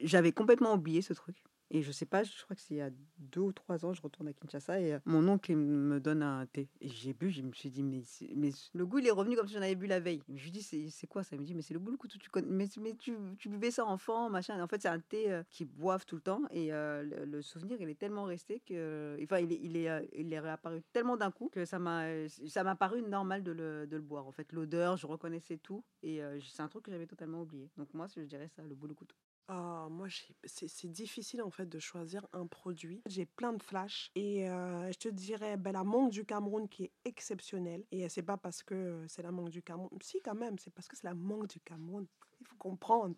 J'avais 0.01 0.31
complètement 0.31 0.73
oublié 0.73 1.01
ce 1.01 1.13
truc. 1.13 1.43
Et 1.69 1.81
je 1.81 1.91
sais 1.91 2.05
pas, 2.05 2.23
je 2.23 2.31
crois 2.45 2.55
que 2.55 2.61
c'est 2.61 2.75
il 2.75 2.77
y 2.77 2.81
a 2.81 2.89
deux 3.17 3.41
ou 3.41 3.51
trois 3.51 3.85
ans, 3.85 3.93
je 3.93 4.01
retourne 4.01 4.29
à 4.29 4.31
Kinshasa 4.31 4.79
et 4.79 4.93
euh, 4.93 4.99
mon 5.03 5.27
oncle 5.27 5.53
me 5.53 5.99
donne 5.99 6.23
un 6.23 6.45
thé. 6.45 6.69
Et 6.79 6.87
j'ai 6.87 7.11
bu, 7.11 7.29
je 7.29 7.41
me 7.41 7.51
suis 7.51 7.69
dit, 7.69 7.83
mais, 7.83 8.03
mais 8.37 8.51
le 8.73 8.85
goût, 8.85 8.99
il 8.99 9.07
est 9.07 9.11
revenu 9.11 9.35
comme 9.35 9.49
si 9.49 9.53
j'en 9.53 9.61
avais 9.61 9.75
bu 9.75 9.85
la 9.85 9.99
veille. 9.99 10.23
Je 10.33 10.45
lui 10.45 10.51
dis, 10.51 10.61
c'est 10.61 11.07
quoi 11.07 11.23
ça? 11.23 11.35
Il 11.35 11.41
me 11.41 11.45
dit, 11.45 11.53
mais 11.53 11.61
c'est 11.61 11.73
le 11.73 11.81
boulot-couteau, 11.81 12.19
tu 12.19 12.29
connais. 12.29 12.47
Mais, 12.49 12.69
mais 12.79 12.95
tu, 12.95 13.17
tu 13.37 13.49
buvais 13.49 13.71
ça 13.71 13.83
enfant, 13.85 14.29
machin. 14.29 14.63
En 14.63 14.67
fait, 14.69 14.81
c'est 14.81 14.87
un 14.87 15.01
thé 15.01 15.29
euh, 15.29 15.43
qu'ils 15.49 15.67
boivent 15.67 16.05
tout 16.05 16.15
le 16.15 16.21
temps. 16.21 16.43
Et 16.51 16.69
le, 16.69 17.25
le 17.25 17.41
souvenir, 17.41 17.81
il 17.81 17.89
est 17.89 17.99
tellement 17.99 18.23
resté 18.23 18.61
que. 18.61 19.17
Enfin, 19.21 19.39
il 19.39 19.51
est, 19.51 19.59
il 19.61 19.75
est, 19.75 20.09
il 20.15 20.31
est 20.31 20.39
réapparu 20.39 20.81
tellement 20.93 21.17
d'un 21.17 21.31
coup 21.31 21.49
que 21.49 21.65
ça 21.65 21.79
m'a 21.79 22.05
ça 22.47 22.63
m'a 22.63 22.77
paru 22.77 23.01
normal 23.01 23.43
de 23.43 23.51
le, 23.51 23.87
de 23.87 23.97
le 23.97 24.01
boire. 24.03 24.25
En 24.25 24.31
fait, 24.31 24.53
l'odeur, 24.53 24.95
je 24.95 25.05
reconnaissais 25.05 25.57
tout. 25.57 25.83
Et 26.01 26.21
euh, 26.27 26.39
c'est 26.41 26.61
un 26.61 26.67
truc 26.67 26.85
que 26.85 26.91
j'avais 26.91 27.07
totalement 27.07 27.41
oublié. 27.41 27.69
Donc, 27.77 27.93
moi, 27.93 28.07
je 28.15 28.21
dirais 28.21 28.49
ça, 28.55 28.63
le 28.63 28.75
boulot-couteau. 28.75 29.15
Ah, 29.49 29.87
moi, 29.89 30.07
c'est 30.43 30.91
difficile 30.91 31.41
en 31.41 31.49
fait 31.49 31.67
de 31.67 31.79
choisir 31.79 32.27
un 32.33 32.47
produit. 32.47 33.01
J'ai 33.05 33.25
plein 33.25 33.53
de 33.53 33.63
flashs 33.63 34.11
et 34.13 34.49
euh, 34.49 34.91
je 34.91 34.97
te 34.97 35.07
dirais 35.07 35.55
ben, 35.55 35.71
la 35.71 35.85
mangue 35.85 36.09
du 36.09 36.25
Cameroun 36.25 36.67
qui 36.67 36.83
est 36.83 36.91
exceptionnelle. 37.05 37.85
Et 37.91 38.09
c'est 38.09 38.23
pas 38.23 38.35
parce 38.35 38.61
que 38.61 39.05
c'est 39.07 39.21
la 39.21 39.31
mangue 39.31 39.49
du 39.49 39.61
Cameroun. 39.61 39.89
Si, 40.01 40.21
quand 40.21 40.35
même, 40.35 40.59
c'est 40.59 40.73
parce 40.73 40.89
que 40.89 40.97
c'est 40.97 41.07
la 41.07 41.13
mangue 41.13 41.47
du 41.47 41.61
Cameroun. 41.61 42.05
Il 42.41 42.47
faut 42.47 42.57
comprendre. 42.57 43.15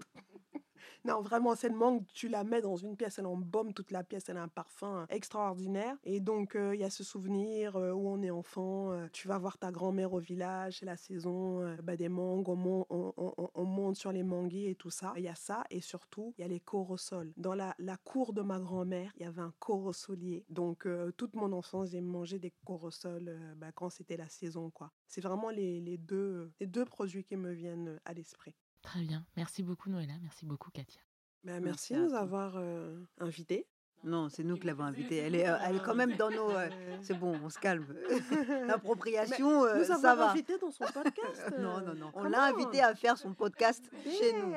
Non, 1.05 1.21
vraiment, 1.21 1.55
cette 1.55 1.73
mangue, 1.73 2.03
tu 2.13 2.27
la 2.27 2.43
mets 2.43 2.61
dans 2.61 2.75
une 2.75 2.95
pièce, 2.95 3.19
elle 3.19 3.25
embaume 3.25 3.73
toute 3.73 3.91
la 3.91 4.03
pièce, 4.03 4.29
elle 4.29 4.37
a 4.37 4.43
un 4.43 4.47
parfum 4.47 5.05
extraordinaire. 5.09 5.95
Et 6.03 6.19
donc, 6.19 6.55
euh, 6.55 6.75
il 6.75 6.81
y 6.81 6.83
a 6.83 6.89
ce 6.89 7.03
souvenir 7.03 7.75
euh, 7.75 7.91
où 7.91 8.07
on 8.09 8.21
est 8.21 8.29
enfant, 8.29 8.91
euh, 8.91 9.07
tu 9.11 9.27
vas 9.27 9.37
voir 9.37 9.57
ta 9.57 9.71
grand-mère 9.71 10.13
au 10.13 10.19
village, 10.19 10.79
c'est 10.79 10.85
la 10.85 10.97
saison 10.97 11.61
euh, 11.61 11.75
bah, 11.83 11.95
des 11.97 12.09
mangues, 12.09 12.49
on, 12.49 12.55
mon- 12.55 12.85
on- 12.89 13.13
on- 13.17 13.33
on- 13.37 13.49
on 13.53 13.63
monte 13.65 13.95
sur 13.97 14.11
les 14.11 14.23
manguiers 14.23 14.71
et 14.71 14.75
tout 14.75 14.89
ça. 14.89 15.13
Il 15.17 15.23
y 15.23 15.27
a 15.27 15.35
ça, 15.35 15.63
et 15.69 15.81
surtout, 15.81 16.33
il 16.37 16.41
y 16.41 16.43
a 16.45 16.47
les 16.47 16.59
corosols. 16.59 17.33
Dans 17.37 17.53
la, 17.55 17.75
la 17.79 17.97
cour 17.97 18.33
de 18.33 18.41
ma 18.41 18.59
grand-mère, 18.59 19.11
il 19.17 19.23
y 19.23 19.25
avait 19.25 19.41
un 19.41 19.53
corosolier. 19.59 20.45
Donc, 20.49 20.85
euh, 20.85 21.11
toute 21.17 21.35
mon 21.35 21.51
enfance, 21.53 21.89
j'ai 21.91 22.01
mangé 22.01 22.39
des 22.39 22.53
corosols 22.65 23.29
euh, 23.29 23.55
bah, 23.55 23.71
quand 23.73 23.89
c'était 23.89 24.17
la 24.17 24.29
saison, 24.29 24.69
quoi. 24.71 24.91
C'est 25.07 25.21
vraiment 25.21 25.49
les 25.49 25.97
deux, 25.97 26.51
les 26.59 26.67
deux 26.67 26.85
produits 26.85 27.23
qui 27.23 27.35
me 27.37 27.51
viennent 27.51 27.99
à 28.05 28.13
l'esprit. 28.13 28.55
Très 28.81 29.01
bien. 29.01 29.25
Merci 29.37 29.63
beaucoup 29.63 29.89
Noëlla, 29.89 30.13
merci 30.21 30.45
beaucoup 30.45 30.71
Katia. 30.71 31.01
Ben, 31.43 31.61
Merci 31.63 31.93
de 31.93 31.99
nous 31.99 32.13
avoir 32.13 32.53
euh, 32.57 33.01
invités. 33.19 33.65
Non, 34.05 34.29
c'est 34.29 34.45
nous 34.45 34.55
qui 34.55 34.65
l'avons 34.65 34.85
invitée. 34.85 35.17
Elle 35.17 35.35
est, 35.35 35.45
euh, 35.45 35.57
elle 35.65 35.75
est 35.75 35.83
quand 35.83 35.93
même 35.95 36.15
dans 36.15 36.29
nos. 36.31 36.49
euh, 36.51 36.69
c'est 37.01 37.19
bon, 37.19 37.37
on 37.43 37.49
se 37.49 37.59
calme. 37.59 37.85
L'appropriation, 38.65 39.65
euh, 39.65 39.79
nous 39.79 39.83
ça 39.83 40.15
va. 40.15 40.31
invité 40.31 40.57
dans 40.57 40.71
son 40.71 40.85
podcast. 40.85 41.43
Non, 41.59 41.81
non, 41.81 41.93
non. 41.95 42.11
On 42.13 42.21
Come 42.23 42.31
l'a 42.31 42.49
on. 42.49 42.55
invité 42.55 42.81
à 42.81 42.95
faire 42.95 43.17
son 43.17 43.33
podcast 43.33 43.83
chez 44.05 44.31
nous. 44.33 44.53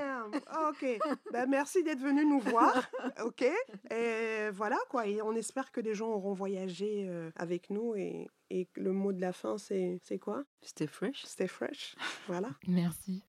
Ok. 0.69 0.87
Ben, 1.33 1.47
merci 1.49 1.83
d'être 1.83 1.99
venu 2.01 2.25
nous 2.25 2.39
voir. 2.41 2.89
Ok. 3.25 3.43
Et 3.91 4.51
voilà 4.53 4.79
quoi. 4.89 5.09
Et 5.09 5.21
on 5.23 5.35
espère 5.35 5.73
que 5.73 5.81
les 5.81 5.95
gens 5.95 6.09
auront 6.11 6.35
voyagé 6.35 7.09
euh, 7.09 7.31
avec 7.35 7.69
nous. 7.71 7.97
Et, 7.97 8.29
et 8.51 8.67
que 8.67 8.81
le 8.81 8.93
mot 8.93 9.13
de 9.13 9.21
la 9.21 9.33
fin, 9.33 9.59
c'est 9.59 9.99
c'est 10.05 10.21
quoi? 10.21 10.45
C'était 10.61 10.87
fresh. 10.87 11.25
Stay 11.25 11.49
fresh. 11.49 11.97
Voilà. 12.29 12.51
Merci. 12.69 13.25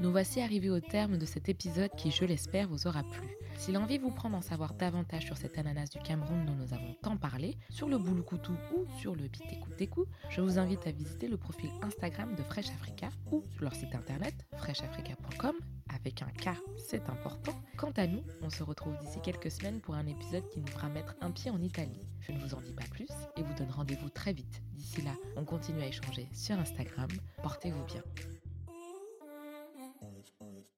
Nous 0.00 0.12
voici 0.12 0.40
arrivés 0.40 0.70
au 0.70 0.78
terme 0.78 1.18
de 1.18 1.26
cet 1.26 1.48
épisode 1.48 1.90
qui, 1.96 2.12
je 2.12 2.24
l'espère, 2.24 2.68
vous 2.68 2.86
aura 2.86 3.02
plu. 3.02 3.26
Si 3.56 3.72
l'envie 3.72 3.98
vous 3.98 4.12
prend 4.12 4.30
d'en 4.30 4.40
savoir 4.40 4.74
davantage 4.74 5.24
sur 5.24 5.36
cet 5.36 5.58
ananas 5.58 5.88
du 5.90 5.98
Cameroun 5.98 6.46
dont 6.46 6.54
nous 6.54 6.72
avons 6.72 6.94
tant 7.02 7.16
parlé, 7.16 7.56
sur 7.68 7.88
le 7.88 7.98
Boulukoutou 7.98 8.52
ou 8.76 8.86
sur 9.00 9.16
le 9.16 9.24
Bitékou 9.26 10.04
je 10.30 10.40
vous 10.40 10.60
invite 10.60 10.86
à 10.86 10.92
visiter 10.92 11.26
le 11.26 11.36
profil 11.36 11.70
Instagram 11.82 12.36
de 12.36 12.42
Fresh 12.44 12.70
Africa 12.70 13.08
ou 13.32 13.42
leur 13.60 13.74
site 13.74 13.92
internet 13.96 14.34
freshafrica.com 14.56 15.56
avec 15.92 16.22
un 16.22 16.26
K, 16.26 16.56
c'est 16.76 17.08
important. 17.08 17.60
Quant 17.76 17.92
à 17.96 18.06
nous, 18.06 18.22
on 18.42 18.50
se 18.50 18.62
retrouve 18.62 18.96
d'ici 18.98 19.18
quelques 19.20 19.50
semaines 19.50 19.80
pour 19.80 19.94
un 19.94 20.06
épisode 20.06 20.48
qui 20.50 20.60
nous 20.60 20.66
fera 20.68 20.88
mettre 20.88 21.16
un 21.20 21.32
pied 21.32 21.50
en 21.50 21.60
Italie. 21.60 22.06
Je 22.20 22.30
ne 22.30 22.38
vous 22.38 22.54
en 22.54 22.60
dis 22.60 22.72
pas 22.72 22.84
plus 22.92 23.08
et 23.36 23.42
vous 23.42 23.54
donne 23.54 23.70
rendez-vous 23.70 24.10
très 24.10 24.32
vite. 24.32 24.62
D'ici 24.74 25.02
là, 25.02 25.14
on 25.36 25.44
continue 25.44 25.82
à 25.82 25.86
échanger 25.86 26.28
sur 26.32 26.56
Instagram. 26.56 27.08
Portez-vous 27.42 27.84
bien. 27.86 28.02